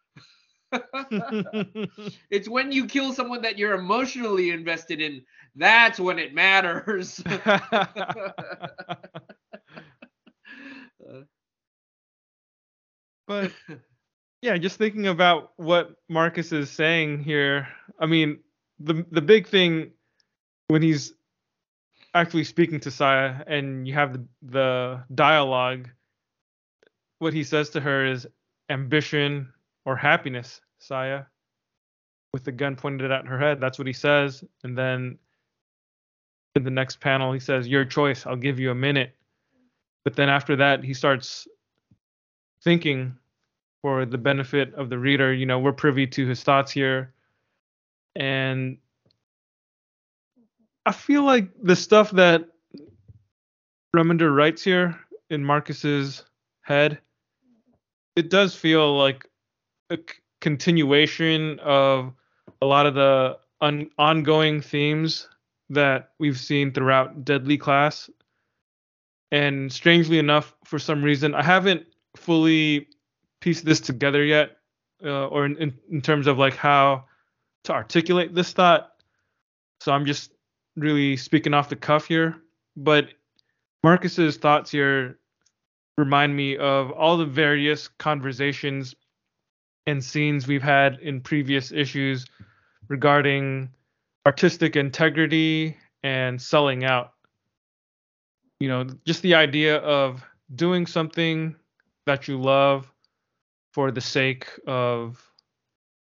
[2.31, 5.21] It's when you kill someone that you're emotionally invested in,
[5.55, 7.21] that's when it matters.
[13.27, 13.51] but
[14.41, 17.67] yeah, just thinking about what Marcus is saying here.
[17.99, 18.39] I mean,
[18.79, 19.91] the the big thing
[20.69, 21.13] when he's
[22.13, 25.89] actually speaking to Saya and you have the the dialogue,
[27.19, 28.27] what he says to her is
[28.69, 29.51] ambition
[29.85, 31.23] or happiness, Saya.
[32.33, 34.43] With the gun pointed at her head, that's what he says.
[34.63, 35.19] And then
[36.55, 38.25] in the next panel, he says, "Your choice.
[38.25, 39.15] I'll give you a minute."
[40.03, 41.47] But then after that, he starts
[42.61, 43.15] thinking
[43.81, 45.33] for the benefit of the reader.
[45.33, 47.13] You know, we're privy to his thoughts here.
[48.15, 48.77] And
[50.85, 52.45] I feel like the stuff that
[53.95, 54.99] Remender writes here
[55.29, 56.23] in Marcus's
[56.61, 56.99] head,
[58.15, 59.25] it does feel like
[59.89, 62.13] a c- continuation of
[62.61, 65.29] a lot of the un- ongoing themes
[65.69, 68.09] that we've seen throughout Deadly Class.
[69.31, 71.85] And strangely enough, for some reason, I haven't
[72.17, 72.87] fully
[73.41, 74.57] pieced this together yet,
[75.03, 77.05] uh, or in, in, in terms of like how
[77.63, 78.91] to articulate this thought.
[79.79, 80.32] So I'm just
[80.75, 82.35] really speaking off the cuff here.
[82.75, 83.09] But
[83.83, 85.19] Marcus's thoughts here
[85.97, 88.95] remind me of all the various conversations
[89.85, 92.25] and scenes we've had in previous issues
[92.87, 93.69] regarding
[94.25, 97.13] artistic integrity and selling out.
[98.59, 100.23] You know, just the idea of
[100.55, 101.55] doing something
[102.05, 102.91] that you love
[103.73, 105.21] for the sake of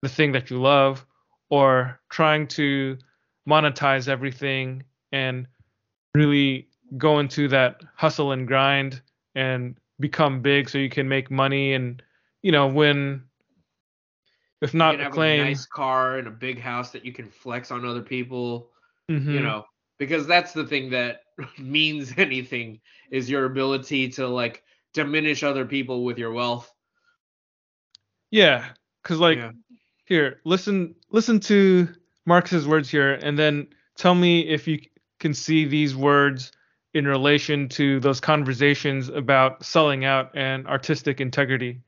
[0.03, 1.05] the thing that you love
[1.51, 2.99] or trying to
[3.49, 4.83] monetize everything
[5.13, 5.47] and
[6.15, 9.01] really go into that hustle and grind
[9.35, 12.03] and become big so you can make money and
[12.43, 13.23] you know win
[14.61, 17.13] if not you can have acclaim a nice car and a big house that you
[17.13, 18.71] can flex on other people.
[19.11, 19.33] Mhm.
[19.35, 19.67] You know,
[19.99, 21.21] because that's the thing that
[21.59, 24.63] means anything is your ability to like
[24.95, 26.73] diminish other people with your wealth.
[28.31, 28.71] yeah
[29.03, 29.53] because like Yeah.
[30.07, 31.89] here listen listen to
[32.27, 33.67] marcus's words here and then
[33.97, 34.81] tell me if you
[35.21, 36.53] can see these words
[36.95, 41.81] in relation to those conversations about selling out and artistic integrity.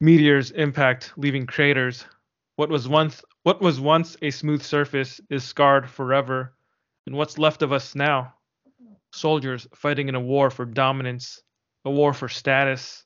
[0.00, 2.04] Meteors impact leaving craters.
[2.56, 6.54] What was once what was once a smooth surface is scarred forever.
[7.06, 8.34] And what's left of us now?
[9.12, 11.42] Soldiers fighting in a war for dominance
[11.86, 13.04] a war for status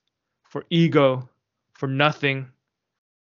[0.49, 1.29] for ego
[1.75, 2.49] for nothing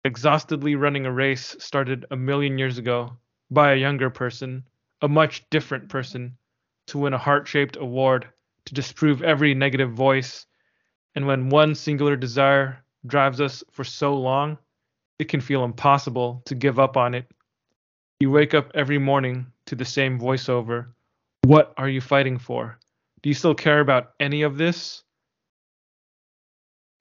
[0.08, 3.12] exhaustedly running a race started a million years ago
[3.52, 4.64] by a younger person,
[5.02, 6.38] a much different person,
[6.88, 8.28] to win a heart shaped award,
[8.66, 10.46] to disprove every negative voice.
[11.14, 14.58] And when one singular desire drives us for so long,
[15.20, 17.30] it can feel impossible to give up on it.
[18.20, 20.88] You wake up every morning to the same voiceover.
[21.44, 22.80] What are you fighting for?
[23.22, 25.04] Do you still care about any of this?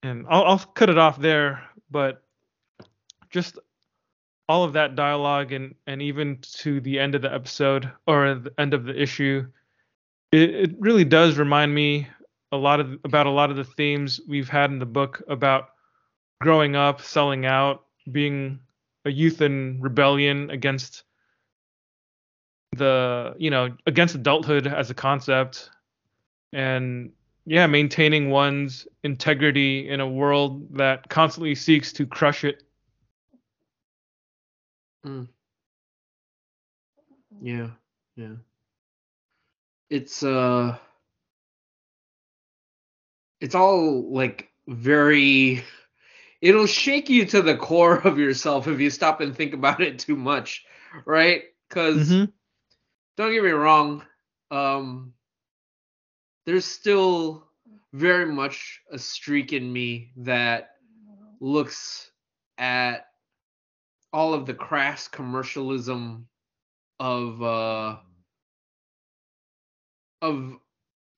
[0.03, 2.23] And I'll, I'll cut it off there, but
[3.37, 3.59] just
[4.49, 8.51] all of that dialogue and and even to the end of the episode or the
[8.57, 9.47] end of the issue
[10.33, 12.09] it, it really does remind me
[12.53, 15.69] a lot of about a lot of the themes we've had in the book about
[16.41, 18.59] growing up selling out being
[19.05, 21.05] a youth in rebellion against
[22.79, 25.69] the you know against adulthood as a concept
[26.55, 27.13] and
[27.45, 32.63] yeah maintaining one's integrity in a world that constantly seeks to crush it
[37.41, 37.71] Yeah,
[38.17, 38.37] yeah.
[39.91, 40.79] It's uh
[43.41, 45.63] it's all like very
[46.41, 49.99] it'll shake you to the core of yourself if you stop and think about it
[49.99, 50.65] too much,
[51.05, 51.43] right?
[51.71, 52.33] Cuz Mhm.
[53.17, 54.05] don't get me wrong,
[54.51, 55.15] um
[56.47, 57.47] there's still
[57.93, 60.71] very much a streak in me that
[61.41, 62.11] looks
[62.59, 63.07] at
[64.17, 66.27] all of the crass commercialism
[66.99, 67.97] of uh
[70.23, 70.59] of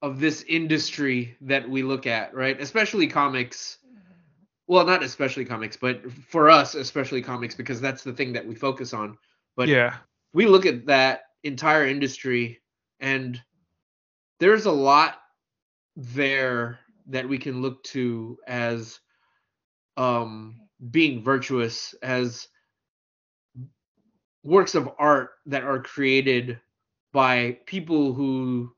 [0.02, 2.60] of this industry that we look at, right?
[2.60, 3.78] Especially comics.
[4.66, 8.54] Well, not especially comics, but for us, especially comics, because that's the thing that we
[8.54, 9.16] focus on.
[9.56, 9.94] But yeah
[10.32, 12.60] we look at that entire industry
[13.00, 13.40] and
[14.40, 15.18] there's a lot
[15.96, 19.00] there that we can look to as
[19.96, 20.60] um
[20.90, 22.48] being virtuous as
[24.48, 26.58] works of art that are created
[27.12, 28.72] by people who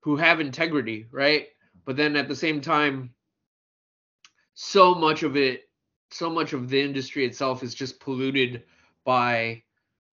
[0.00, 1.48] who have integrity right
[1.84, 3.12] but then at the same time
[4.54, 5.62] so much of it
[6.10, 8.62] so much of the industry itself is just polluted
[9.04, 9.62] by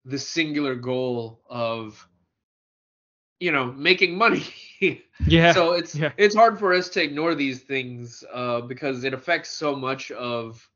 [0.05, 2.07] the singular goal of
[3.39, 4.43] you know making money
[5.27, 6.11] yeah so it's yeah.
[6.17, 10.67] it's hard for us to ignore these things uh, because it affects so much of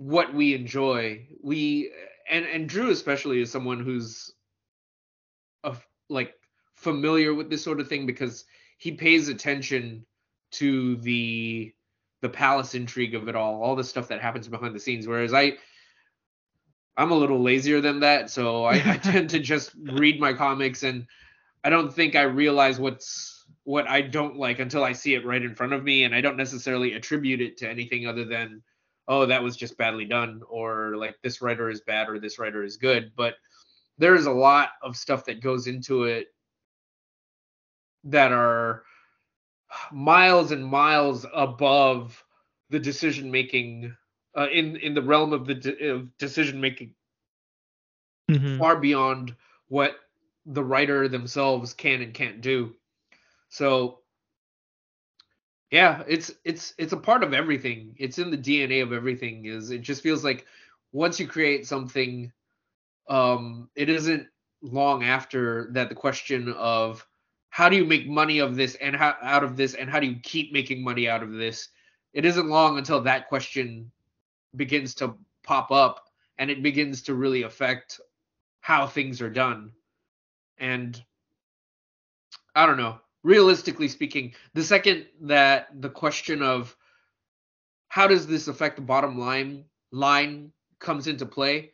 [0.00, 1.26] what we enjoy.
[1.42, 1.92] We
[2.30, 4.32] and and drew especially is someone who's
[5.62, 5.76] a,
[6.08, 6.32] like
[6.74, 8.46] familiar with this sort of thing because
[8.78, 10.06] he pays attention
[10.52, 11.74] to the
[12.22, 15.34] the palace intrigue of it all all the stuff that happens behind the scenes whereas
[15.34, 15.52] i
[16.96, 20.82] i'm a little lazier than that so i, I tend to just read my comics
[20.82, 21.06] and
[21.62, 25.42] i don't think i realize what's what i don't like until i see it right
[25.42, 28.62] in front of me and i don't necessarily attribute it to anything other than
[29.08, 32.62] oh that was just badly done or like this writer is bad or this writer
[32.64, 33.12] is good.
[33.16, 33.36] But
[33.98, 36.28] there's a lot of stuff that goes into it
[38.04, 38.84] that are
[39.92, 42.24] miles and miles above
[42.70, 43.94] the decision making
[44.36, 46.94] uh, in in the realm of the de- of decision making
[48.30, 48.58] Mhm.
[48.58, 49.34] far beyond
[49.68, 49.96] what
[50.46, 52.74] the writer themselves can and can't do.
[53.48, 53.99] So
[55.70, 59.70] yeah it's it's it's a part of everything it's in the dna of everything is
[59.70, 60.46] it just feels like
[60.92, 62.32] once you create something
[63.08, 64.26] um it isn't
[64.62, 67.06] long after that the question of
[67.50, 70.06] how do you make money of this and how out of this and how do
[70.06, 71.68] you keep making money out of this
[72.12, 73.90] it isn't long until that question
[74.56, 76.06] begins to pop up
[76.38, 78.00] and it begins to really affect
[78.60, 79.72] how things are done.
[80.58, 81.02] And
[82.54, 82.98] I don't know.
[83.22, 86.74] Realistically speaking, the second that the question of
[87.88, 91.72] how does this affect the bottom line line comes into play,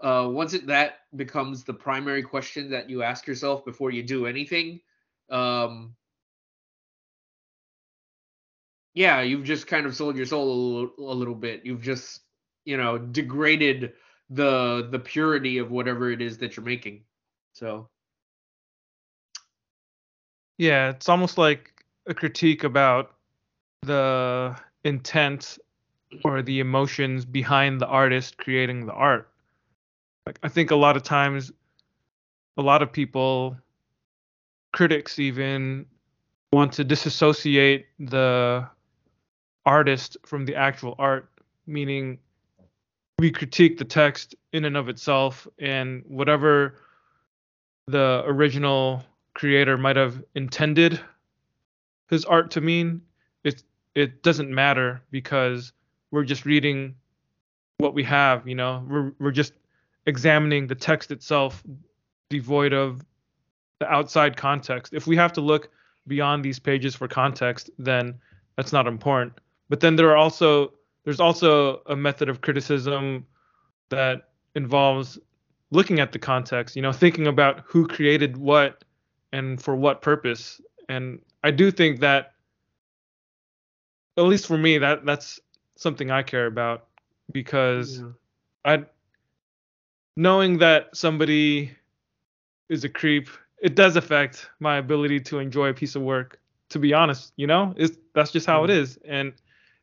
[0.00, 4.26] uh, once it, that becomes the primary question that you ask yourself before you do
[4.26, 4.80] anything,
[5.30, 5.94] um,
[8.92, 11.64] yeah, you've just kind of sold your soul a a little bit.
[11.64, 12.20] You've just,
[12.64, 13.94] you know, degraded
[14.30, 17.04] the the purity of whatever it is that you're making.
[17.54, 17.88] So
[20.58, 21.72] Yeah, it's almost like
[22.06, 23.12] a critique about
[23.82, 25.58] the intent
[26.24, 29.28] or the emotions behind the artist creating the art.
[30.26, 31.52] Like I think a lot of times
[32.56, 33.56] a lot of people
[34.72, 35.86] critics even
[36.52, 38.66] want to disassociate the
[39.66, 41.28] artist from the actual art,
[41.66, 42.18] meaning
[43.18, 46.76] we critique the text in and of itself and whatever
[47.86, 49.04] the original
[49.34, 51.00] creator might have intended
[52.08, 53.02] his art to mean,
[53.42, 53.62] it
[53.94, 55.72] it doesn't matter because
[56.10, 56.94] we're just reading
[57.78, 58.84] what we have, you know.
[58.88, 59.52] We're we're just
[60.06, 61.62] examining the text itself
[62.30, 63.04] devoid of
[63.80, 64.92] the outside context.
[64.92, 65.70] If we have to look
[66.06, 68.14] beyond these pages for context, then
[68.56, 69.32] that's not important.
[69.68, 70.72] But then there are also
[71.04, 73.26] there's also a method of criticism
[73.90, 75.18] that involves
[75.70, 78.83] looking at the context, you know, thinking about who created what
[79.34, 80.60] and for what purpose.
[80.88, 82.34] And I do think that
[84.16, 85.40] at least for me that that's
[85.74, 86.86] something I care about
[87.32, 88.06] because yeah.
[88.64, 88.84] I
[90.16, 91.72] knowing that somebody
[92.68, 93.28] is a creep,
[93.60, 96.38] it does affect my ability to enjoy a piece of work.
[96.70, 98.98] To be honest, you know, it's that's just how it is.
[99.04, 99.32] And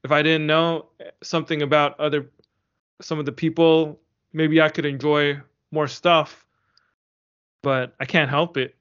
[0.05, 0.85] if I didn't know
[1.21, 2.29] something about other
[3.01, 3.99] some of the people,
[4.31, 5.41] maybe I could enjoy
[5.71, 6.45] more stuff.
[7.61, 8.75] But I can't help it.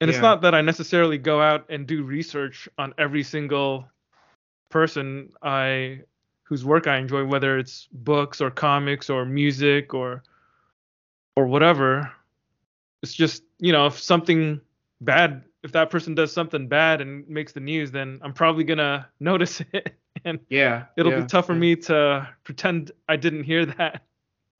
[0.00, 3.88] And it's not that I necessarily go out and do research on every single
[4.70, 6.02] person I
[6.44, 10.22] whose work I enjoy, whether it's books or comics or music or
[11.36, 12.10] or whatever.
[13.02, 14.60] It's just, you know, if something
[15.00, 19.08] bad, if that person does something bad and makes the news, then I'm probably gonna
[19.20, 20.86] notice it, and Yeah.
[20.96, 21.58] it'll yeah, be tough for yeah.
[21.58, 24.02] me to pretend I didn't hear that.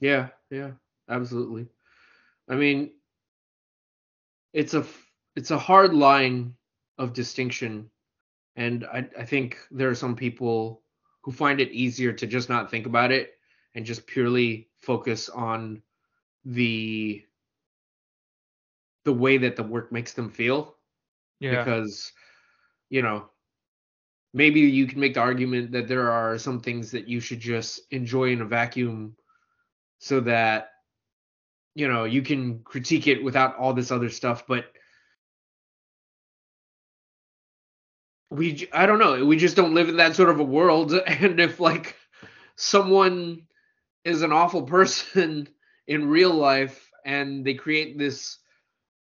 [0.01, 0.73] Yeah, yeah,
[1.09, 1.67] absolutely.
[2.49, 2.93] I mean,
[4.53, 4.85] it's a
[5.39, 6.57] it's a hard line
[6.99, 7.89] of distinction,
[8.57, 10.83] and I I think there are some people
[11.23, 13.35] who find it easier to just not think about it
[13.77, 15.81] and just purely focus on
[16.45, 17.25] the
[19.05, 20.75] the way that the work makes them feel
[21.39, 21.63] Yeah.
[21.63, 22.13] because
[22.91, 23.31] you know
[24.35, 27.81] maybe you can make the argument that there are some things that you should just
[27.93, 29.15] enjoy in a vacuum
[30.01, 30.71] so that
[31.77, 34.73] you know you can critique it without all this other stuff but
[38.31, 41.41] we I don't know we just don't live in that sort of a world and
[41.41, 41.97] if like
[42.57, 43.43] someone
[44.05, 45.49] is an awful person
[45.87, 48.39] in real life and they create this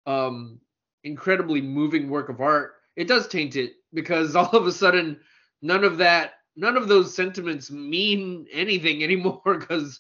[0.06, 0.60] um
[1.04, 5.20] incredibly moving work of art it does taint it because all of a sudden
[5.62, 10.00] none of that none of those sentiments mean anything anymore because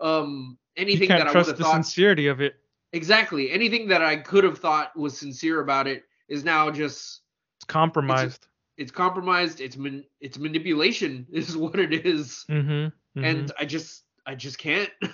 [0.00, 2.56] um anything that i would trust have the thought sincerity of it.
[2.92, 7.22] exactly anything that i could have thought was sincere about it is now just
[7.56, 8.47] It's compromised.
[8.78, 12.44] It's compromised it's man, it's manipulation is what it is.
[12.48, 14.90] mm-hmm, and i just i just can't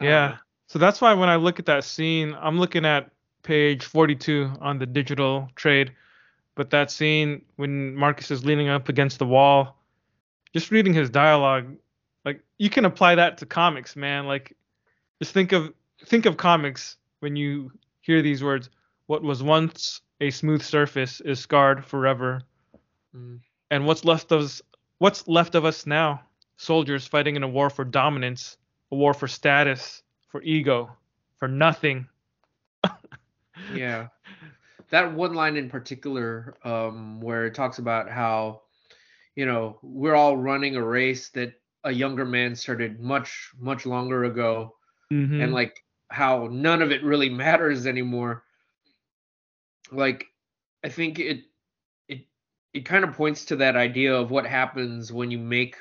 [0.00, 0.36] Yeah.
[0.66, 3.10] So that's why when I look at that scene, I'm looking at
[3.42, 5.92] page 42 on the digital trade.
[6.56, 9.76] But that scene when Marcus is leaning up against the wall,
[10.52, 11.76] just reading his dialogue,
[12.24, 14.26] like you can apply that to comics, man.
[14.26, 14.56] Like
[15.20, 15.72] just think of
[16.04, 18.70] think of comics when you hear these words.
[19.06, 22.42] What was once a smooth surface is scarred forever.
[23.14, 23.40] Mm.
[23.70, 24.62] And what's left of us
[24.98, 26.22] what's left of us now?
[26.56, 28.58] Soldiers fighting in a war for dominance,
[28.92, 30.96] a war for status, for ego,
[31.36, 32.08] for nothing.
[33.74, 34.08] yeah
[34.90, 38.62] that one line in particular um where it talks about how
[39.36, 44.24] you know we're all running a race that a younger man started much much longer
[44.24, 44.74] ago
[45.12, 45.42] Mhm.
[45.42, 48.43] and like how none of it really matters anymore
[49.92, 50.26] like
[50.84, 51.42] i think it
[52.08, 52.26] it
[52.72, 55.76] it kind of points to that idea of what happens when you make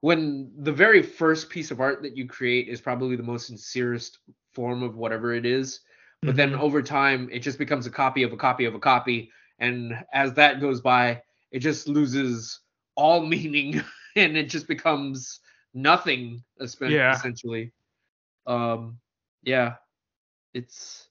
[0.00, 4.18] when the very first piece of art that you create is probably the most sincerest
[4.52, 5.80] form of whatever it is
[6.22, 6.58] but then Mhm.
[6.60, 9.30] over time it just becomes a copy of a copy of a copy
[9.60, 11.20] and as that goes by,
[11.50, 12.60] it just loses
[12.94, 13.82] all meaning
[14.16, 15.40] and it just becomes
[15.74, 17.12] nothing espe- Yeah.
[17.12, 17.72] essentially.
[18.46, 18.98] Um
[19.42, 19.76] yeah.
[20.54, 21.08] It's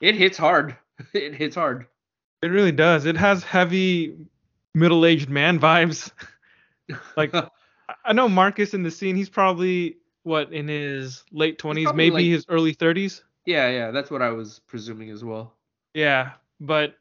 [0.00, 0.76] it hits hard.
[1.14, 1.86] It hits hard.
[2.42, 3.04] It really does.
[3.06, 4.16] It has heavy
[4.74, 6.10] middle-aged man vibes.
[7.16, 7.32] Like
[8.04, 9.14] I- know Marcus in the scene.
[9.16, 13.22] He's probably what in his late 20s, maybe like- his early 30s.
[13.46, 15.54] yeah, yeah, that's what I was presuming as well.
[15.94, 16.96] Yeah, but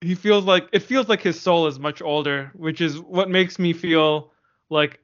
[0.00, 3.58] he feels like it feels like his soul is much older, which is what makes
[3.58, 4.32] me feel
[4.70, 4.98] like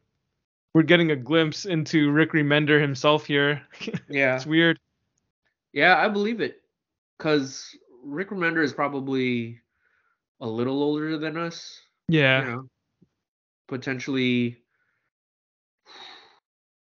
[0.75, 3.63] we're getting a glimpse into Rick Remender himself here.
[4.09, 4.37] Yeah.
[4.37, 4.79] it's weird.
[5.73, 6.63] Yeah, I believe it.
[7.19, 9.61] Cause Rick Remender is probably
[10.41, 11.81] a little older than us.
[12.09, 12.41] Yeah.
[12.41, 12.69] You know,
[13.69, 14.59] potentially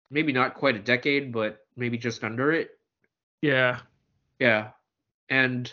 [0.10, 2.72] maybe not quite a decade, but maybe just under it.
[3.41, 3.80] Yeah.
[4.39, 4.69] Yeah.
[5.30, 5.72] And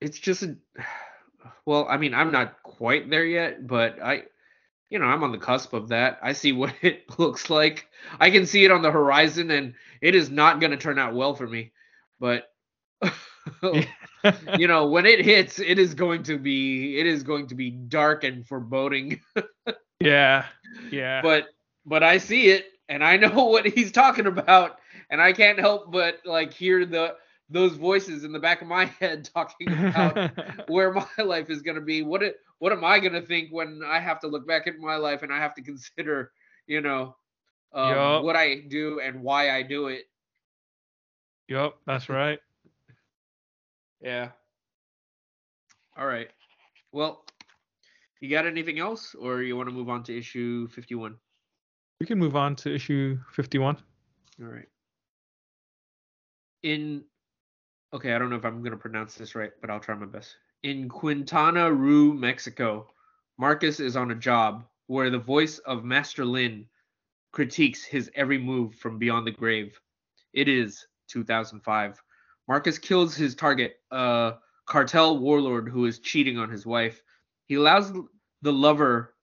[0.00, 0.56] it's just a
[1.66, 4.24] well, I mean, I'm not quite there yet, but I
[4.90, 6.18] you know, I'm on the cusp of that.
[6.22, 7.88] I see what it looks like.
[8.20, 11.14] I can see it on the horizon and it is not going to turn out
[11.14, 11.72] well for me.
[12.20, 12.44] But
[14.58, 17.70] you know, when it hits, it is going to be it is going to be
[17.70, 19.20] dark and foreboding.
[20.00, 20.46] yeah.
[20.90, 21.22] Yeah.
[21.22, 21.46] but
[21.86, 24.78] but I see it and I know what he's talking about
[25.10, 27.16] and I can't help but like hear the
[27.50, 31.76] those voices in the back of my head talking about where my life is going
[31.76, 32.02] to be.
[32.02, 34.78] What it what am I going to think when I have to look back at
[34.78, 36.32] my life and I have to consider,
[36.66, 37.14] you know,
[37.74, 38.22] um, Yup.
[38.22, 40.04] what I do and why I do it.
[41.48, 42.38] Yup, that's right.
[44.00, 44.30] Yeah.
[45.96, 46.28] All right.
[46.92, 47.24] Well,
[48.20, 51.16] you got anything else or you want to move on to issue 51?
[52.00, 53.76] We can move on to issue 51.
[54.40, 54.68] All right.
[56.62, 57.04] In
[57.92, 60.36] okay, I don't know if I'm gonna pronounce this right, but I'll try my best.
[60.62, 62.88] In Quintana Roo, Mexico,
[63.38, 66.66] Marcus is on a job where the voice of Master Lin
[67.32, 69.78] critiques his every move from beyond the grave.
[70.32, 72.02] It is 2005.
[72.48, 74.34] Marcus kills his target, a
[74.66, 77.02] cartel warlord who is cheating on his wife.
[77.46, 77.92] He allows
[78.42, 79.14] the lover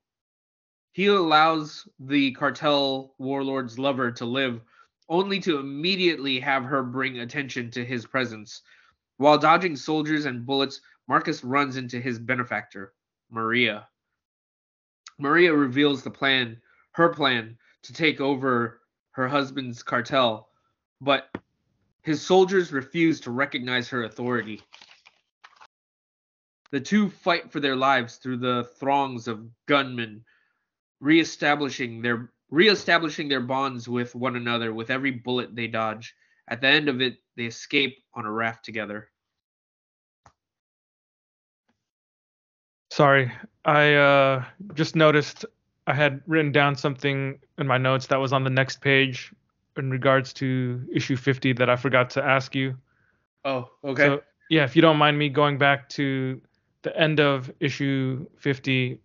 [0.93, 4.61] he allows the cartel warlord's lover to live
[5.07, 8.61] only to immediately have her bring attention to his presence.
[9.17, 12.93] While dodging soldiers and bullets, Marcus runs into his benefactor,
[13.29, 13.87] Maria.
[15.17, 16.61] Maria reveals the plan,
[16.93, 18.81] her plan, to take over
[19.11, 20.49] her husband's cartel,
[20.99, 21.29] but
[22.03, 24.61] his soldiers refuse to recognize her authority.
[26.71, 30.23] The two fight for their lives through the throngs of gunmen,
[30.99, 36.13] reestablishing their reestablishing their bonds with one another with every bullet they dodge.
[36.49, 39.09] At the end of it, they escape on a raft together.
[42.89, 43.31] Sorry,
[43.63, 45.45] I uh, just noticed
[45.87, 49.31] I had written down something in my notes that was on the next page
[49.81, 52.75] in regards to issue 50 that I forgot to ask you.
[53.43, 54.05] Oh, okay.
[54.05, 54.21] So,
[54.51, 56.39] yeah, if you don't mind me going back to
[56.83, 59.01] the end of issue 50,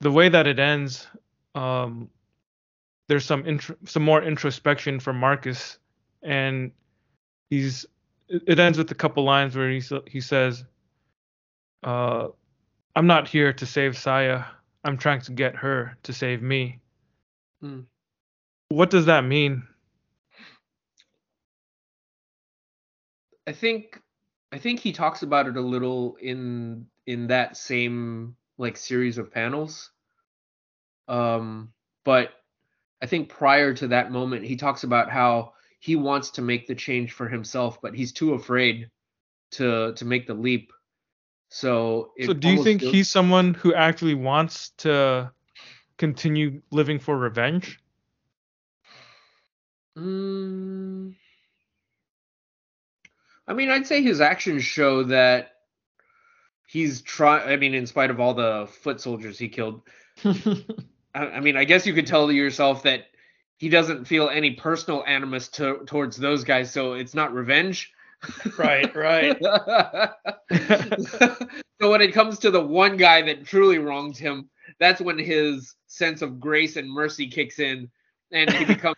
[0.00, 1.08] the way that it ends,
[1.56, 2.08] um,
[3.08, 5.78] there's some intro- some more introspection from Marcus,
[6.22, 6.70] and
[7.50, 7.84] he's
[8.28, 10.64] it it ends with a couple lines where he he says,
[11.82, 12.28] uh,
[12.94, 14.44] "I'm not here to save Saya.
[14.84, 16.78] I'm trying to get her to save me."
[17.60, 17.80] Hmm.
[18.68, 19.66] What does that mean?
[23.48, 23.98] I think
[24.52, 29.32] I think he talks about it a little in in that same like series of
[29.32, 29.90] panels.
[31.08, 31.72] Um
[32.04, 32.28] but
[33.00, 36.74] I think prior to that moment he talks about how he wants to make the
[36.74, 38.90] change for himself but he's too afraid
[39.52, 40.70] to to make the leap.
[41.48, 45.32] So So do you think he's someone who actually wants to
[45.96, 47.80] continue living for revenge?
[49.96, 51.14] Mm,
[53.48, 55.52] I mean, I'd say his actions show that
[56.68, 57.48] he's trying.
[57.48, 59.82] I mean, in spite of all the foot soldiers he killed,
[60.24, 60.54] I,
[61.14, 63.06] I mean, I guess you could tell to yourself that
[63.56, 67.92] he doesn't feel any personal animus to, towards those guys, so it's not revenge.
[68.58, 69.36] right, right.
[71.80, 74.48] so when it comes to the one guy that truly wronged him,
[74.78, 77.90] that's when his sense of grace and mercy kicks in,
[78.30, 78.96] and he becomes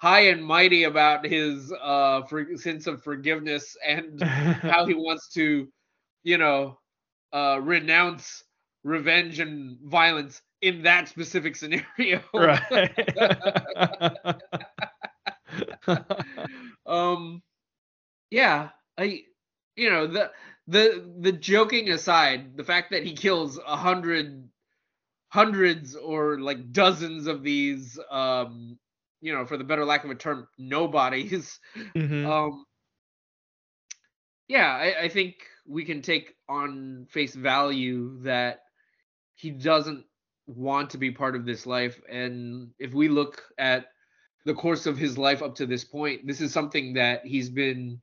[0.00, 4.22] high and mighty about his uh for, sense of forgiveness and
[4.66, 5.68] how he wants to,
[6.24, 6.78] you know,
[7.32, 8.44] uh renounce
[8.84, 12.20] revenge and violence in that specific scenario.
[12.34, 12.90] right.
[16.86, 17.42] um
[18.30, 19.22] yeah i
[19.76, 20.30] you know the
[20.68, 24.48] the the joking aside, the fact that he kills a hundred
[25.28, 28.78] hundreds or like dozens of these um
[29.20, 31.58] you know for the better lack of a term nobodies.
[31.96, 32.26] Mhm.
[32.26, 32.64] um
[34.48, 35.36] yeah I, I think
[35.66, 38.60] we can take on face value that
[39.36, 40.04] he doesn't
[40.46, 42.00] want to be part of this life.
[42.10, 43.86] And if we look at
[44.44, 48.00] the course of his life up to this point this is something that he's been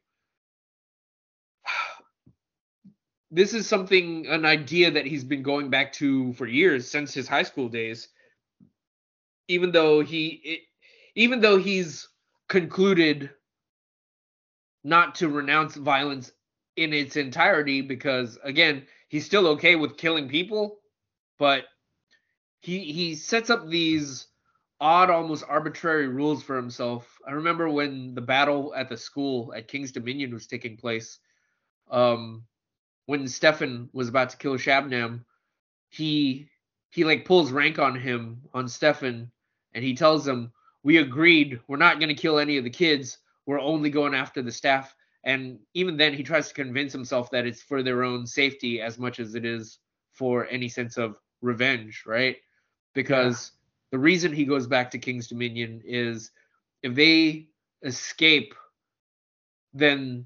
[3.32, 7.28] this is something an idea that he's been going back to for years since his
[7.28, 8.08] high school days.
[9.50, 10.60] Even though he it,
[11.18, 12.08] even though he's
[12.48, 13.32] concluded
[14.84, 16.32] not to renounce violence
[16.78, 20.78] in its entirety because again he's still okay with killing people
[21.40, 21.66] but
[22.62, 24.28] he he sets up these
[24.80, 27.18] odd almost arbitrary rules for himself.
[27.28, 31.20] I remember when the battle at the school at king's dominion was taking place
[31.90, 32.44] um
[33.08, 35.24] when stefan was about to kill shabnam
[35.90, 36.50] he
[36.92, 39.32] he like pulls rank on him on stefan
[39.74, 40.52] and he tells him
[40.84, 43.18] we agreed we're not going to kill any of the kids.
[43.46, 44.94] We're only going after the staff.
[45.24, 48.98] And even then he tries to convince himself that it's for their own safety as
[48.98, 49.80] much as it is
[50.14, 52.38] for any sense of revenge right?
[52.94, 53.52] Because
[53.92, 56.32] the reason he goes back to king's dominion is
[56.82, 57.48] if they
[57.84, 58.56] escape
[59.74, 60.26] then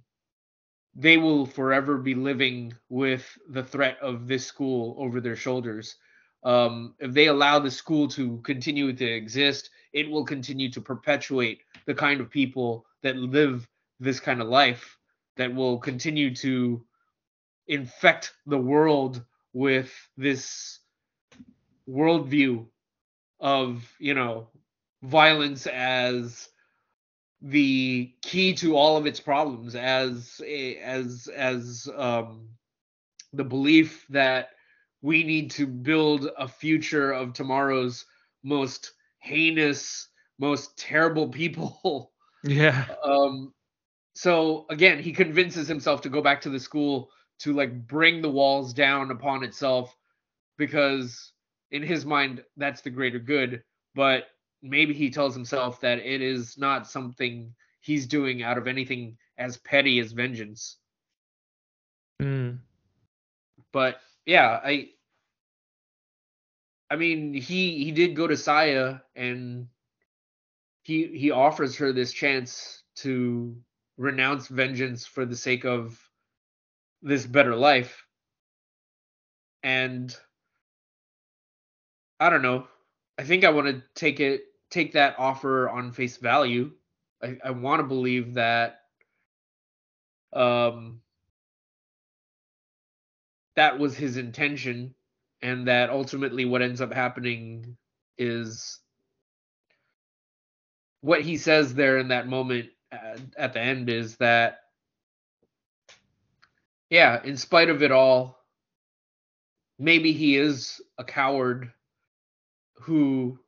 [0.95, 5.95] they will forever be living with the threat of this school over their shoulders.
[6.43, 11.61] Um, if they allow the school to continue to exist, it will continue to perpetuate
[11.85, 13.67] the kind of people that live
[13.99, 14.97] this kind of life
[15.37, 16.83] that will continue to
[17.67, 19.23] infect the world
[19.53, 20.79] with this
[21.89, 22.65] worldview
[23.39, 24.47] of, you know,
[25.03, 26.49] violence as
[27.41, 32.47] the key to all of its problems as as as um
[33.33, 34.49] the belief that
[35.01, 38.05] we need to build a future of tomorrow's
[38.43, 38.91] most
[39.21, 42.11] heinous, most terrible people.
[42.43, 42.87] Yeah.
[43.03, 43.53] Um,
[44.15, 48.31] so again, he convinces himself to go back to the school to like bring the
[48.31, 49.95] walls down upon itself
[50.57, 51.33] because
[51.69, 53.61] in his mind that's the greater good.
[53.93, 54.23] But
[54.63, 59.57] maybe he tells himself that it is not something he's doing out of anything as
[59.57, 60.77] petty as vengeance.
[62.21, 62.59] Mm.
[63.71, 64.89] but yeah, I
[66.91, 69.69] I mean, he he did go to Saya and
[70.83, 73.55] he he offers her this chance to
[73.95, 75.97] renounce vengeance for the sake of
[77.01, 78.05] this better life.
[79.63, 80.13] And
[82.19, 82.67] I don't know.
[83.17, 86.71] I think I want to take it take that offer on face value.
[87.23, 88.81] I, I want to believe that
[90.33, 90.99] um
[93.55, 94.93] that was his intention
[95.41, 97.77] and that ultimately what ends up happening
[98.17, 98.79] is
[101.01, 104.59] what he says there in that moment at, at the end is that
[106.89, 108.37] yeah in spite of it all
[109.79, 111.71] maybe he is a coward
[112.81, 113.39] who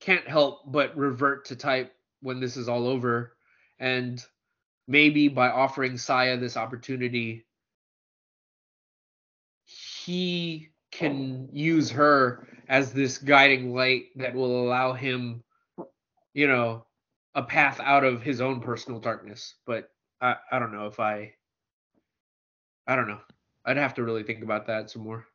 [0.00, 3.36] can't help but revert to type when this is all over.
[3.78, 4.22] And
[4.88, 7.46] maybe by offering Saya this opportunity
[10.04, 15.42] he can use her as this guiding light that will allow him,
[16.34, 16.84] you know,
[17.34, 19.54] a path out of his own personal darkness.
[19.66, 19.90] But
[20.20, 21.34] I, I don't know if I,
[22.86, 23.20] I don't know.
[23.64, 25.26] I'd have to really think about that some more.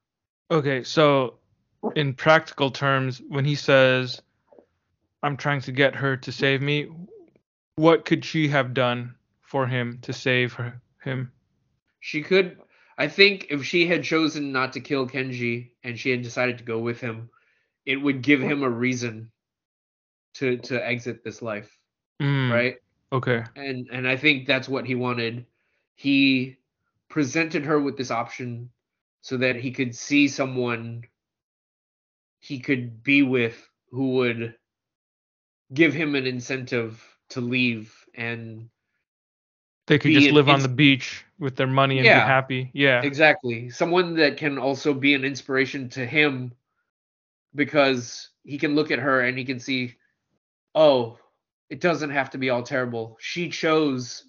[0.51, 1.35] Okay, so
[1.95, 4.21] in practical terms, when he says,
[5.23, 6.87] I'm trying to get her to save me,
[7.75, 11.31] what could she have done for him to save her, him?
[11.99, 12.57] She could,
[12.97, 16.63] I think, if she had chosen not to kill Kenji and she had decided to
[16.63, 17.29] go with him,
[17.85, 19.31] it would give him a reason
[20.35, 21.77] to to exit this life,
[22.21, 22.77] Mm, right?
[23.11, 23.43] Okay.
[23.55, 25.45] and and I think that's what he wanted.
[25.95, 26.57] He
[27.09, 28.69] presented her with this option
[29.21, 31.03] so that he could see someone
[32.39, 34.55] he could be with who would
[35.73, 38.69] give him an incentive to leave and
[39.87, 42.23] They could just live on the beach with their money and Yeah.
[42.23, 42.71] be happy.
[42.73, 43.01] Yeah.
[43.01, 46.53] exactly someone that can also be an inspiration to him
[47.53, 49.95] because he can look at her and he can see
[50.75, 51.17] oh
[51.69, 54.25] it doesn't have to be all terrible she chose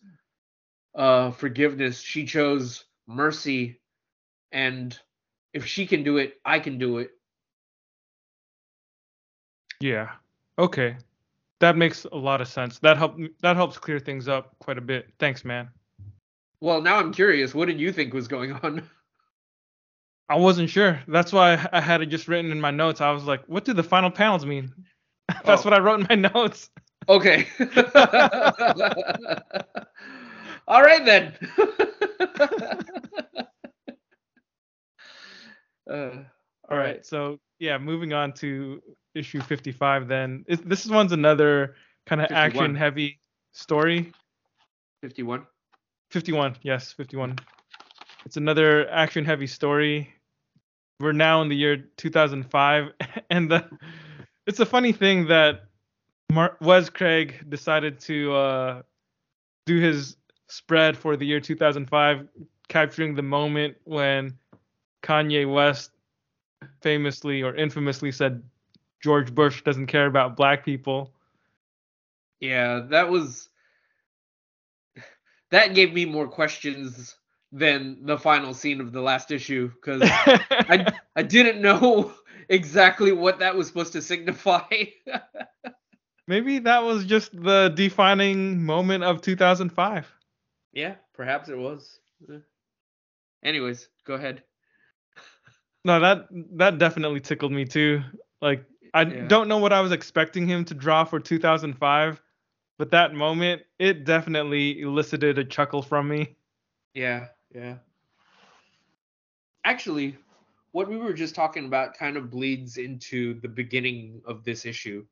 [0.94, 3.80] uh forgiveness she chose mercy
[4.52, 4.98] and
[5.52, 7.10] if she can do it i can do it
[9.80, 10.10] Yeah.
[10.58, 10.96] Okay.
[11.60, 12.78] That makes a lot of sense.
[12.78, 15.12] That help that helps clear things up quite a bit.
[15.18, 15.68] Thanks, man.
[16.60, 17.54] Well, now I'm curious.
[17.54, 18.82] What did you think was going on?
[20.28, 21.00] I wasn't sure.
[21.06, 23.00] That's why I had it just written in my notes.
[23.00, 24.72] I was like, what do the final panels mean?
[25.44, 25.64] That's Oh.
[25.70, 26.70] what I wrote in my notes.
[27.08, 27.46] Okay.
[30.66, 31.32] All right then.
[35.88, 36.10] uh,
[36.68, 37.04] All right.
[37.06, 38.82] So yeah, moving on to
[39.14, 40.08] issue 55.
[40.08, 41.76] Then it, this one's another
[42.06, 43.20] kind of action heavy
[43.52, 44.12] story.
[45.02, 45.46] 51.
[46.10, 46.56] 51.
[46.62, 47.36] Yes, 51.
[48.24, 50.12] It's another action heavy story.
[51.00, 52.92] We're now in the year 2005,
[53.30, 53.68] and the,
[54.46, 55.64] it's a funny thing that
[56.32, 58.82] Mar- Wes Craig decided to uh,
[59.66, 60.16] do his
[60.48, 62.28] spread for the year 2005,
[62.68, 64.38] capturing the moment when
[65.02, 65.90] Kanye West
[66.80, 68.42] famously or infamously said
[69.02, 71.12] George Bush doesn't care about black people.
[72.40, 73.48] Yeah, that was
[75.50, 77.16] that gave me more questions
[77.52, 80.14] than the final scene of the last issue because
[80.68, 82.12] I I didn't know
[82.48, 84.62] exactly what that was supposed to signify.
[86.26, 90.14] Maybe that was just the defining moment of 2005.
[90.72, 92.00] yeah, perhaps it was.
[93.42, 94.42] Anyways, go ahead.
[95.84, 98.02] No, that that definitely tickled me too.
[98.40, 98.64] Like
[98.94, 99.28] I Yeah.
[99.28, 102.20] don't know what I was expecting him to draw for 2005,
[102.78, 106.36] but that moment it definitely elicited a chuckle from me.
[106.94, 107.76] Yeah, yeah.
[109.64, 110.16] Actually,
[110.72, 115.04] what we were just talking about kind of bleeds into the beginning of this issue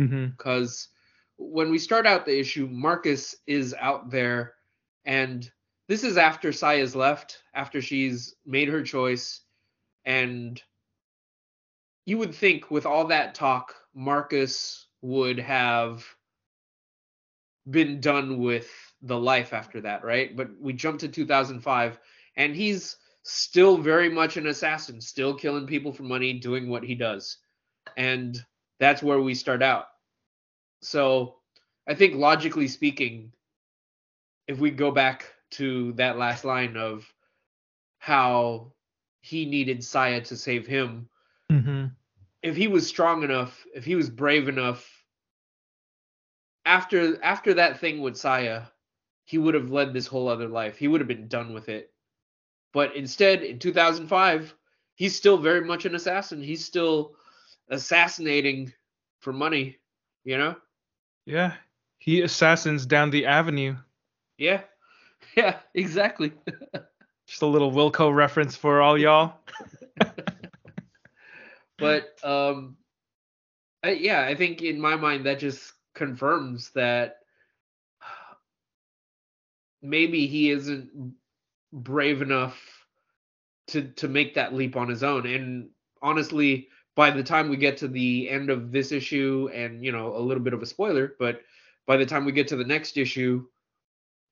[0.00, 0.26] mm-hmm.
[0.26, 0.88] because
[1.36, 4.54] when we start out the issue, Marcus is out there,
[5.04, 5.50] and
[5.88, 9.40] this is after Saya's left, after she's made her choice,
[10.04, 10.62] and
[12.06, 16.04] you would think with all that talk, Marcus would have
[17.70, 18.70] been done with
[19.02, 20.36] the life after that, right?
[20.36, 21.98] But we jump to 2005,
[22.36, 26.94] and he's still very much an assassin, still killing people for money, doing what he
[26.94, 27.38] does.
[27.96, 28.42] And
[28.80, 29.86] that's where we start out.
[30.82, 31.36] So
[31.88, 33.32] I think logically speaking,
[34.46, 37.10] if we go back to that last line of
[37.98, 38.72] how
[39.20, 41.08] he needed Saya to save him,
[41.50, 41.86] hmm
[42.44, 44.86] if he was strong enough, if he was brave enough,
[46.64, 48.62] after after that thing with Saya,
[49.24, 50.76] he would have led this whole other life.
[50.76, 51.92] He would have been done with it.
[52.72, 54.54] But instead, in 2005,
[54.94, 56.42] he's still very much an assassin.
[56.42, 57.14] He's still
[57.68, 58.72] assassinating
[59.20, 59.78] for money,
[60.24, 60.56] you know?
[61.24, 61.54] Yeah,
[61.98, 63.76] he assassins down the avenue.
[64.38, 64.62] Yeah.
[65.36, 66.32] Yeah, exactly.
[67.26, 69.32] Just a little Wilco reference for all y'all.
[71.78, 72.76] but um
[73.82, 77.18] I, yeah i think in my mind that just confirms that
[79.82, 81.14] maybe he isn't
[81.72, 82.60] brave enough
[83.68, 85.26] to to make that leap on his own.
[85.26, 85.70] And
[86.02, 90.16] honestly by the time we get to the end of this issue and you know
[90.16, 91.40] a little bit of a spoiler but
[91.86, 93.44] by the time we get to the next issue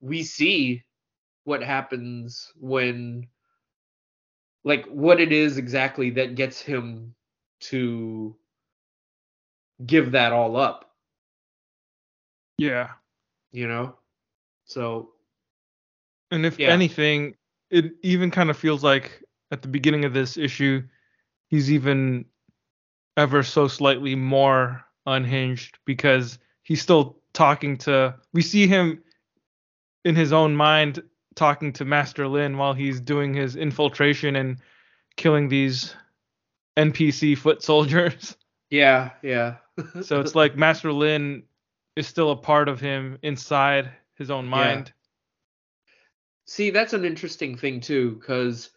[0.00, 0.82] we see
[1.44, 3.26] what happens when
[4.64, 7.14] like what it is exactly that gets him
[7.60, 8.36] to
[9.84, 10.91] give that all up,
[12.62, 12.90] Yeah.
[13.50, 13.96] you know?
[14.64, 15.10] So,
[16.30, 16.68] And if Yeah.
[16.70, 17.36] anything,
[17.70, 20.82] it even kind of feels like at the beginning of this issue,
[21.48, 22.24] he's even
[23.18, 28.14] ever so slightly more unhinged because he's still talking to.
[28.32, 29.02] We see him
[30.04, 31.02] in his own mind
[31.34, 34.56] talking to Master Lin while he's doing his infiltration and
[35.16, 35.94] killing these
[36.78, 38.36] NPC foot soldiers.
[38.70, 39.56] yeah, yeah.
[40.02, 41.42] So it's like Master Lin
[41.96, 44.92] is still a part of him inside his own mind.
[46.46, 48.70] See, that's an interesting thing too, because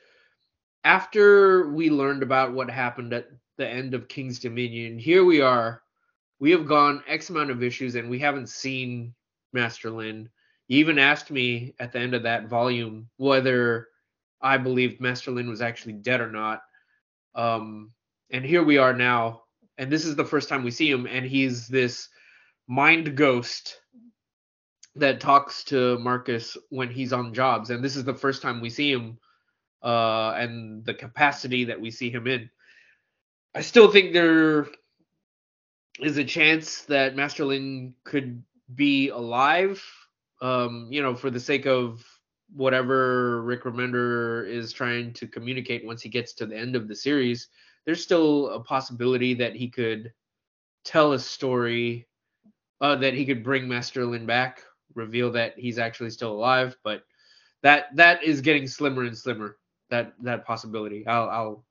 [0.83, 3.27] after we learned about what happened at
[3.57, 5.81] the end of King's Dominion, here we are.
[6.39, 9.13] We have gone X amount of issues and we haven't seen
[9.53, 10.29] Master Lin.
[10.67, 13.87] You even asked me at the end of that volume whether
[14.41, 16.61] I believed Master Lin was actually dead or not.
[17.33, 17.91] Um,
[18.29, 19.43] and here we are now,
[19.77, 22.09] and this is the first time we see him, and he's this
[22.67, 23.79] mind ghost
[24.95, 28.69] that talks to Marcus when he's on jobs, and this is the first time we
[28.69, 29.17] see him,
[29.83, 32.49] uh, and the capacity that we see him in.
[33.53, 34.67] I still think there
[35.99, 38.43] is a chance that Master Lin could
[38.73, 39.83] be alive,
[40.41, 42.03] um, you know, for the sake of
[42.53, 46.95] whatever Rick Remender is trying to communicate once he gets to the end of the
[46.95, 47.47] series.
[47.85, 50.11] There's still a possibility that he could
[50.83, 52.07] tell a story,
[52.81, 54.61] uh, that he could bring Master Lin back,
[54.95, 57.03] reveal that he's actually still alive, but
[57.63, 59.57] that that is getting slimmer and slimmer.
[59.89, 61.05] That that possibility.
[61.07, 61.65] I'll I'll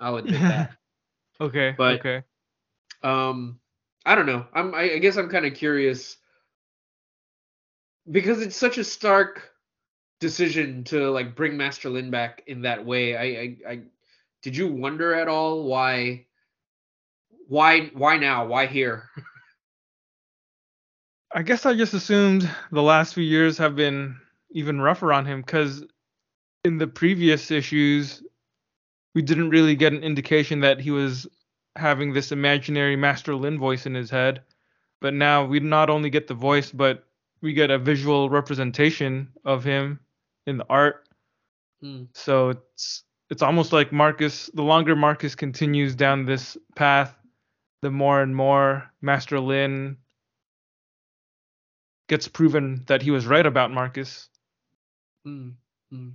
[0.00, 0.72] I'll admit that.
[1.40, 1.74] okay.
[1.76, 2.22] But- okay.
[3.02, 3.58] um
[4.04, 6.16] i don't know i'm i, I guess i'm kind of curious
[8.10, 9.50] because it's such a stark
[10.20, 13.80] decision to like bring master lin back in that way I, I i
[14.42, 16.26] did you wonder at all why
[17.48, 19.08] why why now why here
[21.34, 24.16] I guess I just assumed the last few years have been
[24.50, 25.84] even rougher on him because
[26.64, 28.22] in the previous issues,
[29.14, 31.26] we didn't really get an indication that he was
[31.76, 34.42] having this imaginary Master Lin voice in his head.
[35.00, 37.04] But now we not only get the voice, but
[37.40, 40.00] we get a visual representation of him
[40.46, 41.08] in the art.
[41.80, 42.04] Hmm.
[42.14, 44.50] So it's it's almost like Marcus.
[44.52, 47.16] The longer Marcus continues down this path,
[47.80, 49.96] the more and more Master Lin
[52.12, 54.28] gets proven that he was right about Marcus.
[55.24, 55.52] Hmm,
[55.90, 56.10] hmm.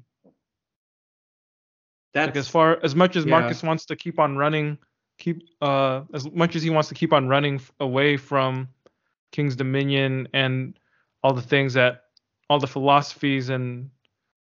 [2.13, 3.31] Like as far as much as yeah.
[3.31, 4.77] Marcus wants to keep on running,
[5.17, 8.69] keep uh as much as he wants to keep on running away from
[9.31, 10.77] King's Dominion and
[11.23, 12.03] all the things that
[12.47, 13.89] all the philosophies and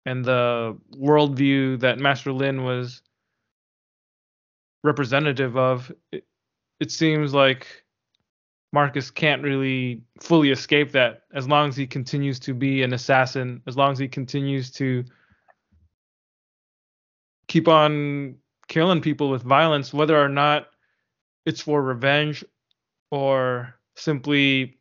[0.07, 3.03] and the worldview that Master Lin was
[4.83, 6.23] representative of, it,
[6.79, 7.84] it seems like
[8.75, 13.61] Marcus can't really fully escape that as long as he continues to be an assassin,
[13.67, 15.05] as long as he continues to
[17.47, 18.35] keep on
[18.67, 20.67] killing people with violence, whether or not
[21.45, 22.43] it's for revenge
[23.11, 24.77] or simply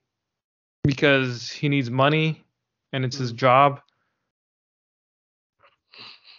[0.82, 2.44] because he needs money
[2.92, 3.36] and it's his Mm.
[3.36, 3.80] job.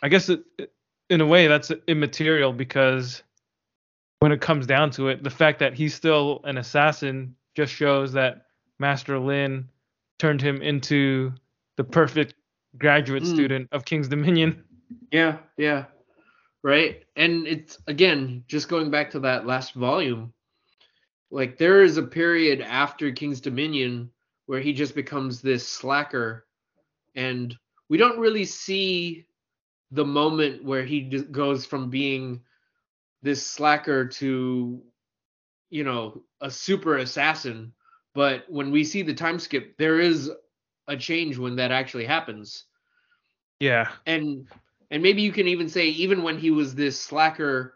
[0.03, 0.73] I guess it, it-
[1.09, 3.23] in a way that's immaterial because
[4.19, 8.13] when it comes down to it, the fact that he's still an assassin just shows
[8.13, 8.47] that
[8.79, 9.67] Master Lin
[10.19, 11.33] turned him into
[11.77, 12.35] the perfect
[12.77, 13.33] graduate Mm.
[13.33, 14.63] student of King's Dominion.
[15.11, 15.85] Yeah, yeah.
[16.63, 17.03] Right.
[17.15, 20.33] And it's again, just going back to that last volume,
[21.31, 24.09] like there is a period after King's Dominion
[24.47, 26.45] where he just becomes this slacker
[27.15, 27.55] and
[27.89, 29.25] we don't really see
[29.91, 32.41] the moment where he goes from being
[33.21, 34.81] this slacker to
[35.69, 37.73] you know, a super assassin,
[38.13, 40.31] but when we see the time skip, there is
[40.87, 42.65] a change when that actually happens.
[43.59, 43.89] Yeah.
[44.05, 44.47] and
[44.91, 47.75] and maybe you can even say even when he was this slacker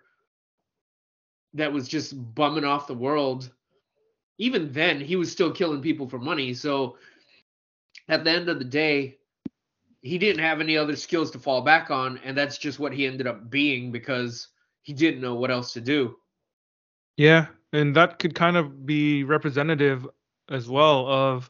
[1.53, 3.49] that was just bumming off the world
[4.38, 6.53] even then he was still killing people for money.
[6.53, 6.98] So
[8.07, 9.18] at the end of the day
[10.02, 13.06] he didn't have any other skills to fall back on and that's just what he
[13.06, 14.48] ended up being because
[14.82, 16.16] he didn't know what else to do.
[17.18, 20.07] Yeah, and that could kind of be representative
[20.49, 21.49] as well of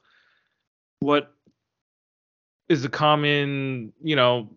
[0.99, 1.33] what
[2.67, 4.49] is a common, you know,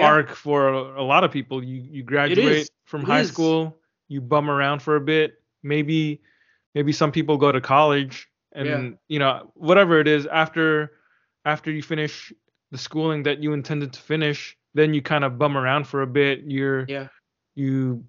[0.00, 1.62] arc for a, a lot of people.
[1.62, 3.28] You you graduate from It high is.
[3.28, 6.20] school, you bum around for a bit, maybe
[6.74, 8.90] maybe some people go to college and Yeah.
[9.08, 10.92] you know, whatever it is after
[11.44, 12.32] after you finish
[12.70, 16.06] the schooling that you intended to finish, then you kind of bum around for a
[16.06, 16.40] bit.
[16.46, 17.08] You're yeah
[17.54, 18.04] you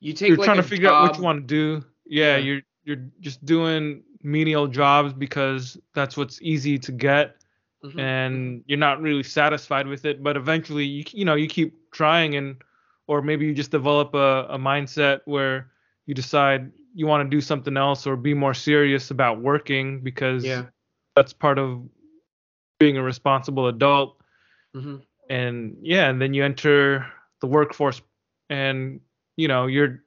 [0.00, 1.84] you take you're like trying to figure out what you want to do.
[2.10, 2.44] Yeah, Yeah.
[2.44, 7.36] you're you're just doing menial jobs because that's what's easy to get,
[7.84, 10.22] Mhm, and you're not really satisfied with it.
[10.22, 12.56] But eventually, you you know you keep trying, and
[13.06, 15.70] or maybe you just develop a, a mindset where
[16.06, 20.44] you decide you want to do something else or be more serious about working because
[20.44, 20.66] yeah
[21.16, 21.82] that's part of
[22.78, 24.16] being a responsible adult
[24.74, 24.96] hmm
[25.28, 27.06] and yeah and then you enter
[27.40, 28.02] the workforce
[28.50, 29.00] and
[29.36, 30.02] you know you're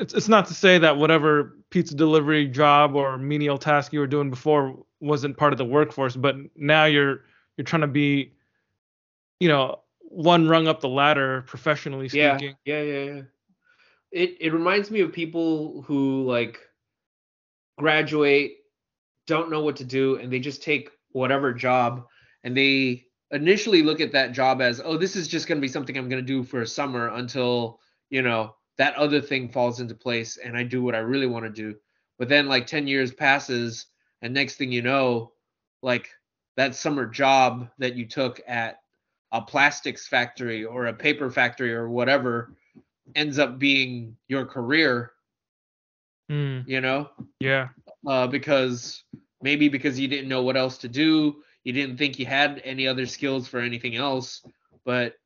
[0.00, 4.06] it's it's not to say that whatever pizza delivery job or menial task you were
[4.06, 7.20] doing before wasn't part of the workforce but now you're
[7.56, 8.32] you're trying to be
[9.38, 12.56] you know one rung up the ladder professionally speaking.
[12.64, 13.22] Yeah yeah yeah.
[14.10, 16.58] It it reminds me of people who like
[17.78, 18.56] graduate
[19.26, 22.06] don't know what to do and they just take whatever job
[22.42, 25.68] and they initially look at that job as oh this is just going to be
[25.68, 27.78] something i'm going to do for a summer until
[28.10, 31.44] you know that other thing falls into place and i do what i really want
[31.44, 31.76] to do.
[32.18, 33.86] But then like 10 years passes
[34.22, 35.32] and next thing you know
[35.82, 36.08] like
[36.56, 38.80] that summer job that you took at
[39.32, 42.54] a plastics factory or a paper factory or whatever
[43.14, 45.12] ends up being your career
[46.30, 47.10] Mm, you know?
[47.40, 47.68] Yeah.
[48.06, 49.02] Uh, because
[49.42, 52.88] maybe because you didn't know what else to do you didn't think you had any
[52.88, 54.42] other skills for anything else
[54.86, 55.16] but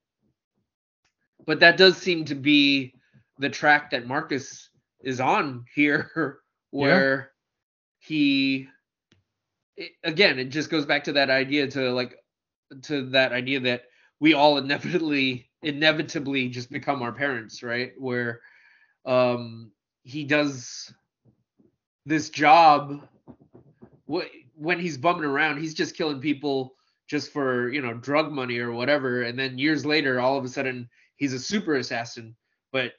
[1.46, 2.94] but that does seem to be
[3.38, 4.70] the track that marcus
[5.00, 6.40] is on here
[6.70, 7.30] where
[7.98, 8.68] he
[9.76, 12.16] it, again it just goes back to that idea to like
[12.82, 13.84] to that idea that
[14.20, 17.92] we all inevitably inevitably just become our parents, right?
[17.98, 18.40] Where
[19.04, 20.92] um he does
[22.06, 23.06] this job
[24.10, 26.74] wh- when he's bumming around, he's just killing people
[27.06, 30.48] just for, you know, drug money or whatever and then years later all of a
[30.48, 32.34] sudden he's a super assassin.
[32.72, 32.92] But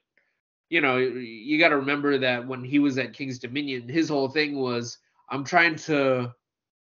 [0.70, 4.30] you know, you got to remember that when he was at King's Dominion, his whole
[4.30, 4.98] thing was
[5.30, 6.34] I'm trying to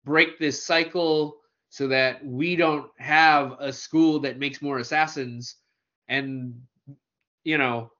[0.05, 1.37] break this cycle
[1.69, 5.55] so that we don't have a school that makes more assassins
[6.07, 6.53] and
[7.43, 7.91] you know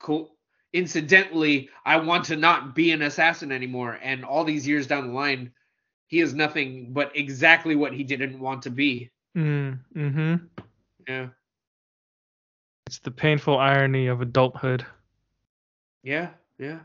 [0.00, 0.28] co-
[0.72, 5.12] incidentally i want to not be an assassin anymore and all these years down the
[5.14, 5.52] line
[6.06, 10.34] he is nothing but exactly what he didn't want to be Mm, mm-hmm.
[11.08, 11.28] yeah
[12.86, 14.86] It's the painful irony of adulthood.
[16.02, 16.78] Yeah yeah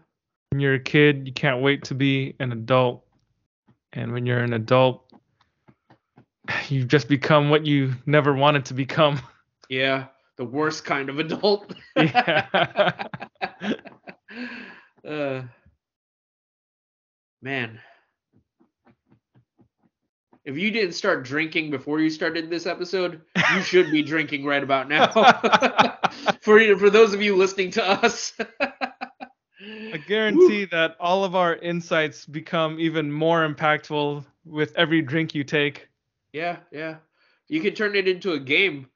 [0.51, 3.05] When you're a kid, you can't wait to be an adult.
[3.93, 5.03] And when you're an adult,
[6.69, 9.19] you just become what you never wanted to become.
[9.69, 10.05] yeah
[10.37, 12.45] the worst kind of adult Yeah.
[15.07, 15.41] uh,
[17.41, 17.79] man
[20.45, 23.21] if you didn't start drinking before you started this episode
[23.55, 25.07] you should be drinking right about now
[26.41, 28.33] for for those of you listening to us
[29.93, 35.43] I guarantee that all of our insights become even more impactful with every drink you
[35.43, 35.87] take.
[36.33, 36.95] yeah yeah
[37.47, 38.87] you can turn it into a game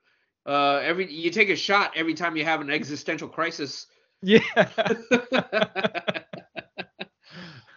[0.48, 3.88] uh every you take a shot every time you have an existential crisis
[4.22, 4.40] Yeah.
[4.56, 4.95] Uh,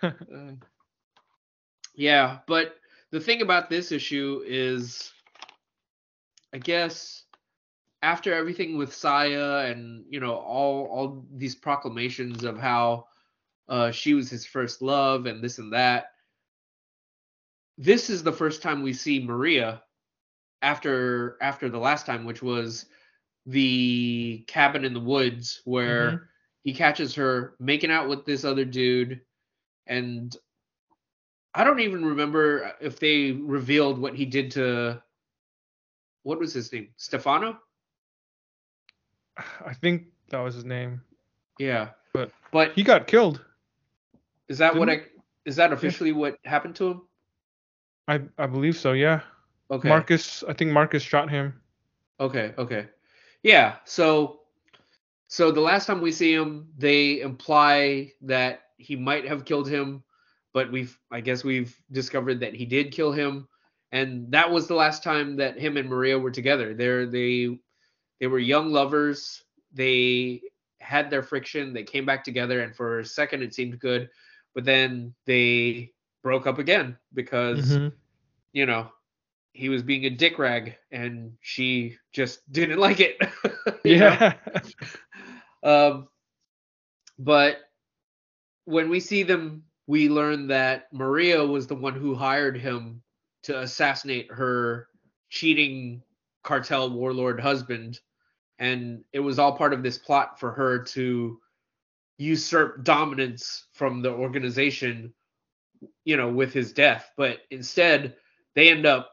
[1.94, 2.76] yeah, but
[3.10, 5.12] the thing about this issue is,
[6.55, 7.19] I guess,
[8.02, 13.06] after everything with Saya and you know all all these proclamations of how
[13.68, 16.06] uh, she was his first love and this and that,
[17.78, 19.82] this is the first time we see Maria
[20.62, 22.86] after after the last time, which was
[23.47, 26.20] the cabin in the woods where Mhm.
[26.64, 29.20] he catches her making out with this other dude.
[29.86, 30.36] And
[31.55, 35.02] i don't even remember if they revealed what he did to
[36.22, 36.89] what was his name?
[36.97, 37.59] Stefano
[39.36, 41.01] I think that was his name.
[41.59, 43.44] yeah But but He got killed.
[44.48, 45.02] is that what i
[45.47, 47.02] is that officially what happened to him
[48.09, 49.20] I I believe so, yeah.
[49.70, 51.55] okay Marcus, I think Marcus shot him.
[52.19, 52.89] Okay, okay.
[53.43, 54.40] Yeah, so
[55.28, 60.02] so the last time we see him, they imply that he might have killed him,
[60.52, 63.47] but we've I guess we've discovered that he did kill him.
[63.93, 66.74] And that was the last time that him and Maria were together.
[66.74, 67.59] They're they
[68.20, 69.42] they were young lovers.
[69.72, 70.42] They
[70.80, 74.09] had their friction, they came back together, and for a second it seemed good,
[74.55, 75.92] but then they
[76.22, 77.92] broke up again because Mhm.
[78.52, 78.90] you know,
[79.52, 83.16] he was being a dick rag and she just didn't like it.
[83.84, 84.34] Yeah.
[85.62, 86.09] Um,
[87.18, 87.59] but
[88.64, 93.02] when we see them, we learn that Maria was the one who hired him
[93.42, 94.88] to assassinate her
[95.28, 96.02] cheating
[96.42, 98.01] cartel warlord husband.
[98.60, 101.40] And it was all part of this plot for her to
[102.18, 105.14] usurp dominance from the organization,
[106.04, 107.10] you know, with his death.
[107.16, 108.16] But instead,
[108.54, 109.12] they end up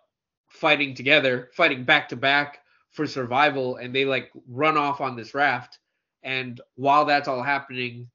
[0.49, 2.59] fighting together, fighting back to back
[2.91, 5.79] for survival, and they like run off on this raft.
[6.23, 8.09] And while that's all happening,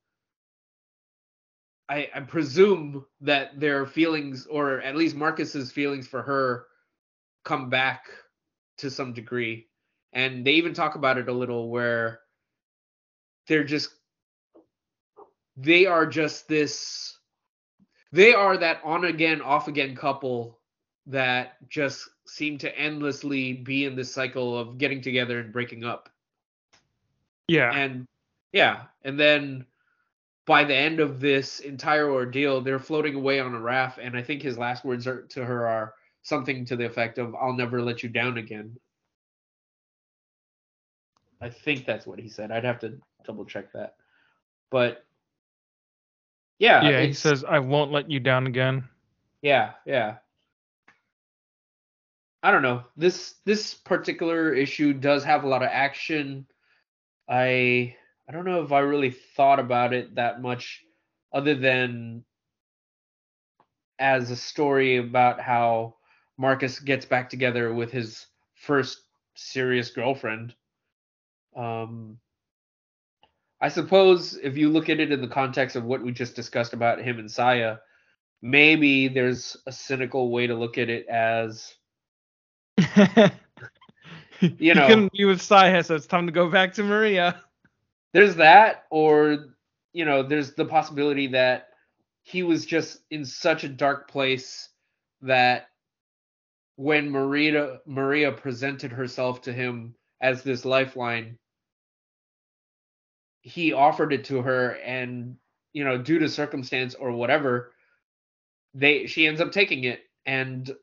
[1.89, 6.67] I, I presume that their feelings, or at least Marcus's feelings for her,
[7.45, 8.05] come back
[8.79, 9.69] to some degree.
[10.13, 12.21] And they even talk about it a little where
[13.47, 13.91] they're just
[15.57, 17.19] they are just this
[18.13, 20.59] they are that on again off again couple
[21.07, 26.09] that just seem to endlessly be in this cycle of getting together and breaking up.
[27.49, 27.73] Yeah.
[27.73, 28.07] and
[28.53, 28.83] yeah.
[29.03, 29.67] And then
[30.47, 33.99] by the end of this entire ordeal they're floating away on a raft.
[33.99, 37.35] And i think his last words are, to her are something to the effect of
[37.35, 38.77] i'll never let you down again
[41.43, 43.97] i think that's what he said i'd have to double check that
[44.71, 45.05] but
[46.59, 48.85] yeah yeah, he says I won't let you down again.
[49.43, 50.17] yeah, yeah.
[52.43, 52.83] I don't know.
[52.97, 56.47] This this particular issue does have a lot of action.
[57.29, 57.97] I
[58.29, 60.85] I don't know if I really thought about it that much
[61.33, 62.25] other than
[63.99, 65.97] as a story about how
[66.37, 69.03] Marcus gets back together with his first
[69.35, 70.55] serious girlfriend.
[71.57, 72.19] Um
[73.61, 76.73] I suppose if you look at it in the context of what we just discussed
[76.73, 77.77] about him and Saya,
[78.43, 81.73] maybe there's a cynical way to look at it as
[84.59, 84.83] You know.
[84.83, 87.41] he couldn't be with Saya, so it's time to go back to Maria.
[88.13, 89.47] there's that or
[89.93, 91.69] you know there's the possibility that
[92.23, 94.69] he was just in such a dark place
[95.23, 95.67] that
[96.77, 101.39] when maria maria presented herself to him as this lifeline
[103.43, 105.37] he offered it to her and
[105.73, 107.73] you know due to circumstance or whatever
[108.75, 110.75] they she ends up taking it and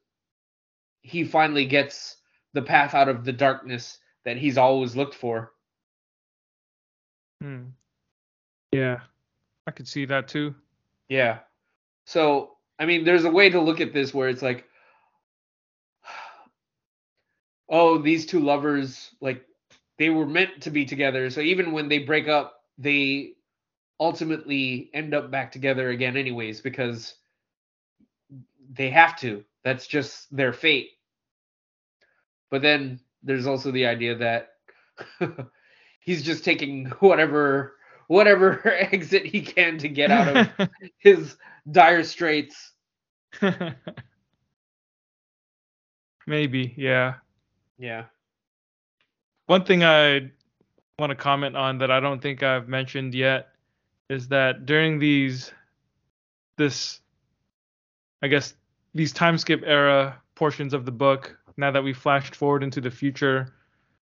[1.01, 2.17] he finally gets
[2.53, 5.51] the path out of the darkness that he's always looked for
[7.41, 7.67] Hmm.
[8.71, 8.99] Yeah,
[9.65, 10.53] I could see that too.
[11.07, 11.39] Yeah.
[12.05, 14.65] So, I mean, there's a way to look at this where it's like,
[17.69, 19.43] oh, these two lovers, like,
[19.99, 21.29] they were meant to be together.
[21.29, 23.33] So even when they break up, they
[23.99, 27.15] ultimately end up back together again, anyways, because
[28.71, 29.43] they have to.
[29.63, 30.91] That's just their fate.
[32.49, 34.53] But then there's also the idea that
[35.99, 37.73] he's just taking whatever
[38.07, 41.35] whatever exit he can to get out of his
[41.69, 42.71] dire straits.
[46.25, 47.15] Maybe, yeah.
[47.77, 48.05] Yeah.
[49.49, 50.29] One thing I
[50.99, 53.47] want to comment on that I don't think I've mentioned yet
[54.07, 55.51] is that during these,
[56.59, 56.99] this,
[58.21, 58.53] I guess,
[58.93, 62.91] these time skip era portions of the book, now that we flashed forward into the
[62.91, 63.55] future,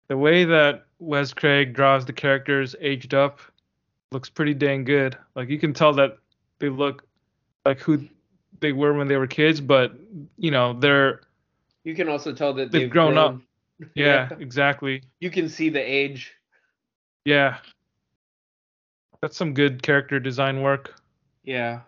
[0.07, 3.39] the way that Wes Craig draws the characters aged up
[4.11, 5.19] looks pretty dang good.
[5.35, 6.18] Like you can tell that
[6.57, 7.05] they look
[7.64, 8.07] like who
[8.59, 9.93] they were when they were kids, but
[10.39, 11.22] you know they're
[11.84, 13.38] You can also tell that They've they've, grown up.
[13.95, 15.04] Yeah, exactly.
[15.20, 16.34] You can see the age.
[17.26, 17.58] Yeah.
[19.22, 20.95] That's some good character design work.
[21.44, 21.82] Yeah.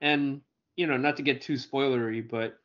[0.00, 0.40] And,
[0.76, 2.58] you know, not to get too spoilery, but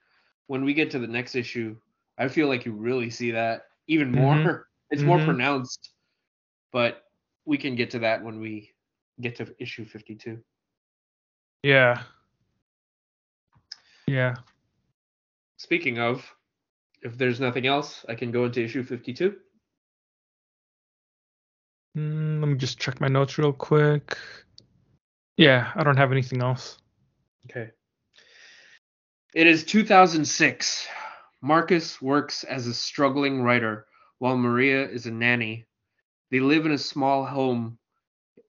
[0.47, 1.75] when we get to the next issue,
[2.17, 4.35] I feel like you really see that even more.
[4.35, 4.63] Mhm.
[4.89, 5.25] It's more Mhm.
[5.25, 5.91] pronounced.
[6.71, 7.03] But
[7.45, 8.73] we can get to that when we
[9.19, 10.41] get to issue 52.
[11.63, 12.03] Yeah.
[14.05, 14.35] Yeah.
[15.57, 16.23] Speaking of,
[17.01, 19.35] if there's nothing else, I can go into issue 52.
[21.97, 24.17] Mm, let me just check my notes real quick.
[25.37, 26.77] Yeah, I don't have anything else.
[27.49, 27.71] Okay.
[29.33, 30.87] It is 2006.
[31.41, 33.85] Marcus works as a struggling writer
[34.19, 35.65] while Maria is a nanny.
[36.31, 37.77] They live in a small home.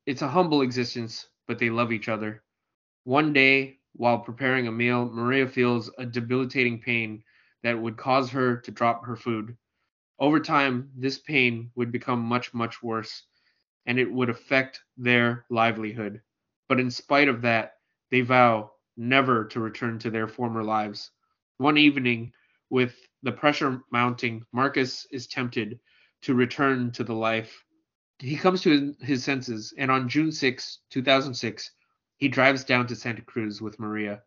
[0.06, 2.42] It's a humble existence, but they love each other.
[3.04, 7.22] One day, while preparing a meal, Maria feels a debilitating pain
[7.62, 9.56] that would cause her to drop her food.
[10.18, 13.24] Over time, this pain would become much, much worse,
[13.86, 16.22] and it would affect their livelihood.
[16.68, 17.74] But in spite of that,
[18.10, 21.10] they vow never to return to their former lives.
[21.58, 22.32] One evening,
[22.70, 25.80] with the pressure mounting, Marcus is tempted
[26.22, 27.64] to return to the life.
[28.18, 31.70] He comes to his- senses, and on June 6, 2006,
[32.16, 34.22] he drives down to Santa Cruz with Maria.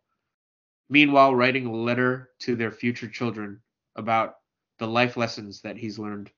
[0.91, 3.61] Meanwhile, writing a letter to their future children
[3.95, 4.35] about
[4.77, 6.29] the life lessons that he's learned.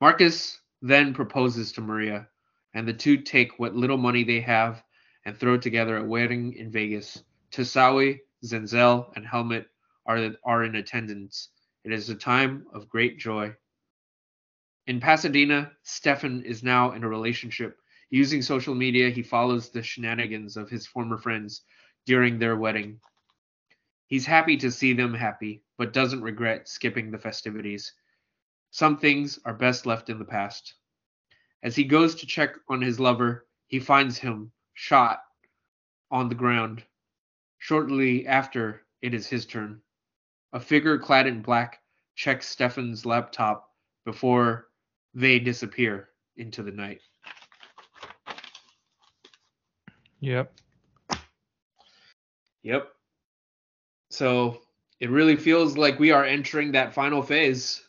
[0.00, 2.26] Marcus then proposes to Maria,
[2.72, 4.82] and the two take what little money they have
[5.26, 7.22] and throw together a wedding in Vegas.
[7.52, 9.66] Tasawi, Zenzel, and Helmut
[10.06, 11.50] are, are in attendance.
[11.84, 13.54] It is a time of great joy.
[14.86, 17.76] In Pasadena, Stefan is now in a relationship.
[18.08, 21.60] Using social media, he follows the shenanigans of his former friends
[22.06, 23.00] during their wedding.
[24.06, 27.92] He's happy to see them happy, but doesn't regret skipping the festivities.
[28.70, 30.74] Some things are best left in the past.
[31.62, 35.20] As he goes to check on his lover, he finds him shot
[36.10, 36.84] on the ground.
[37.58, 39.80] Shortly after, it is his turn.
[40.52, 41.80] A figure clad in black
[42.14, 43.70] checks Stefan's laptop
[44.04, 44.68] before
[45.14, 47.00] they disappear into the night.
[50.20, 50.52] Yep.
[52.62, 52.93] Yep.
[54.14, 54.62] So
[55.00, 57.82] it really feels like we are entering that final phase.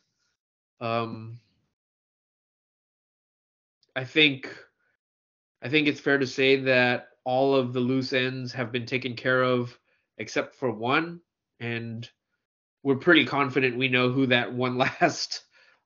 [0.81, 1.39] Um,
[3.95, 4.49] I think,
[5.61, 9.15] I think it's fair to say that all of the loose ends have been taken
[9.15, 9.77] care of,
[10.17, 11.21] except for one,
[11.59, 12.09] and
[12.81, 15.43] we're pretty confident we know who that one last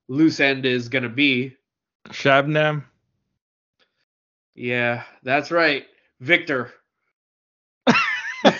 [0.08, 1.56] loose end is going to be.
[2.10, 2.86] Shabnam.
[4.56, 5.86] Yeah, that's right,
[6.22, 6.74] Viktor.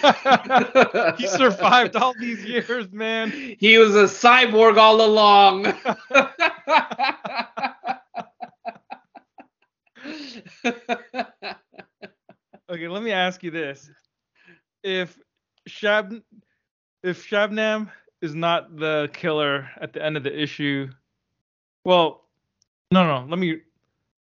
[1.18, 3.32] he survived all these years, man.
[3.32, 5.74] He was a cyborg all along.
[12.72, 13.90] Okay, let me ask you this:
[14.84, 15.18] If
[15.68, 16.22] Shab,
[17.02, 17.90] if Shabnam
[18.22, 20.90] is not the killer at the end of the issue.
[21.84, 22.26] Well,
[22.92, 23.26] no, no.
[23.28, 23.62] Let me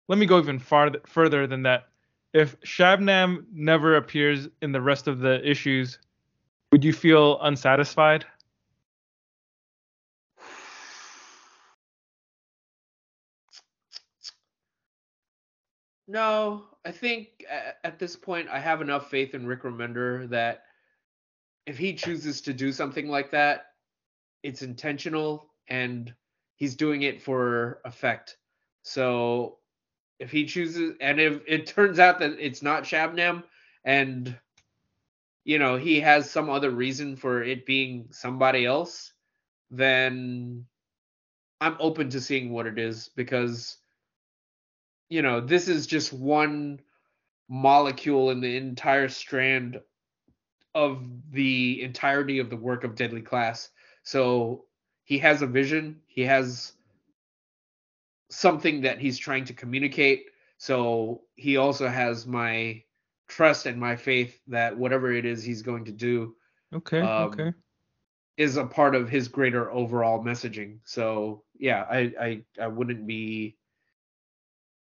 [0.09, 1.89] let me go even farther further than that.
[2.33, 5.99] If Shabnam never appears in the rest of the issues,
[6.71, 8.25] would you feel unsatisfied?
[16.09, 17.45] No, I think
[17.85, 20.65] at this point I have enough faith in Rick Remender that
[21.67, 23.67] if he chooses to do something like that,
[24.43, 26.13] it's intentional and
[26.57, 28.37] he's doing it for effect.
[28.83, 29.59] So
[30.23, 33.43] if he chooses and if it turns out that it's not Shabnam
[33.85, 34.39] and
[35.45, 39.13] you know he has some other reason for it being somebody else,
[39.71, 40.65] then
[41.61, 43.77] I'm open to seeing what it is because
[45.09, 46.81] you know this is just one
[47.49, 49.81] molecule in the entire strand
[50.73, 53.71] of the entirety of the work of Deadly Class.
[54.05, 54.67] So
[55.03, 56.75] he has a vision, he has
[58.33, 60.27] something that he's trying to communicate.
[60.59, 62.83] So he also has my
[63.29, 66.35] trust and my faith that whatever it is he's going to do
[66.75, 67.53] okay um, okay.
[68.37, 70.79] is a part of his greater overall messaging.
[70.85, 73.57] So yeah i i i wouldn't be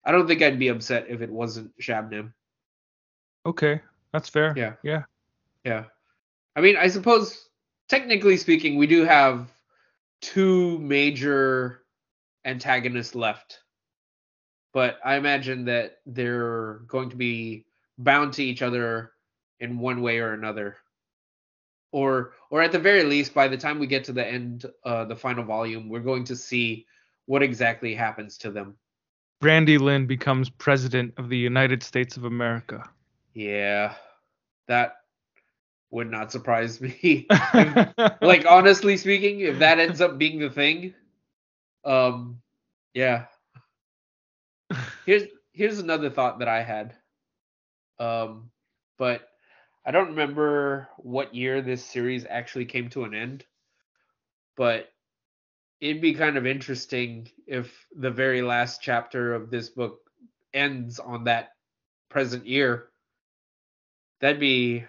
[0.03, 2.34] i don't think i'd be upset if it wasn't shabnam.
[3.45, 4.53] Okay that's fair.
[4.57, 4.73] Yeah.
[4.84, 5.03] Yeah.
[5.64, 5.86] Yeah.
[6.56, 7.48] I mean i suppose
[7.88, 9.49] technically speaking we do have
[10.22, 11.82] two major
[12.45, 13.59] antagonists left
[14.73, 17.65] but i imagine that they're going to be
[17.97, 19.11] bound to each other
[19.59, 20.77] in one way or another
[21.91, 25.05] or or at the very least by the time we get to the end uh
[25.05, 26.85] the final volume we're going to see
[27.26, 28.76] what exactly happens to them
[29.41, 32.88] Brandy Lynn becomes president of the United States of America.
[33.34, 33.95] Yeah.
[34.68, 34.97] That
[35.89, 37.26] would not surprise me.
[37.30, 40.93] if, like honestly speaking, if that ends up being the thing,
[41.84, 42.41] um
[42.94, 43.26] yeah.
[45.06, 46.95] Here's here's another thought that I had.
[47.99, 48.49] Um,
[48.98, 49.28] but
[49.86, 53.45] I don't remember what year this series actually came to an end.
[54.56, 54.90] But
[55.80, 59.99] it'd be kind of interesting if the very last chapter of this book
[60.53, 61.49] ends on that
[62.10, 62.90] present year.
[64.20, 64.86] That'd be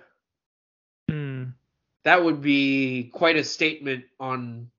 [1.10, 1.54] mm.
[2.04, 4.70] that would be quite a statement on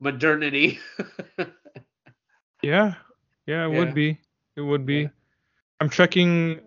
[0.00, 0.78] modernity.
[2.62, 2.94] yeah.
[3.46, 3.78] Yeah, it yeah.
[3.78, 4.18] would be.
[4.56, 5.02] It would be.
[5.02, 5.08] Yeah.
[5.80, 6.60] I'm checking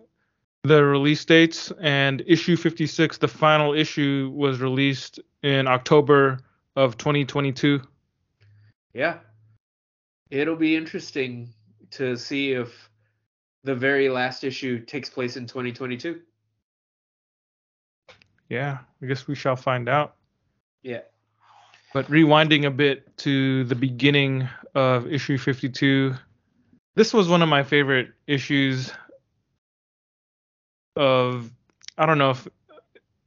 [0.62, 6.38] the release dates and issue 56 the final issue was released in october
[6.76, 7.80] of 2022
[8.92, 9.18] yeah
[10.30, 11.48] it'll be interesting
[11.90, 12.90] to see if
[13.64, 16.20] the very last issue takes place in 2022
[18.50, 20.16] yeah i guess we shall find out
[20.82, 21.00] yeah
[21.92, 26.14] but rewinding a bit to the beginning of issue 52
[26.94, 28.92] this was one of my favorite issues
[30.96, 31.50] of
[31.96, 32.48] I don't know if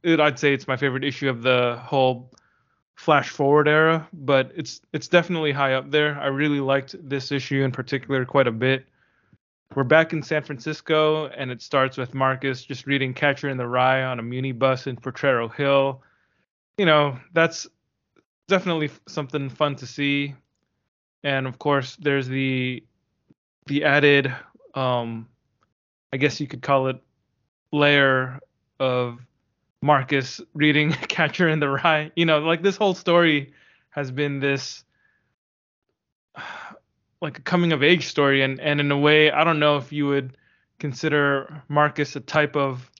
[0.02, 2.30] it, I'd say it's my favorite issue of the whole
[2.94, 6.18] flash forward era, but it's it's definitely high up there.
[6.20, 8.86] I really liked this issue in particular quite a bit.
[9.74, 13.66] We're back in San Francisco, and it starts with Marcus just reading Catcher in the
[13.66, 16.02] Rye on a muni bus in Potrero Hill.
[16.78, 17.66] You know, that's
[18.48, 20.34] definitely something fun to see.
[21.22, 22.82] And of course, there's the
[23.66, 24.34] the added,
[24.74, 25.28] um,
[26.12, 27.02] I guess you could call it
[27.72, 28.38] layer
[28.78, 29.18] of
[29.80, 32.10] Marcus reading Catcher in the Rye.
[32.14, 33.52] You know, like this whole story
[33.90, 34.84] has been this
[37.22, 39.92] like a coming of age story and and in a way I don't know if
[39.92, 40.36] you would
[40.78, 42.90] consider Marcus a type of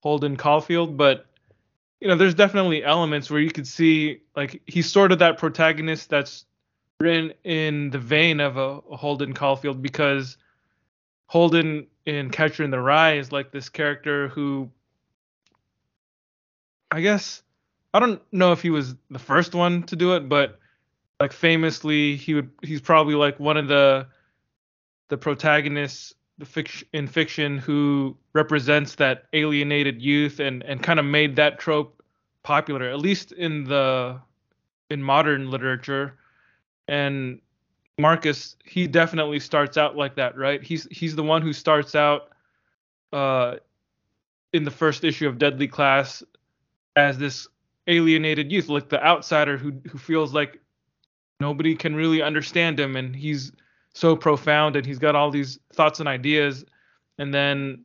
[0.00, 1.25] Holden Caulfield, but
[2.00, 6.10] you know, there's definitely elements where you could see like he's sort of that protagonist
[6.10, 6.44] that's
[7.00, 10.36] written in the vein of a, a Holden Caulfield because
[11.26, 14.70] Holden in Catcher in the Rye is like this character who
[16.90, 17.42] I guess
[17.94, 20.58] I don't know if he was the first one to do it, but
[21.18, 24.06] like famously he would he's probably like one of the
[25.08, 26.14] the protagonists
[26.44, 32.02] fiction in fiction who represents that alienated youth and and kind of made that trope
[32.42, 34.20] popular at least in the
[34.90, 36.14] in modern literature
[36.88, 37.40] and
[37.98, 40.62] Marcus, he definitely starts out like that, right?
[40.62, 42.30] He's he's the one who starts out
[43.12, 43.56] uh
[44.52, 46.22] in the first issue of Deadly Class
[46.94, 47.48] as this
[47.86, 50.60] alienated youth, like the outsider who who feels like
[51.40, 53.52] nobody can really understand him and he's
[53.96, 56.64] so profound and he's got all these thoughts and ideas
[57.18, 57.84] and then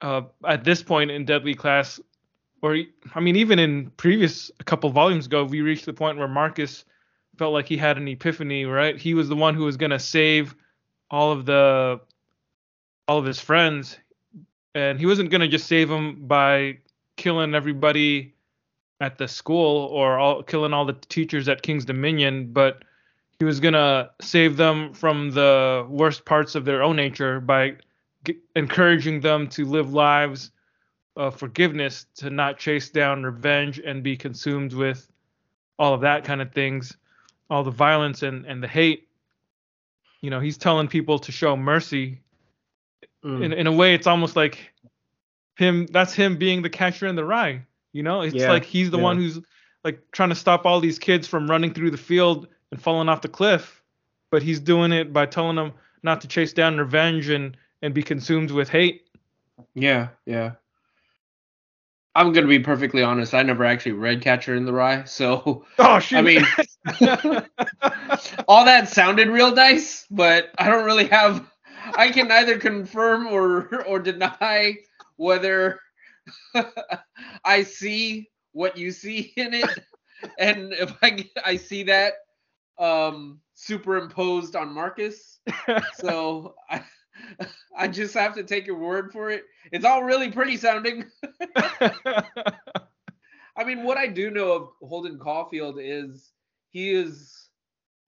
[0.00, 2.00] uh, at this point in Deadly Class,
[2.62, 2.76] or
[3.14, 6.84] I mean, even in previous a couple volumes ago, we reached the point where Marcus
[7.38, 8.96] felt like he had an epiphany, right?
[8.96, 10.54] He was the one who was going to save
[11.10, 12.00] all of the
[13.08, 13.98] all of his friends,
[14.74, 16.78] and he wasn't going to just save them by
[17.16, 18.34] killing everybody
[19.00, 22.84] at the school or all, killing all the teachers at King's Dominion, but
[23.40, 27.74] he was going to save them from the worst parts of their own nature by
[28.24, 30.50] g- encouraging them to live lives
[31.16, 35.10] of forgiveness, to not chase down revenge and be consumed with
[35.78, 36.94] all of that kind of things,
[37.48, 39.08] all the violence and, and the hate.
[40.20, 42.20] You know, he's telling people to show mercy.
[43.24, 43.42] Mm.
[43.42, 44.70] In in a way, it's almost like
[45.56, 45.86] him.
[45.86, 47.62] That's him being the catcher in the rye.
[47.94, 49.02] You know, it's Yeah, like he's the yeah.
[49.02, 49.40] one who's
[49.82, 53.22] like trying to stop all these kids from running through the field and falling off
[53.22, 53.82] the cliff,
[54.30, 55.72] but he's doing it by telling them
[56.02, 59.06] not to chase down revenge and and be consumed with hate.
[59.74, 60.52] Yeah, yeah.
[62.14, 63.34] I'm gonna be perfectly honest.
[63.34, 66.18] I never actually read Catcher in the Rye, so Oh shit!
[66.18, 66.44] I mean,
[68.48, 71.46] all that sounded real nice, but I don't really have.
[71.94, 74.76] I can neither confirm or or deny
[75.16, 75.80] whether
[77.44, 79.70] I see what you see in it,
[80.38, 82.14] and if I I see that
[82.80, 85.40] um superimposed on Marcus.
[85.94, 86.82] So I
[87.76, 89.44] I just have to take your word for it.
[89.72, 91.04] It's all really pretty sounding.
[93.56, 96.32] I mean, what I do know of Holden Caulfield is
[96.70, 97.48] he is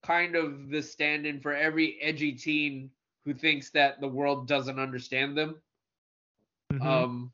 [0.02, 2.90] kind of the stand-in for every edgy teen
[3.24, 5.60] who thinks that the world doesn't understand them.
[6.72, 6.84] Mhm.
[6.84, 7.32] Um,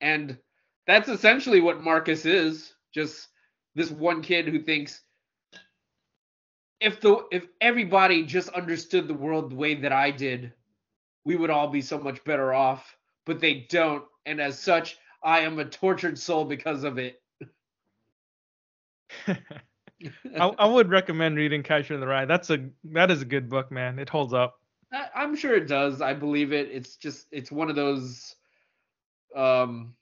[0.00, 0.38] and
[0.86, 2.74] that's essentially what Marcus is.
[2.94, 3.28] Just
[3.74, 5.02] this one kid who thinks
[6.80, 10.52] if the if everybody just understood the world the way that I did,
[11.24, 12.96] we would all be so much better off.
[13.26, 17.20] But they don't, and as such, I am a tortured soul because of it.
[19.26, 22.24] I, I would recommend reading Catcher in the Rye.
[22.24, 23.98] That's a that is a good book, man.
[23.98, 24.60] It holds up.
[24.92, 26.00] I, I'm sure it does.
[26.00, 26.68] I believe it.
[26.70, 28.36] It's just it's one of those
[29.34, 29.94] um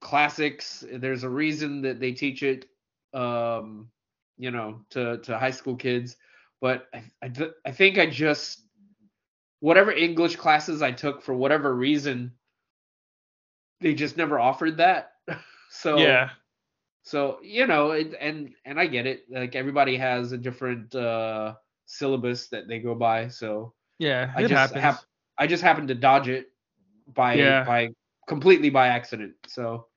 [0.00, 0.84] classics.
[0.92, 2.66] There's a reason that they teach it
[3.12, 3.88] um
[4.36, 6.16] you know to to high school kids,
[6.64, 7.30] but I I,
[7.66, 8.62] I think I just
[9.60, 12.32] whatever English classes I took for whatever reason
[13.82, 15.12] they just never offered that.
[15.70, 16.30] so yeah.
[17.02, 19.26] so you know, it, and and I get it.
[19.28, 23.28] Like everybody has a different uh syllabus that they go by.
[23.28, 24.32] So Yeah.
[24.34, 25.04] I just hap-
[25.36, 26.46] I just happened to dodge it
[27.12, 27.64] by Yeah.
[27.64, 27.90] by
[28.26, 29.34] completely by accident.
[29.48, 29.88] So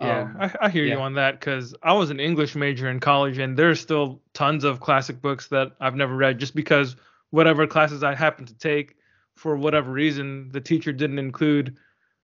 [0.00, 0.94] Yeah, um, I, I hear yeah.
[0.94, 4.64] you on that because I was an English major in college, and there's still tons
[4.64, 6.96] of classic books that I've never read just because
[7.30, 8.96] whatever classes I happened to take,
[9.36, 11.76] for whatever reason, the teacher didn't include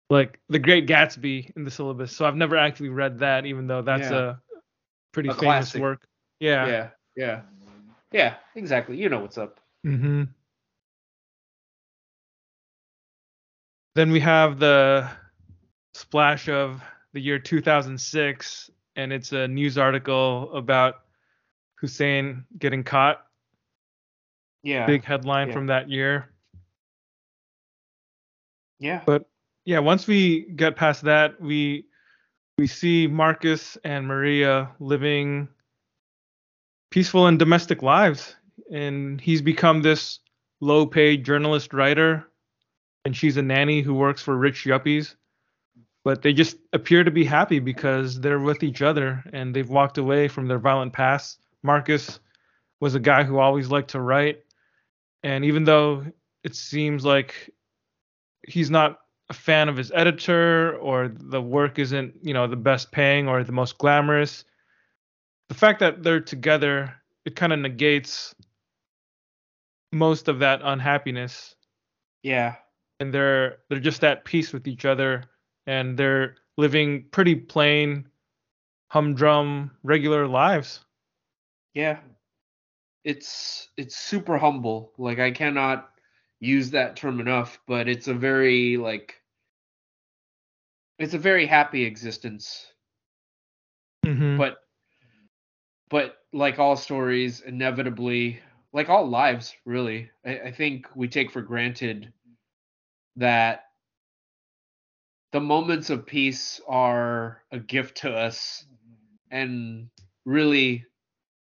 [0.10, 2.16] like The Great Gatsby in the syllabus.
[2.16, 4.32] So I've never actually read that, even though that's Yeah.
[4.32, 4.36] a
[5.12, 5.42] pretty A famous
[5.72, 5.82] classic.
[5.82, 6.08] work.
[6.40, 6.68] Yeah.
[6.68, 7.42] yeah, yeah,
[8.12, 8.98] yeah, exactly.
[8.98, 9.60] You know what's up.
[9.86, 10.24] Mm-hmm.
[13.96, 15.10] Then we have the
[15.94, 16.84] splash of
[17.16, 21.06] the year 2006, and it's a news article about
[21.76, 23.26] Hussein getting caught.
[24.64, 25.54] Yeah, Big headline Yeah.
[25.54, 26.30] from that year.
[28.80, 29.30] yeah, But
[29.64, 31.86] yeah, once we get past that, we
[32.58, 35.48] we see Marcus and Maria living
[36.92, 38.36] peaceful and domestic lives,
[38.72, 40.20] and he's become this
[40.62, 42.30] low-paid journalist writer,
[43.06, 45.16] and she's a nanny who works for rich yuppies.
[46.06, 49.98] But they just appear to be happy because they're with each other and they've walked
[49.98, 51.40] away from their violent past.
[51.64, 52.20] Marcus
[52.80, 54.44] was a guy who always liked to write,
[55.24, 56.06] and even though
[56.46, 57.50] it seems like
[58.48, 59.00] he's not
[59.30, 63.44] a fan of his editor or the work isn't you know the best paying or
[63.44, 64.46] the most glamorous
[65.50, 66.94] the fact that they're together
[67.26, 68.36] it kind of negates
[69.92, 71.56] most of that unhappiness.
[72.22, 72.56] Yeah,
[73.00, 75.24] and they're they're just at peace with each other
[75.68, 78.08] and they're living pretty plain
[78.90, 80.86] humdrum regular lives
[81.76, 82.00] yeah.
[83.04, 84.94] It's it's super humble.
[84.98, 85.92] Like I cannot
[86.40, 89.22] use that term enough, but it's a very like
[90.98, 92.72] it's a very happy existence.
[94.06, 94.38] mm-hmm.
[94.38, 94.58] but
[95.90, 98.40] but like all stories inevitably
[98.74, 102.12] like all lives really I, I think we take for granted
[103.18, 103.65] that
[105.32, 108.66] the moments of peace are a gift to us.
[109.32, 109.90] And
[110.26, 110.86] really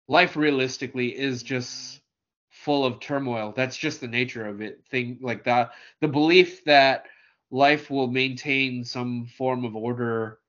[0.07, 2.01] life realistically is just
[2.49, 3.53] full of turmoil.
[3.55, 4.85] That's just the nature of it.
[4.89, 5.71] Thing like that
[6.01, 7.05] the belief that
[7.51, 10.39] life will maintain some form of order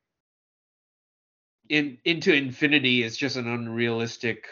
[1.69, 4.47] in into infinity is just an unrealistic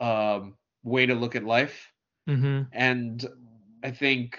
[0.00, 1.92] um, way to look at life,
[2.28, 2.62] Mm-hmm.
[2.72, 3.24] and
[3.82, 4.38] I think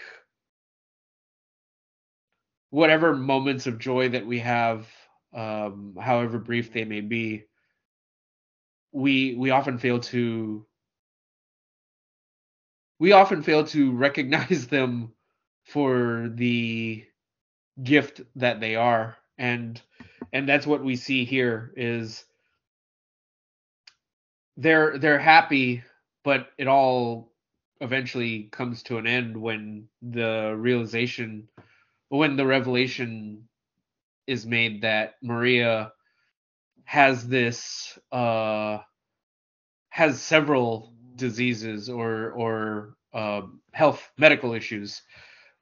[2.72, 4.88] whatever moments of joy that we have,
[5.34, 7.46] um, however brief they may be,
[8.92, 10.66] we we often fail to
[13.00, 15.14] we often fail to recognize them
[15.66, 17.06] for the
[17.84, 19.18] gift that they are.
[19.38, 19.82] And
[20.34, 22.26] and that's what we see here is
[24.58, 25.84] they're they're happy
[26.24, 27.32] but it all
[27.82, 31.48] eventually comes to an end when the realization
[32.12, 33.50] when the revelation
[34.28, 35.94] is made that Maria
[36.86, 38.80] has this uh
[39.90, 43.42] has several diseases or or uh,
[43.74, 45.02] health medical issues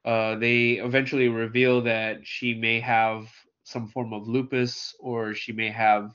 [0.04, 3.28] uh, they eventually reveal that she may have
[3.64, 6.12] some form of lupus or she may have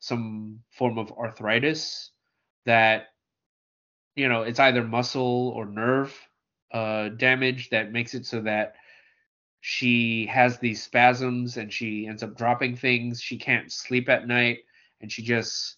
[0.00, 2.12] some form of arthritis
[2.66, 3.06] that
[4.16, 6.14] you know it's either muscle or nerve
[6.72, 8.74] uh, damage that makes it so that
[9.64, 13.22] she has these spasms and she ends up dropping things.
[13.22, 14.58] She can't sleep at night
[15.00, 15.76] and she just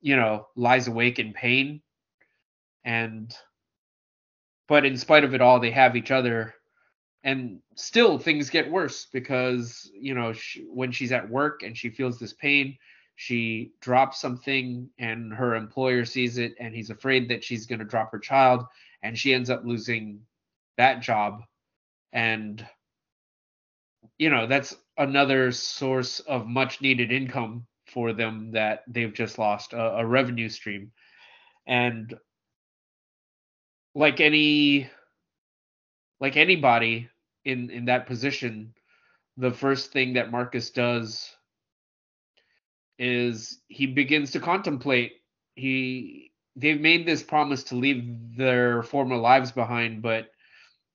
[0.00, 1.82] you know lies awake in pain.
[2.84, 3.32] And
[4.66, 6.54] but in spite of it all they have each other.
[7.22, 11.90] And still things get worse because you know she, when she's at work and she
[11.90, 12.78] feels this pain
[13.14, 17.84] she drops something and her employer sees it and he's afraid that she's going to
[17.84, 18.64] drop her child
[19.02, 20.20] and she ends up losing
[20.78, 21.42] that job.
[22.12, 22.66] And
[24.18, 29.72] you know that's another source of much needed income for them that they've just lost
[29.72, 30.92] a, a revenue stream.
[31.66, 32.14] And
[33.94, 34.90] like any
[36.20, 37.08] like anybody
[37.44, 38.74] in in that position
[39.36, 41.30] the first thing that Marcus does
[42.98, 45.12] is he begins to contemplate.
[45.54, 50.30] He they've made this promise to leave their former lives behind but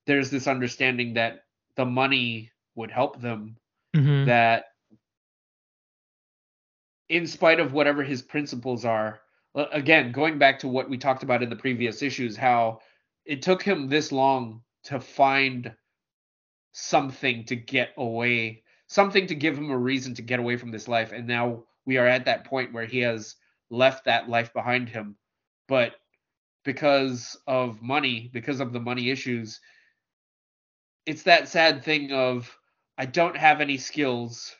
[0.05, 1.43] there's this understanding that
[1.75, 3.57] the money would help them
[3.95, 4.25] Mm-hmm.
[4.25, 4.65] that
[7.09, 9.21] in spite of whatever his principles are
[9.71, 12.79] again going back to what we talked about in the previous issues how
[13.25, 15.73] it took him this long to find
[16.73, 20.87] something to get away something to give him a reason to get away from this
[20.87, 23.35] life and now we are at that point where he has
[23.71, 25.15] left that life behind him
[25.67, 25.93] but
[26.63, 29.59] because of money because of the money issues
[31.07, 32.55] it's that sad thing of
[32.97, 34.55] I don't have any skills.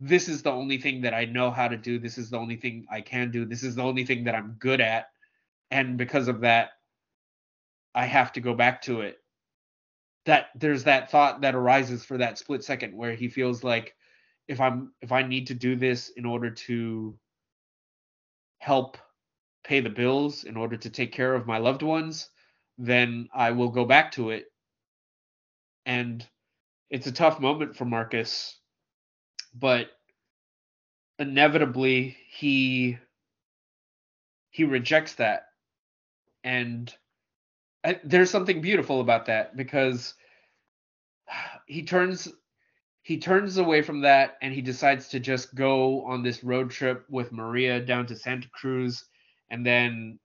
[0.00, 1.98] This is the only thing that I know how to do.
[1.98, 3.44] This is the only thing I can do.
[3.44, 5.08] This is the only thing that I'm good at.
[5.70, 6.70] And because of that,
[7.94, 9.18] I have to go back to it.
[10.26, 13.94] That there's that thought that arises for that split second where he feels like
[14.48, 17.18] if I'm if I need to do this in order to
[18.58, 18.96] help
[19.64, 22.28] pay the bills, in order to take care of my loved ones,
[22.78, 24.46] then I will go back to it.
[25.86, 26.26] And
[26.94, 28.56] it's a tough moment for Marcus,
[29.52, 29.88] but
[31.18, 32.98] inevitably he
[34.50, 35.46] he rejects that,
[36.44, 36.94] and
[37.82, 40.14] I, there's something beautiful about that because
[41.66, 42.28] he turns
[43.02, 47.06] he turns away from that and he decides to just go on this road trip
[47.10, 49.04] with Maria down to Santa Cruz,
[49.50, 50.20] and then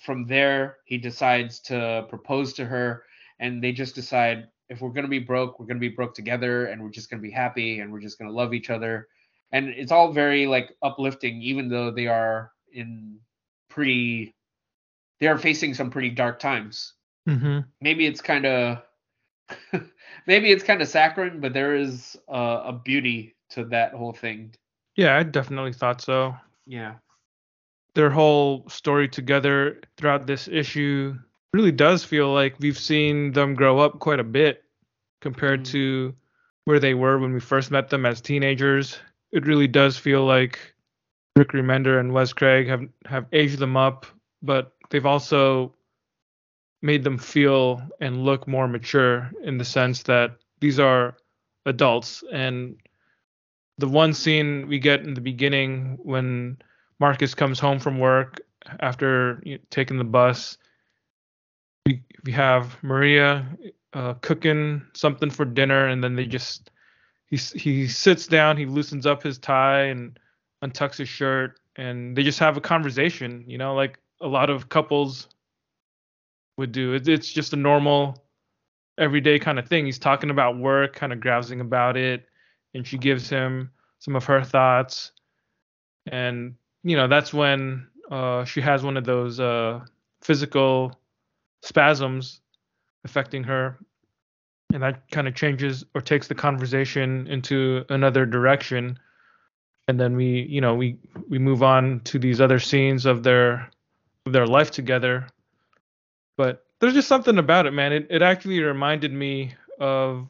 [0.00, 3.04] from there he decides to propose to her,
[3.38, 6.14] and they just decide if we're going to be broke, we're going to be broke
[6.14, 8.70] together and we're just going to be happy and we're just going to love each
[8.70, 9.06] other.
[9.52, 13.18] And it's all very like uplifting, even though they are in
[13.68, 14.34] pretty,
[15.20, 16.94] they are facing some pretty dark times.
[17.28, 17.60] Mm-hmm.
[17.82, 18.82] Maybe it's kind of,
[20.26, 24.54] maybe it's kind of saccharine, but there is a, a beauty to that whole thing.
[24.96, 26.34] Yeah, I definitely thought so.
[26.66, 26.94] Yeah.
[27.94, 31.18] Their whole story together throughout this issue
[31.52, 34.61] really does feel like we've seen them grow up quite a bit
[35.22, 35.70] compared Mhm.
[35.72, 36.14] to
[36.64, 39.00] where they were when we first met them as teenagers.
[39.32, 40.58] It really does feel like
[41.36, 44.04] Rick Remender and Wes Craig have have aged them up,
[44.42, 45.74] but they've also
[46.82, 51.16] made them feel and look more mature in the sense that these are
[51.64, 52.76] adults and
[53.78, 56.58] the one scene we get in the beginning when
[56.98, 58.40] Marcus comes home from work
[58.80, 60.58] after you know, taking the bus
[61.86, 63.46] we, we have Maria
[63.94, 66.70] uh, cooking something for dinner, and then they just
[67.26, 70.18] he he sits down, he loosens up his tie and
[70.64, 73.44] untucks his shirt, and they just have a conversation.
[73.46, 75.28] You know, like a lot of couples
[76.58, 76.94] would do.
[76.94, 78.24] It, it's just a normal,
[78.98, 79.86] everyday kind of thing.
[79.86, 82.26] He's talking about work, kind of grousing about it,
[82.74, 85.12] and she gives him some of her thoughts.
[86.06, 86.54] and
[86.84, 89.80] you know that's when uh, she has one of those uh,
[90.22, 91.00] physical
[91.62, 92.41] spasms
[93.04, 93.78] affecting her.
[94.72, 98.98] And that kind of changes or takes the conversation into another direction.
[99.88, 100.98] And then we you know we
[101.28, 103.70] we move on to these other scenes of their
[104.24, 105.26] of their life together.
[106.36, 107.92] But there's just something about it man.
[107.92, 110.28] It, it actually reminded me of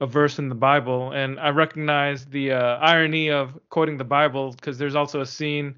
[0.00, 1.12] a verse in the bible.
[1.12, 5.76] And i recognize the uh, irony of quoting the bible because there's also a scene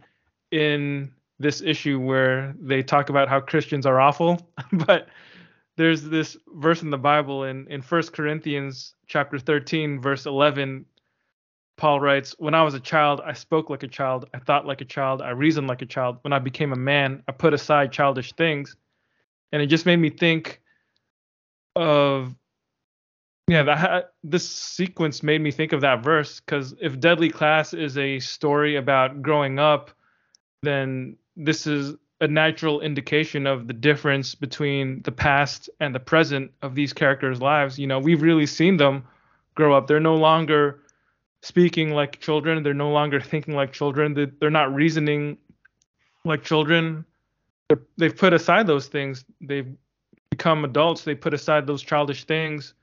[0.51, 4.41] in this issue where they talk about how christians are awful.
[4.73, 5.09] But
[5.81, 10.85] there's this verse in the bible in in first corinthians chapter 13 verse 11
[11.81, 14.83] Paul writes, When I was a child, I spoke like a child, I thought like
[14.83, 16.19] a child, I reasoned like a child.
[16.21, 18.77] When I became a man, I put aside childish things.
[19.51, 20.61] And it just made me think
[21.75, 22.35] of,
[23.49, 27.97] yeah, that, this sequence made me think of that verse because if Deadly Class is
[27.97, 29.91] a story about growing up,
[30.63, 36.51] then this is a natural indication of the difference between the past and the present
[36.61, 37.79] of these characters' lives.
[37.79, 39.05] You know, we've really seen them
[39.55, 39.87] grow up.
[39.87, 40.81] They're no longer
[41.43, 42.63] speaking like children.
[42.63, 44.37] They're no longer thinking like children.
[44.39, 45.39] They're not reasoning
[46.25, 47.07] like children.
[47.69, 49.25] They're, they've put aside those things.
[49.41, 49.75] They've
[50.31, 51.05] become adults.
[51.05, 52.75] They put aside those childish things.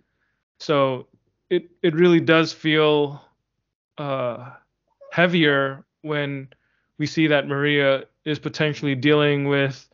[0.59, 1.07] So
[1.49, 3.21] it it really does feel
[3.97, 4.51] uh,
[5.11, 6.49] heavier when
[6.97, 9.87] we see that Maria is potentially dealing with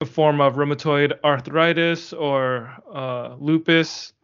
[0.00, 4.14] a form of rheumatoid arthritis or uh, lupus,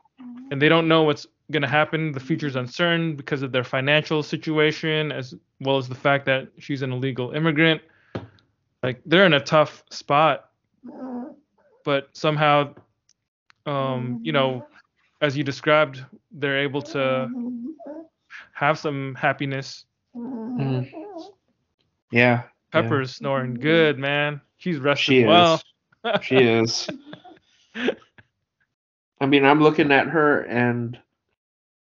[0.50, 2.10] and they don't know what's going to happen.
[2.12, 6.80] The future's uncertain because of their financial situation, as well as the fact that she's
[6.80, 7.82] an illegal immigrant.
[8.82, 10.48] Like they're in a tough spot,
[11.84, 12.74] but somehow,
[13.66, 14.66] um, you know,
[15.20, 16.02] as you described,
[16.32, 17.28] they're able to
[18.54, 19.84] have some happiness.
[20.16, 20.90] Mm.
[22.10, 22.44] Yeah.
[22.70, 23.18] Pepper's yeah.
[23.18, 24.40] snoring good, man.
[24.58, 25.62] She's resting she well.
[26.22, 26.88] she is.
[29.20, 30.98] I mean, I'm looking at her and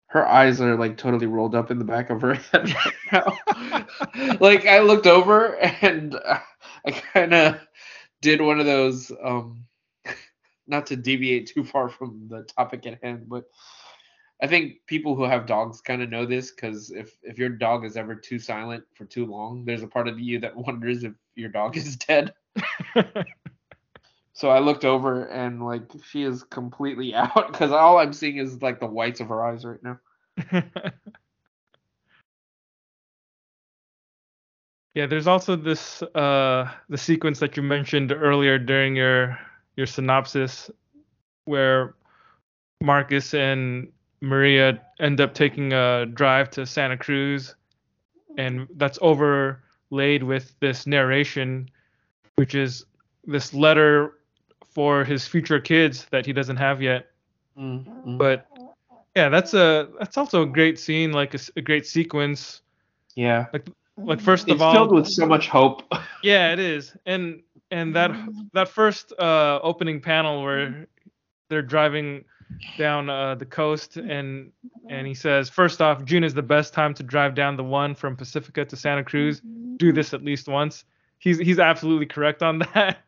[0.07, 4.37] her eyes are like totally rolled up in the back of her head right now.
[4.39, 6.15] like I looked over and
[6.85, 7.59] I kind of
[8.21, 9.65] did one of those um
[10.67, 13.45] not to deviate too far from the topic at hand, but
[14.41, 17.85] I think people who have dogs kind of know this because if if your dog
[17.85, 21.13] is ever too silent for too long, there's a part of you that wonders if
[21.35, 22.33] your dog is dead.
[24.33, 28.61] so I looked over and like she is completely out because all I'm seeing is
[28.61, 29.99] like the whites of her eyes right now.
[34.93, 39.39] yeah, there's also this uh the sequence that you mentioned earlier during your
[39.75, 40.69] your synopsis
[41.45, 41.95] where
[42.81, 43.87] Marcus and
[44.21, 47.55] Maria end up taking a drive to Santa Cruz
[48.37, 51.69] and that's overlaid with this narration
[52.35, 52.85] which is
[53.25, 54.13] this letter
[54.69, 57.07] for his future kids that he doesn't have yet.
[57.57, 58.17] Mm-hmm.
[58.17, 58.47] But
[59.15, 62.61] yeah, that's a that's also a great scene, like a, a great sequence.
[63.15, 63.47] Yeah.
[63.51, 65.81] Like like first it's of all, filled with so much hope.
[66.23, 68.11] yeah, it is, and and that
[68.53, 70.85] that first uh, opening panel where
[71.49, 72.23] they're driving
[72.77, 74.51] down uh, the coast and
[74.89, 77.93] and he says first off june is the best time to drive down the one
[77.93, 79.41] from pacifica to santa cruz
[79.77, 80.85] do this at least once
[81.19, 82.99] he's he's absolutely correct on that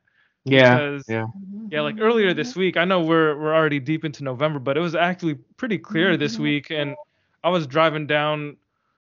[0.46, 0.76] yeah.
[0.76, 1.28] Because, yeah.
[1.70, 4.80] Yeah, like earlier this week, I know we're we're already deep into November, but it
[4.80, 6.44] was actually pretty clear this mm-hmm.
[6.44, 6.96] week and
[7.44, 8.58] I was driving down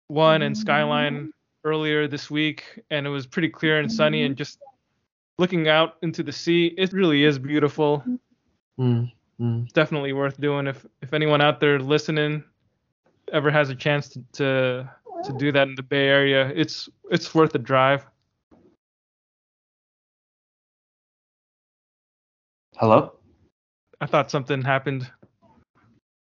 [0.08, 1.32] one and Skyline
[1.64, 4.58] earlier this week and it was pretty clear and sunny and just
[5.38, 8.04] looking out into the sea, it really is beautiful.
[9.40, 9.64] Mm-hmm.
[9.72, 12.44] Definitely worth doing if if anyone out there listening
[13.32, 14.90] ever has a chance to, to
[15.24, 18.04] to do that in the Bay Area, it's it's worth a drive.
[22.76, 23.12] Hello?
[24.00, 25.10] I thought something happened.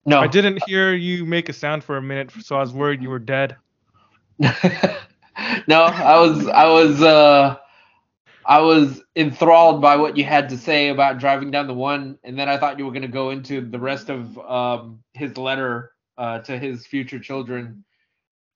[0.06, 0.20] No.
[0.20, 3.10] I didn't hear you make a sound for a minute, so I was worried you
[3.10, 3.56] were dead.
[4.38, 4.48] no,
[5.82, 7.56] I was I was uh
[8.46, 12.38] I was enthralled by what you had to say about driving down the one, and
[12.38, 15.92] then I thought you were going to go into the rest of um, his letter
[16.18, 17.84] uh, to his future children,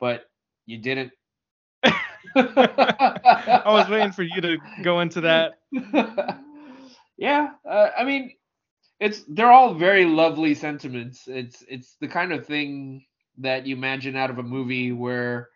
[0.01, 0.25] but
[0.67, 1.13] you didn't.
[1.85, 5.59] I was waiting for you to go into that.
[7.19, 8.33] Yeah, uh, I mean,
[9.01, 11.25] it's they're all very lovely sentiments.
[11.27, 13.05] It's it's the kind of thing
[13.39, 15.49] that you imagine out of a movie where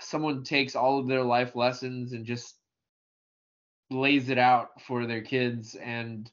[0.00, 2.57] someone takes all of their life lessons and just
[3.90, 6.30] lays it out for their kids and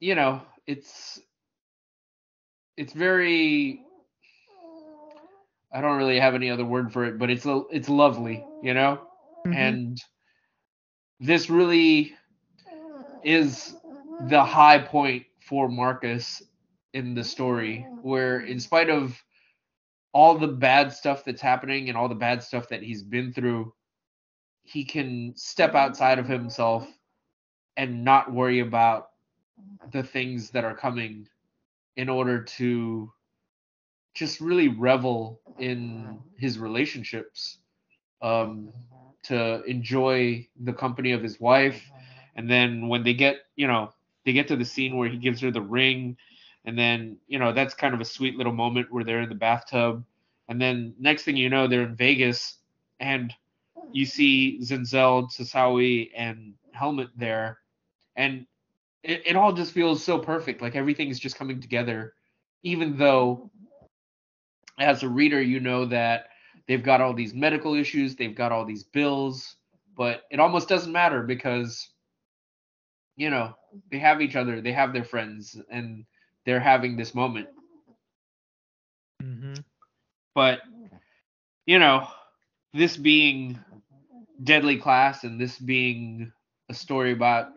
[0.00, 1.20] you know it's
[2.76, 3.86] it's very
[5.72, 8.74] I don't really have any other word for it, but it's a, it's lovely, you
[8.74, 9.00] know?
[9.46, 9.54] Mhm.
[9.56, 9.98] And
[11.20, 12.14] this really
[13.22, 13.76] is
[14.20, 16.42] the high point for Marcus
[16.92, 19.20] in the story, where in spite of
[20.12, 23.72] all the bad stuff that's happening and all the bad stuff that he's been through,
[24.64, 26.88] he can step outside of himself
[27.76, 29.10] and not worry about
[29.92, 31.28] the things that are coming
[31.96, 33.12] in order to
[34.14, 37.58] just really revel in his relationships
[38.22, 38.72] um
[39.22, 41.90] to enjoy the company of his wife.
[42.36, 43.92] And then when they get you know
[44.24, 46.16] they get to the scene where he gives her the ring
[46.64, 49.34] and then you know that's kind of a sweet little moment where they're in the
[49.34, 50.04] bathtub.
[50.48, 52.58] And then next thing you know they're in Vegas
[53.00, 53.32] and
[53.92, 57.58] you see Zenzel, Tasawi and Helmut there.
[58.16, 58.46] And
[59.02, 60.62] it, it all just feels so perfect.
[60.62, 62.14] Like everything's just coming together.
[62.62, 63.50] Even though
[64.78, 66.28] as a reader you know that
[66.66, 69.56] they've got all these medical issues they've got all these bills
[69.96, 71.90] but it almost doesn't matter because
[73.16, 73.54] you know
[73.90, 76.04] they have each other they have their friends and
[76.44, 77.48] they're having this moment.
[79.22, 79.64] Mhm.
[80.34, 80.60] but
[81.66, 82.06] you know
[82.72, 83.58] this being
[84.42, 86.32] deadly class and this being
[86.68, 87.48] a story about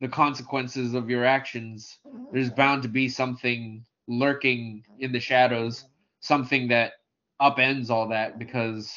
[0.00, 1.98] the consequences of your actions
[2.32, 5.84] there's bound to be something lurking in the shadows
[6.20, 6.92] something that
[7.40, 8.94] upends all that because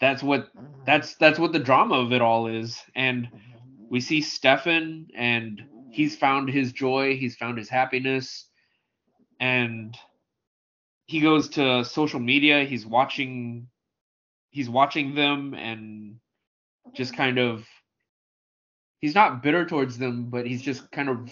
[0.00, 0.48] that's what
[0.86, 2.80] that's that's what the drama of it all is.
[2.94, 3.28] And
[3.88, 8.48] we see Stefan and he's found his joy he's found his happiness
[9.40, 9.96] and
[11.06, 13.66] he goes to social media he's watching
[14.50, 16.16] he's watching them and
[16.94, 17.66] just kind of
[19.00, 21.30] he's not bitter towards them but he's just kind of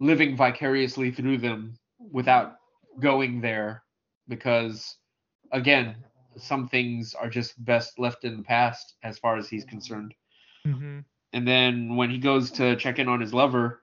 [0.00, 1.76] living vicariously through them
[2.12, 2.56] without
[3.00, 3.82] going there
[4.28, 4.96] because
[5.52, 5.96] again
[6.36, 10.14] some things are just best left in the past as far as he's concerned.
[10.66, 11.04] Mhm.
[11.32, 13.82] and then when he goes to check in on his lover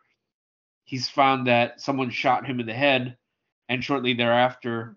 [0.84, 3.18] he's found that someone shot him in the head
[3.70, 4.96] and shortly thereafter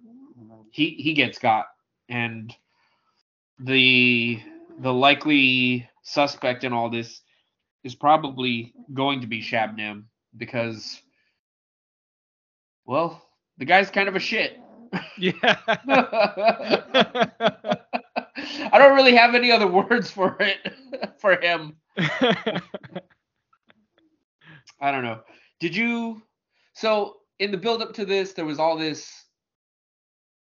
[0.71, 1.67] he he gets got.
[2.09, 2.55] And
[3.61, 4.41] the
[4.81, 7.21] the likely suspect in all this
[7.85, 10.05] is probably going to be Shabnam
[10.37, 11.01] because
[12.87, 13.23] well
[13.59, 14.59] the guy's kind of a shit
[15.19, 15.33] Yeah.
[18.73, 20.59] I don't really have any other words for it
[21.21, 21.77] for him.
[24.81, 25.21] I don't know.
[25.61, 26.23] Did you
[26.75, 29.25] so in the build up to this there was all this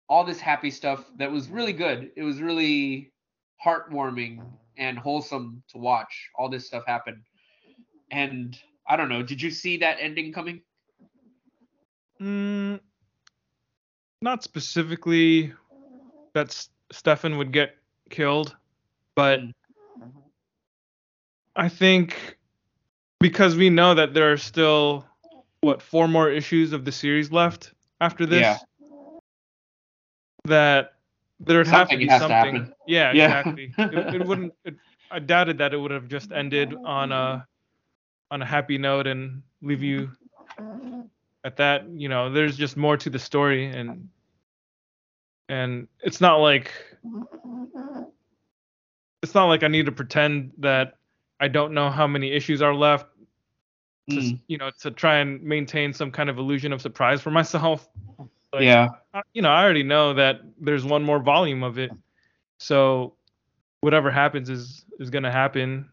[0.08, 2.10] all this happy stuff that was really good.
[2.16, 3.12] It was really
[3.65, 4.44] heartwarming
[4.76, 7.23] and wholesome to watch all this stuff happen.
[8.10, 8.57] And
[8.89, 10.60] I don't know, did you see that ending coming?
[12.20, 12.81] Mm,
[14.20, 15.52] not specifically
[16.34, 17.76] that S- Stefan would get
[18.10, 18.57] killed,
[19.15, 19.52] but Mm.
[21.57, 22.36] I think
[23.20, 25.07] because we know that there are still
[25.60, 28.58] what four more issues of the series left after this, Yeah.
[30.44, 30.94] That
[31.40, 32.73] there would have to Something be has to something.
[32.86, 33.26] yeah, Yeah.
[33.26, 33.74] exactly.
[33.78, 34.52] it, it wouldn't.
[34.64, 34.76] It,
[35.10, 37.47] I doubted that it would have just ended on a
[38.31, 40.10] on a happy note and leave you
[41.44, 41.89] at that.
[41.90, 44.08] You know, there's just more to the story, and
[45.48, 46.73] and it's not like
[49.23, 50.97] it's not like I need to pretend that
[51.40, 53.06] I don't know how many issues are left.
[54.10, 57.31] To, Mm, you know, to try and maintain some kind of illusion of surprise for
[57.31, 57.89] myself.
[58.55, 58.89] Like, yeah.
[59.33, 61.91] You know, I already know that there's one more volume of it.
[62.58, 63.15] So
[63.81, 65.89] whatever happens is is gonna happen.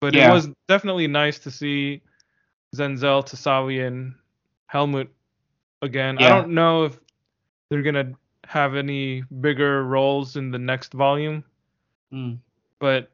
[0.00, 0.30] But Yeah.
[0.30, 2.02] it was definitely nice to see
[2.76, 4.14] Zenzel, Tasawi, and
[4.66, 5.08] Helmut
[5.82, 6.18] again.
[6.18, 6.98] I don't know if
[7.68, 8.12] they're gonna
[8.46, 11.44] have any bigger roles in the next volume,
[12.12, 12.38] Mm.
[12.78, 13.10] but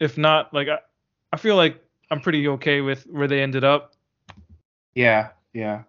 [0.00, 0.78] if not, like I,
[1.32, 3.92] I feel like I'm pretty okay with where they ended up.
[4.94, 5.82] Yeah, yeah.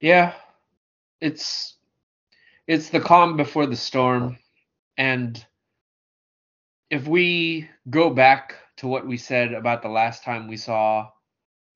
[0.00, 0.34] Yeah.
[1.20, 1.76] It's
[2.66, 4.38] it's the calm before the storm.
[4.96, 5.44] And
[6.90, 11.10] if we go back to what we said about the last time we saw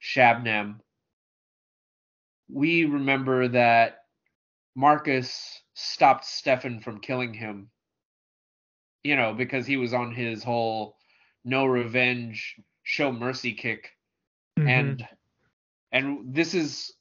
[0.02, 0.80] Shabnam,
[2.48, 4.04] we remember that
[4.74, 7.70] Marcus stopped Stefan from killing him.
[9.02, 10.96] You know, because he was on his whole
[11.44, 13.90] no revenge, show mercy kick
[14.58, 14.68] Mhm.
[14.68, 15.08] and
[15.90, 16.92] and this is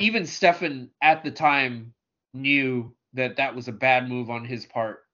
[0.00, 1.92] even Stefan at the time
[2.34, 5.04] knew that that was a bad move on his part.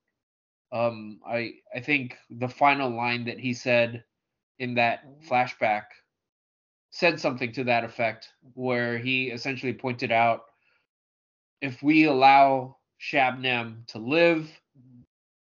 [0.72, 4.04] Um, I I think the final line that he said
[4.58, 5.84] in that flashback
[6.90, 10.42] said something to that effect, where he essentially pointed out
[11.60, 14.48] if we allow Shabnam to live,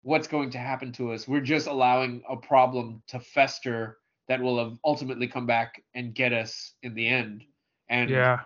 [0.03, 1.27] what's going to happen to us?
[1.27, 3.99] We're just allowing a problem to fester
[4.29, 7.45] that will ultimately come back and get us in the end.
[7.89, 8.41] And Yeah.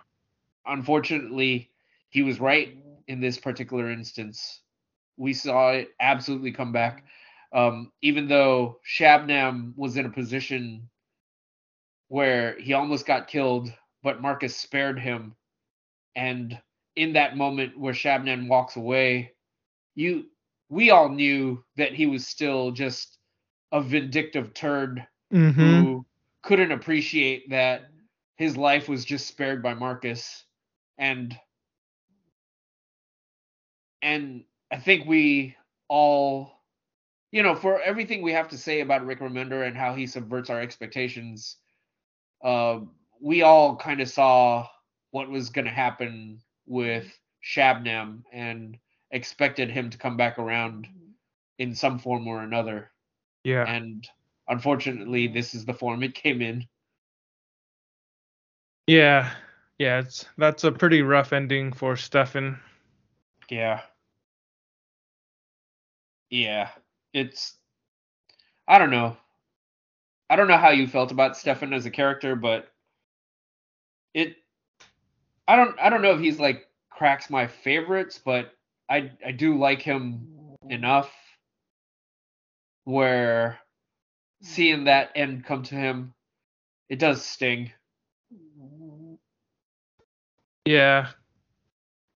[0.67, 1.71] Unfortunately,
[2.09, 4.61] he was right in this particular instance.
[5.17, 7.05] We saw it absolutely come back.
[7.53, 10.89] Um, even though Shabnam was in a position
[12.09, 13.71] where he almost got killed,
[14.03, 15.35] but Marcus spared him.
[16.15, 16.59] And
[16.95, 19.33] in that moment where Shabnam walks away,
[19.95, 20.25] you
[20.69, 23.17] we all knew that he was still just
[23.71, 26.05] a vindictive turd hmm who
[26.43, 27.91] couldn't appreciate that
[28.37, 30.45] his life was just spared by Marcus
[30.97, 31.37] and
[34.01, 35.55] and I think we
[35.87, 36.51] all
[37.31, 40.49] you know for everything we have to say about Rick Remender and how he subverts
[40.49, 41.57] our expectations
[42.43, 42.79] uh,
[43.19, 44.67] we all kind of saw
[45.11, 47.07] what was going to happen with
[47.43, 48.77] Shabnam and
[49.11, 50.87] expected him to come back around
[51.57, 52.91] in some form or another
[53.43, 53.63] Yeah.
[53.67, 54.07] and
[54.47, 56.67] unfortunately this is the form it came in
[58.87, 59.31] Yeah.
[59.77, 59.99] Yeah.
[59.99, 62.59] It's that's a pretty rough ending for Stefan.
[63.49, 63.81] yeah
[66.29, 66.69] yeah
[67.13, 67.55] it's
[68.67, 69.15] i don't know
[70.29, 72.67] i don't know how you felt about stefan as a character but
[74.13, 74.35] it
[75.47, 78.51] i don't i don't know if he's like cracks my favorites but
[78.89, 80.27] i i do like him
[80.69, 81.11] enough
[82.83, 83.57] where
[84.41, 86.13] seeing that end come to him
[86.89, 87.71] it does sting
[90.67, 91.07] Yeah.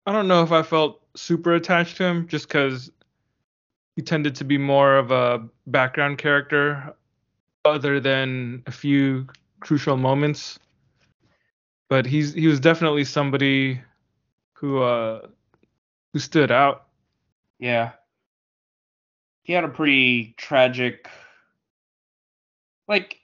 [0.06, 2.92] I don't know if I felt super attached to him just because
[3.96, 6.94] he tended to be more of a background character
[7.64, 9.28] other than a few
[9.62, 10.60] crucial moments.
[11.90, 13.82] But he's he was definitely somebody
[14.54, 15.28] who uh
[16.12, 16.88] who stood out.
[17.58, 17.92] Yeah.
[19.44, 21.08] He had a pretty tragic
[22.88, 23.18] like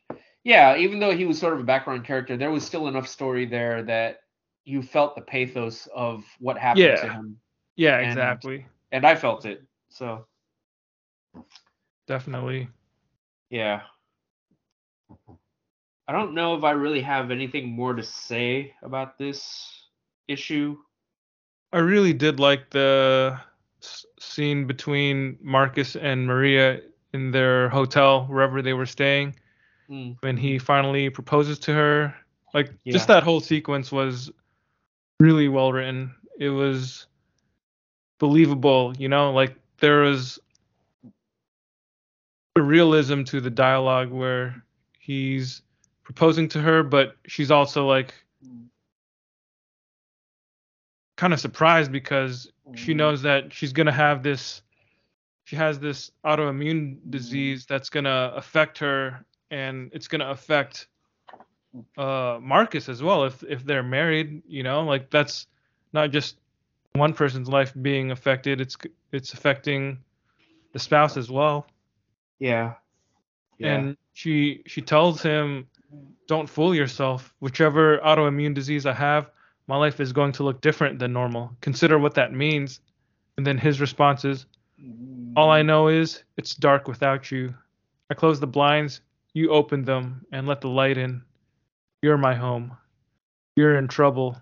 [0.46, 3.46] yeah, even though he was sort of a background character, there was still enough story
[3.46, 4.22] there that
[4.68, 7.40] you felt the pathos of what happened to him.
[7.78, 8.66] Yeah, And- exactly.
[8.92, 9.64] And I felt it.
[9.90, 10.28] So,
[12.08, 12.68] Definitely.
[13.50, 13.82] yeah.
[16.08, 19.86] I don't know if I really have anything more to say about this
[20.28, 20.78] issue.
[21.74, 23.38] I really did like the
[23.82, 26.82] s- scene between Marcus and Maria
[27.14, 29.36] in their hotel, wherever they were staying,
[29.88, 30.12] Hmm.
[30.22, 32.16] when he finally proposes to her.
[32.54, 32.94] Like, Yeah.
[32.94, 34.32] just that whole sequence was
[35.20, 36.14] really well written.
[36.40, 37.08] It was
[38.20, 40.40] believable, you know, like there was
[42.56, 44.64] a realism to the dialogue where
[45.00, 45.62] he's
[46.04, 48.14] proposing to her, but she's also like
[51.18, 52.98] kind of surprised because she mm-hmm.
[52.98, 54.62] knows that she's going to have this
[55.46, 57.74] she has this autoimmune disease mm-hmm.
[57.74, 60.88] that's going to affect her and it's going to affect
[61.98, 65.48] uh Marcus as well if if they're married, you know, like that's
[65.94, 66.38] not just
[66.94, 68.78] one person's life being affected, it's
[69.12, 70.00] it's affecting
[70.74, 71.68] the spouse as well.
[72.40, 72.74] Yeah.
[73.58, 73.76] Yeah.
[73.76, 75.68] And she she tells him
[76.28, 77.34] don't fool yourself.
[77.40, 79.30] Whichever autoimmune disease I have,
[79.68, 81.56] my life is going to look different than normal.
[81.62, 82.82] Consider what that means.
[83.38, 84.46] And then his response is,
[85.36, 87.54] All I know is it's dark without you.
[88.10, 89.02] I closed the blinds,
[89.34, 91.22] you opened them and let the light in.
[92.02, 92.78] You're my home.
[93.56, 94.38] You're in trouble.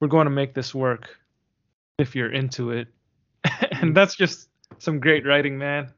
[0.00, 1.08] We're going to make this work
[1.98, 2.88] if you're into it.
[3.72, 5.92] and that's just some great writing, man.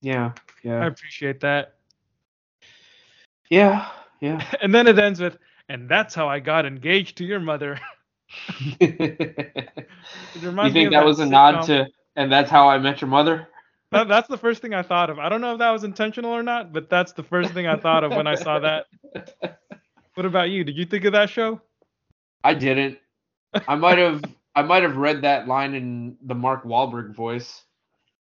[0.00, 0.32] yeah.
[0.62, 0.82] Yeah.
[0.82, 1.76] I appreciate that.
[3.48, 3.88] Yeah.
[4.20, 4.44] Yeah.
[4.62, 7.78] And then it ends with, and that's how I got engaged to your mother.
[10.68, 13.48] You think that was a nod to and that's how I met your mother?
[13.92, 15.18] That, that's the first thing I thought of.
[15.18, 17.76] I don't know if that was intentional or not, but that's the first thing I
[17.76, 18.86] thought of when I saw that.
[20.14, 20.64] What about you?
[20.64, 21.60] Did you think of that show?
[22.44, 22.98] I didn't.
[23.68, 24.22] I might have
[24.54, 27.62] I might have read that line in the Mark Wahlberg voice.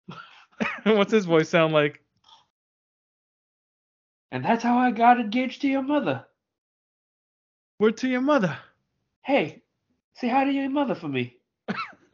[0.83, 2.01] What's his voice sound like?
[4.31, 6.25] And that's how I got engaged to your mother.
[7.79, 8.57] Word to your mother.
[9.23, 9.63] Hey,
[10.15, 11.37] say hi to your mother for me.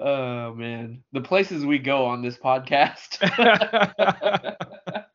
[0.00, 3.18] oh man, the places we go on this podcast.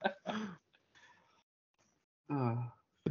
[2.29, 2.57] Oh,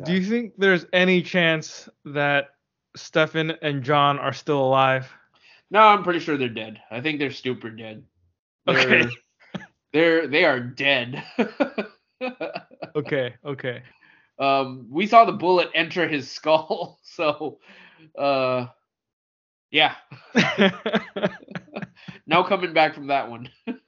[0.04, 2.48] Do you think there's any chance that
[2.96, 5.10] Stefan and John are still alive?
[5.70, 6.80] no, I'm pretty sure they're dead.
[6.90, 8.04] I think they're super dead.
[8.66, 9.10] They're, Okay.
[9.92, 11.22] They're they are dead.
[12.96, 13.82] Okay, okay.
[14.40, 17.60] um, we saw the bullet enter his skull, so
[18.18, 18.66] uh,
[19.70, 19.94] yeah,
[22.26, 23.49] no coming back from that one.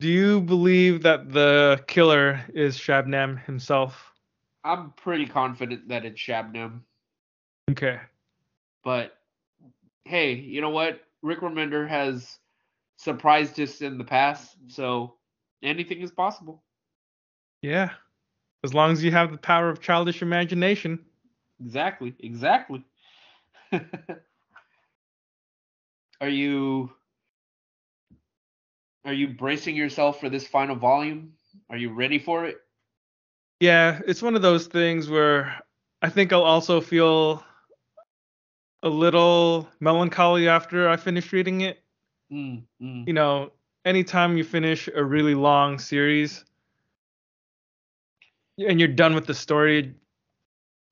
[0.00, 4.12] Do you believe that the killer is Shabnam himself?
[4.64, 6.80] I'm pretty confident that it's Shabnam,
[7.70, 8.00] Okay.
[8.84, 9.16] but
[10.04, 11.00] hey, you know what?
[11.22, 12.38] Rick Remender has
[12.96, 15.14] surprised us in the past, so
[15.62, 16.62] anything is possible.
[17.62, 17.90] Yeah.
[18.64, 21.04] As long as you have the power of childish imagination.
[21.60, 22.84] Exactly, exactly.
[26.20, 26.90] are you
[29.04, 31.32] are you bracing yourself for this final volume?
[31.70, 32.58] Are you ready for it?
[33.60, 35.62] Yeah, it's one of those things where
[36.02, 37.44] I think I'll also feel
[38.82, 41.82] a little melancholy after I finish reading it.
[42.30, 43.06] Mm, mm.
[43.06, 43.52] You know,
[43.84, 46.44] anytime you finish a really long series
[48.58, 49.94] and you're done with the story,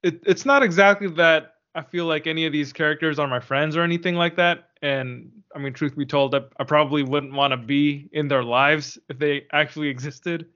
[0.03, 3.77] it, it's not exactly that I feel like any of these characters are my friends
[3.77, 4.71] or anything like that.
[4.85, 8.45] And I mean, truth be told, I, I probably wouldn't want to be in their
[8.45, 10.47] lives if they actually existed.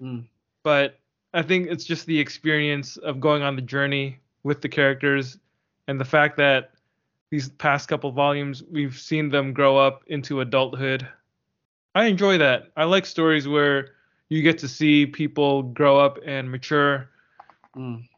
[0.00, 0.26] Mm.
[0.62, 1.00] But
[1.32, 5.38] I think it's just the experience of going on the journey with the characters
[5.88, 6.70] and the fact that
[7.30, 11.08] these past couple volumes we've seen them grow up into adulthood.
[11.96, 12.70] I enjoy that.
[12.76, 13.88] I like stories where
[14.28, 17.10] you get to see people grow up and mature.
[17.76, 18.08] Mm.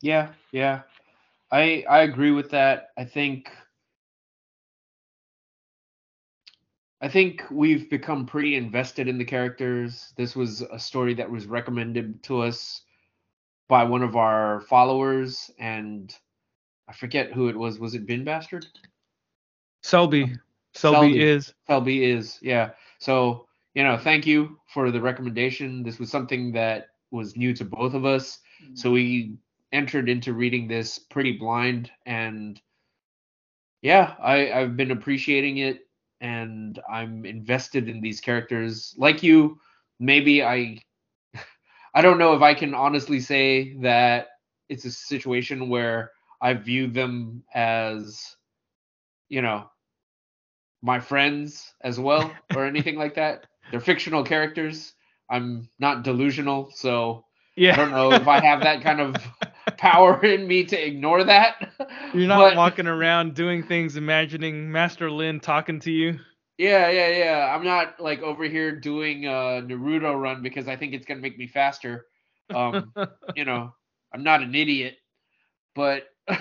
[0.00, 0.82] Yeah, yeah.
[1.50, 2.90] I I agree with that.
[2.96, 3.50] I think
[7.00, 10.12] I think we've become pretty invested in the characters.
[10.16, 12.82] This was a story that was recommended to us
[13.68, 16.14] by one of our followers and
[16.88, 17.78] I forget who it was.
[17.78, 18.66] Was it Bin Bastard?
[19.82, 20.36] Selby.
[20.74, 21.22] Selby, Selby.
[21.22, 21.54] is.
[21.66, 22.70] Selby is, yeah.
[22.98, 25.82] So, you know, thank you for the recommendation.
[25.82, 28.40] This was something that was new to both of us.
[28.74, 29.36] So we
[29.72, 32.60] entered into reading this pretty blind and
[33.82, 35.87] yeah, I, I've been appreciating it
[36.20, 38.94] and I'm invested in these characters.
[38.98, 39.58] Like you,
[40.00, 40.78] maybe I
[41.94, 44.28] I don't know if I can honestly say that
[44.68, 48.36] it's a situation where I view them as
[49.28, 49.70] you know
[50.82, 53.46] my friends as well or anything like that.
[53.70, 54.94] They're fictional characters.
[55.30, 57.24] I'm not delusional, so
[57.56, 57.72] Yeah.
[57.72, 59.16] I don't know if I have that kind of
[59.78, 61.67] power in me to ignore that.
[62.14, 66.18] You're not but- walking around doing things imagining Master Lin talking to you.
[66.58, 67.54] Yeah, yeah, yeah.
[67.54, 71.38] I'm not like over here doing a Naruto run because I think it's gonna make
[71.38, 72.06] me faster.
[72.52, 72.92] Um,
[73.36, 73.72] you know,
[74.12, 74.96] I'm not an idiot,
[75.76, 76.08] but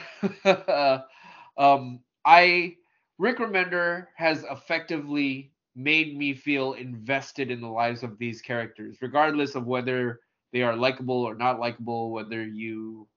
[1.57, 2.75] um, I
[3.19, 9.53] Rick Remender has effectively made me feel invested in the lives of these characters, regardless
[9.53, 10.19] of whether
[10.51, 13.07] they are likable or not likable, whether you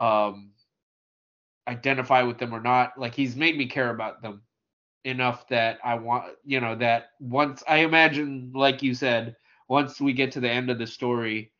[0.00, 0.52] um,
[1.70, 2.98] identify with them or not.
[2.98, 4.42] Like he's made me care about them
[5.04, 9.36] enough that I want, you know, that once I imagine, like you said,
[9.68, 11.52] once we get to the end of the story,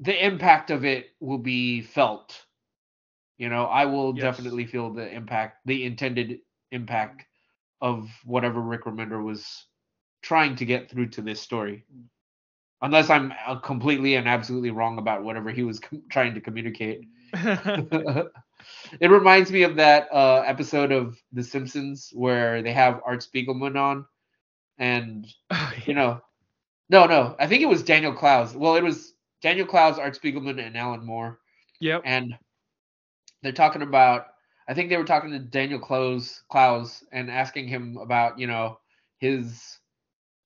[0.00, 2.46] the impact of it will be felt.
[3.38, 4.14] You know, I will Yes.
[4.14, 6.40] definitely feel the impact, the intended
[6.72, 7.26] impact
[7.80, 9.66] of whatever Rick Remender was
[10.22, 11.84] trying to get through to this story.
[12.82, 17.08] Unless I'm uh, completely and absolutely wrong about whatever he was com- trying to communicate.
[19.00, 23.76] it reminds me of that uh, episode of The Simpsons where they have Art Spiegelman
[23.76, 24.06] on,
[24.78, 25.26] and
[25.86, 26.20] you know,
[26.88, 28.54] no, no, I think it was Daniel Klaus.
[28.54, 31.38] Well, it was Daniel Klaus, Art Spiegelman, and Alan Moore,
[31.80, 32.02] yep.
[32.04, 32.36] and
[33.42, 34.26] they're talking about.
[34.68, 38.78] I think they were talking to Daniel Klaus, Clowes and asking him about you know
[39.18, 39.78] his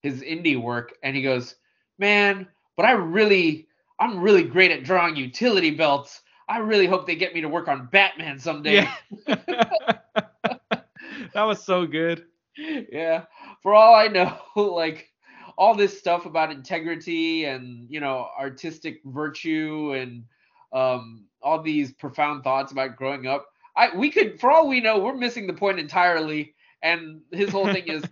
[0.02, 1.56] his indie work, and he goes,
[1.98, 2.46] "Man,
[2.76, 3.66] but I really,
[3.98, 7.68] I'm really great at drawing utility belts." I really hope they get me to work
[7.68, 8.86] on Batman someday.
[9.26, 9.36] Yeah.
[11.34, 12.24] that was so good.
[12.56, 13.24] yeah.
[13.62, 15.10] For all I know, like
[15.56, 20.24] all this stuff about integrity and you know artistic virtue and
[20.72, 23.46] um, all these profound thoughts about growing up.
[23.76, 26.54] I we could, for all we know, we're missing the point entirely.
[26.82, 28.04] And his whole thing is,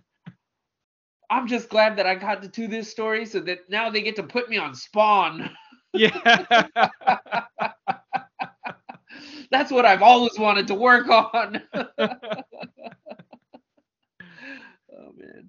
[1.29, 4.15] I'm just glad that I got to do this story so that now they get
[4.15, 5.49] to put me on Spawn.
[5.93, 6.67] Yeah.
[9.53, 11.61] That's what I've always wanted to work on.
[11.75, 11.87] oh
[15.15, 15.47] man.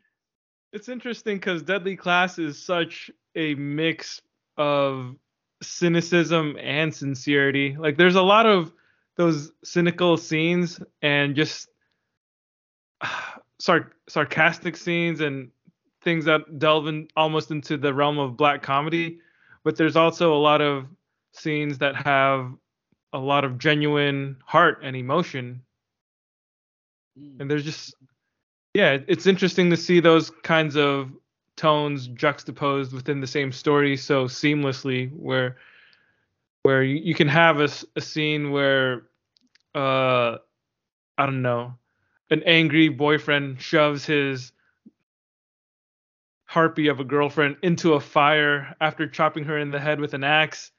[0.74, 4.20] it's interesting because Deadly Class is such a mix
[4.58, 5.16] of
[5.62, 7.76] cynicism and sincerity.
[7.78, 8.74] Like, there's a lot of
[9.16, 11.70] those cynical scenes and just
[13.58, 15.50] sar- sarcastic scenes and
[16.02, 19.20] things that delve in almost into the realm of black comedy,
[19.64, 20.88] but there's also a lot of
[21.32, 22.52] scenes that have
[23.14, 25.62] a lot of genuine heart and emotion.
[27.38, 27.94] And there's just
[28.74, 31.12] yeah, it's interesting to see those kinds of
[31.56, 35.56] tones juxtaposed within the same story so seamlessly where
[36.64, 39.04] where you, you can have a, a scene where
[39.76, 40.36] uh
[41.16, 41.74] I don't know,
[42.30, 44.50] an angry boyfriend shoves his
[46.46, 50.24] harpy of a girlfriend into a fire after chopping her in the head with an
[50.24, 50.72] axe.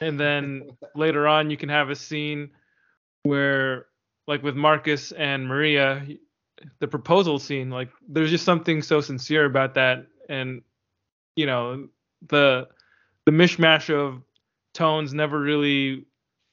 [0.00, 2.50] And then later on, you can have a scene
[3.22, 3.86] where,
[4.26, 6.06] like with Marcus and Maria,
[6.78, 10.06] the proposal scene, like there's just something so sincere about that.
[10.28, 10.62] And,
[11.36, 11.88] you know,
[12.28, 12.68] the
[13.26, 14.22] the mishmash of
[14.74, 16.06] tones never really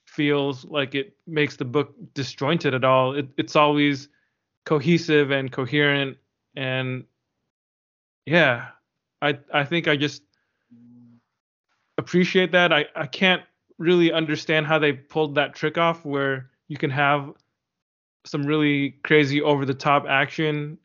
[0.06, 3.14] feels like it makes the book disjointed at all.
[3.14, 4.09] It, it's always
[4.66, 6.17] cohesive and coherent
[6.56, 7.06] and
[8.26, 8.69] yeah,
[9.22, 10.22] I I think I just
[12.08, 12.72] appreciate that.
[12.72, 13.44] I I can't
[13.77, 17.34] really understand how they pulled that trick off where you can have
[18.26, 20.77] some really crazy over the top action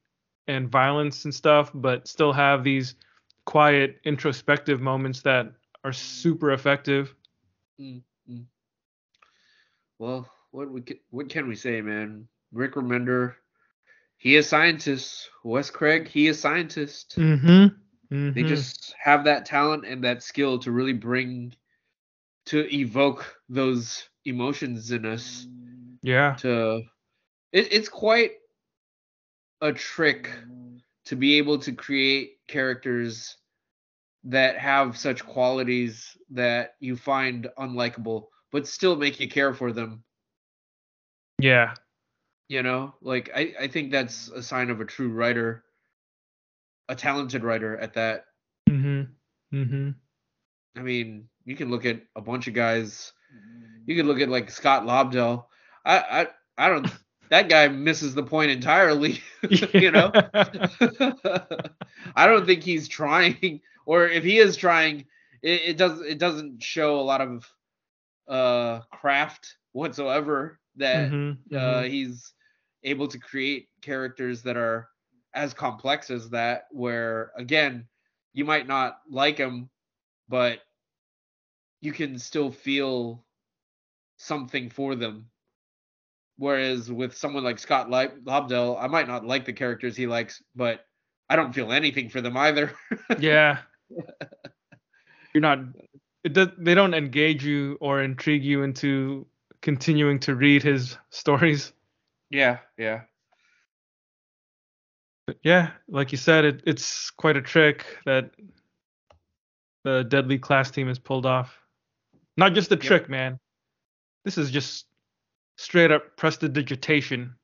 [0.48, 2.96] and violence and stuff but still have these
[3.46, 5.52] quiet introspective moments that
[5.84, 7.14] are super effective.
[7.80, 8.42] Mm-hmm.
[9.98, 12.26] Well, what we can, what can we say, man?
[12.52, 13.34] Rick Remender,
[14.18, 15.30] he is scientist.
[15.44, 17.14] Wes Craig, he is scientist.
[17.16, 17.76] Mm-hmm.
[18.12, 18.32] Mm-hmm.
[18.34, 21.54] They just have that talent and that skill to really bring,
[22.46, 25.46] to evoke those emotions in us.
[26.02, 26.34] yeah.
[26.40, 26.82] To,
[27.52, 28.32] it, it's quite
[29.62, 30.30] a trick
[31.06, 33.36] to be able to create characters
[34.24, 40.04] that have such qualities that you find unlikable, but still make you care for them.
[41.38, 41.74] Yeah.
[42.48, 45.64] You know, like I, I think that's a sign of a true writer,
[46.88, 48.24] a talented writer at that.
[48.68, 49.02] Mm-hmm.
[49.52, 49.90] Mm-hmm.
[50.76, 53.12] I mean, you can look at a bunch of guys.
[53.86, 55.46] You can look at like Scott Lobdell.
[55.84, 56.26] I I,
[56.66, 56.88] I don't.
[57.30, 59.20] that guy misses the point entirely.
[59.76, 60.14] you know.
[62.16, 65.06] I don't think he's trying, or if he is trying,
[65.42, 67.52] it, it does it doesn't show a lot of
[68.28, 71.84] uh craft whatsoever that Mhm, uh, mhm.
[71.84, 72.32] he's
[72.84, 74.88] able to create characters that are
[75.34, 77.86] as complex as that where again
[78.32, 79.68] you might not like him
[80.28, 80.60] but
[81.80, 83.24] you can still feel
[84.16, 85.26] something for them
[86.36, 90.42] whereas with someone like scott Lob- lobdell i might not like the characters he likes
[90.54, 90.84] but
[91.30, 92.72] i don't feel anything for them either
[93.18, 93.58] yeah.
[95.34, 95.60] You're not.
[96.24, 96.48] It does.
[96.58, 99.26] They don't engage you or intrigue you into
[99.60, 101.72] continuing to read his stories.
[102.30, 103.02] yeah yeah
[105.26, 108.30] But yeah, like you said, it, it's quite a trick that
[109.84, 111.56] the Deadly Class team has pulled off.
[112.36, 112.80] Not just a Yep.
[112.80, 113.38] trick, man.
[114.24, 114.86] This is just
[115.56, 117.34] straight up prestidigitation.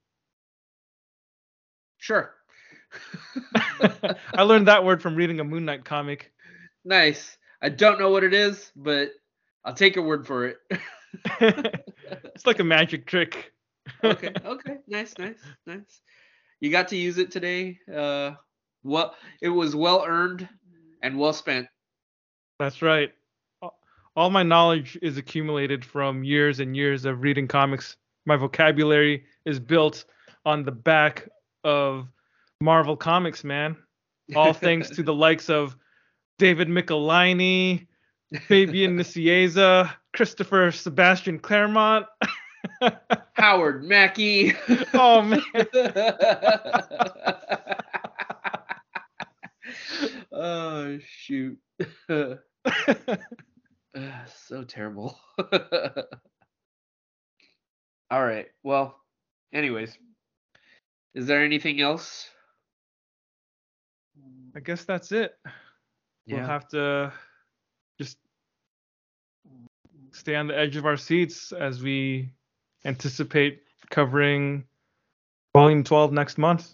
[1.98, 2.34] sure
[4.34, 6.32] I learned that word from reading a Moon Knight comic.
[6.84, 9.10] nice i don't know what it is but
[9.64, 10.56] i'll take your word for it
[11.40, 13.52] it's like a magic trick.
[14.04, 16.00] okay okay nice nice nice
[16.60, 18.32] you got to use it today uh
[18.82, 20.48] well it was well earned
[21.02, 21.66] and well spent
[22.58, 23.12] That's right.
[24.16, 27.96] All- my knowledge is accumulated from years and years of reading comics.
[28.26, 30.04] My vocabulary is built
[30.44, 31.28] on the back
[31.62, 32.08] of
[32.60, 33.76] Marvel Comics, man.
[34.34, 35.76] All thanks to the likes of
[36.38, 37.86] David Michelinie,
[38.48, 42.06] Fabian Nicieza, Christopher Sebastian Claremont.
[43.34, 44.54] Howard Mackie
[44.94, 45.42] oh man.
[50.32, 51.58] oh shoot
[52.08, 52.38] so
[54.66, 55.18] terrible
[58.10, 58.98] all right well
[59.52, 59.98] anyways
[61.14, 62.30] is there anything else
[64.54, 65.34] I guess that's it.
[66.26, 66.38] Yeah.
[66.38, 67.12] We'll have to
[68.00, 68.18] just
[70.12, 72.30] stay on the edge of our seats as we
[72.84, 74.64] anticipate covering
[75.52, 76.72] volume 12 next month.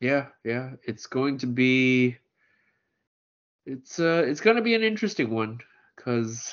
[0.00, 2.16] Yeah, yeah, it's going to be
[3.64, 5.60] it's uh it's going to be an interesting one
[5.96, 6.52] cuz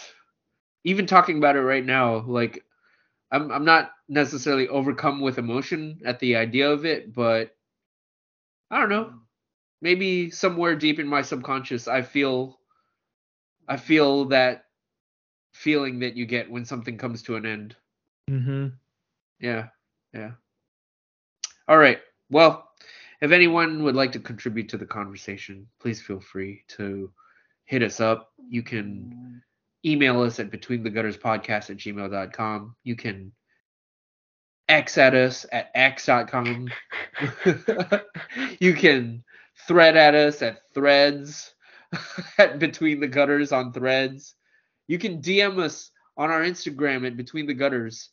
[0.84, 2.64] even talking about it right now like
[3.32, 7.56] I'm I'm not necessarily overcome with emotion at the idea of it, but
[8.72, 9.14] I don't know.
[9.82, 12.60] Maybe somewhere deep in my subconscious I feel
[13.68, 14.66] I feel that
[15.54, 17.76] feeling that you get when something comes to an end.
[18.30, 18.68] Mm-hmm.
[19.40, 19.68] Yeah,
[20.14, 20.32] yeah.
[21.68, 22.00] All right.
[22.30, 22.70] Well,
[23.22, 27.12] if anyone would like to contribute to the conversation, please feel free to
[27.66, 28.32] hit us up.
[28.50, 29.42] You can
[29.86, 32.76] email us at between the gutters podcast at gmail.com.
[32.84, 33.32] You can
[34.68, 36.70] X at us at x.com.
[38.60, 39.24] you can
[39.68, 41.54] thread at us at threads
[42.38, 44.36] at between the gutters on threads.
[44.88, 48.10] You can DM us on our Instagram at between the gutters.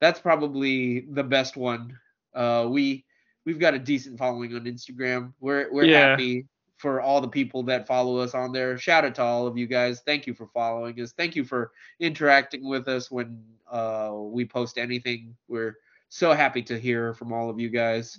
[0.00, 1.98] That's probably the best one.
[2.34, 3.04] Uh, we
[3.44, 5.32] we've got a decent following on Instagram.
[5.40, 6.10] We're we're Yeah.
[6.10, 6.46] happy
[6.76, 8.78] for all the people that follow us on there.
[8.78, 10.00] Shout out to all of you guys.
[10.00, 11.12] Thank you for following us.
[11.12, 15.36] Thank you for interacting with us when uh, we post anything.
[15.46, 15.76] We're
[16.08, 18.18] so happy to hear from all of you guys.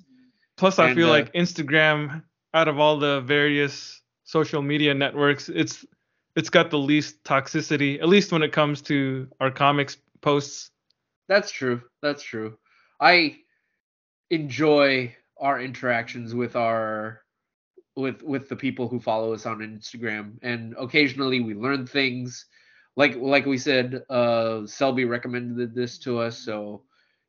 [0.57, 2.21] Plus, I And, feel uh, like Instagram,
[2.53, 5.85] out of all the various social media networks, it's
[6.35, 10.69] it's got the least toxicity, at least when it comes to our comics posts.
[11.27, 11.81] That's true.
[12.01, 12.57] That's true.
[12.99, 13.37] I
[14.29, 17.21] enjoy our interactions with our
[17.95, 22.45] with with the people who follow us on Instagram and occasionally we learn things
[22.95, 26.83] like like we said uh Selby recommended this to us so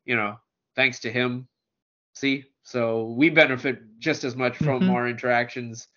[0.05, 0.37] you know
[0.77, 1.49] thanks to him
[2.15, 4.91] see so we benefit just as much from Mhm.
[4.91, 5.89] our interactions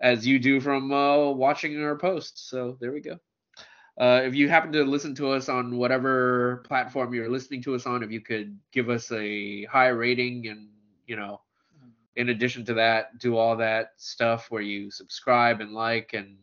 [0.00, 3.18] as you do from uh watching our posts so there we go
[3.98, 7.86] uh, if you happen to listen to us on whatever platform you're listening to us
[7.86, 10.68] on, if you could give us a high rating and,
[11.06, 11.40] you know,
[12.16, 16.36] in addition to that, do all that stuff where you subscribe and like and,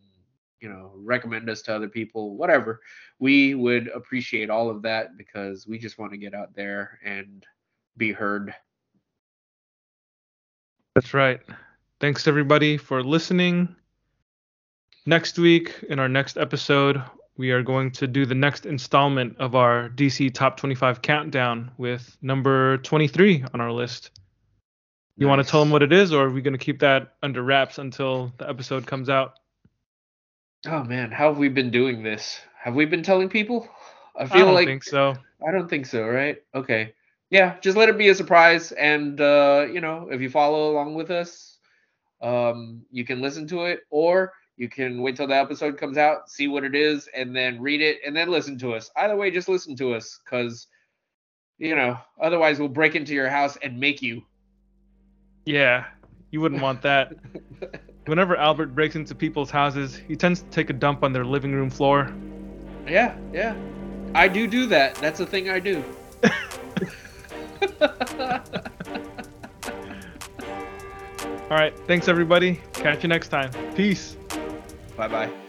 [0.61, 2.81] you know, recommend us to other people, whatever,
[3.19, 7.45] we would appreciate all of that because we just want to get out there and
[7.97, 8.53] be heard.
[10.95, 11.41] That's right.
[11.99, 13.75] Thanks everybody for listening.
[15.05, 17.01] Next week, in our next episode,
[17.37, 22.17] we are going to do the next installment of our DC Top 25 countdown with
[22.21, 24.11] number 23 on our list.
[25.17, 27.13] You want to tell them what it is, or are we going to keep that
[27.21, 29.37] under wraps until the episode comes out?
[30.65, 32.39] Oh man, how have we been doing this?
[32.59, 33.67] Have we been telling people?
[34.17, 35.15] I I feel don't like think so.
[35.45, 36.41] I don't think so, right?
[36.55, 36.93] Okay.
[37.29, 40.95] Yeah, just let it be a surprise and uh, you know, if you follow along
[40.95, 41.57] with us,
[42.21, 46.29] um, you can listen to it or you can wait till the episode comes out,
[46.29, 48.91] see what it is, and then read it and then listen to us.
[48.95, 50.67] Either way, just listen to us because
[51.57, 54.23] you know, otherwise we'll break into your house and make you.
[55.45, 55.85] Yeah,
[56.31, 57.13] you wouldn't want that.
[58.05, 61.53] Whenever Albert breaks into people's houses, he tends to take a dump on their living
[61.53, 62.13] room floor.
[62.85, 63.55] Yeah, yeah.
[64.13, 64.95] I do do that.
[64.95, 65.83] That's a thing I do.
[71.49, 72.61] All right, thanks everybody.
[72.73, 73.51] Catch you next time.
[73.75, 74.17] Peace.
[74.95, 75.42] 拜拜。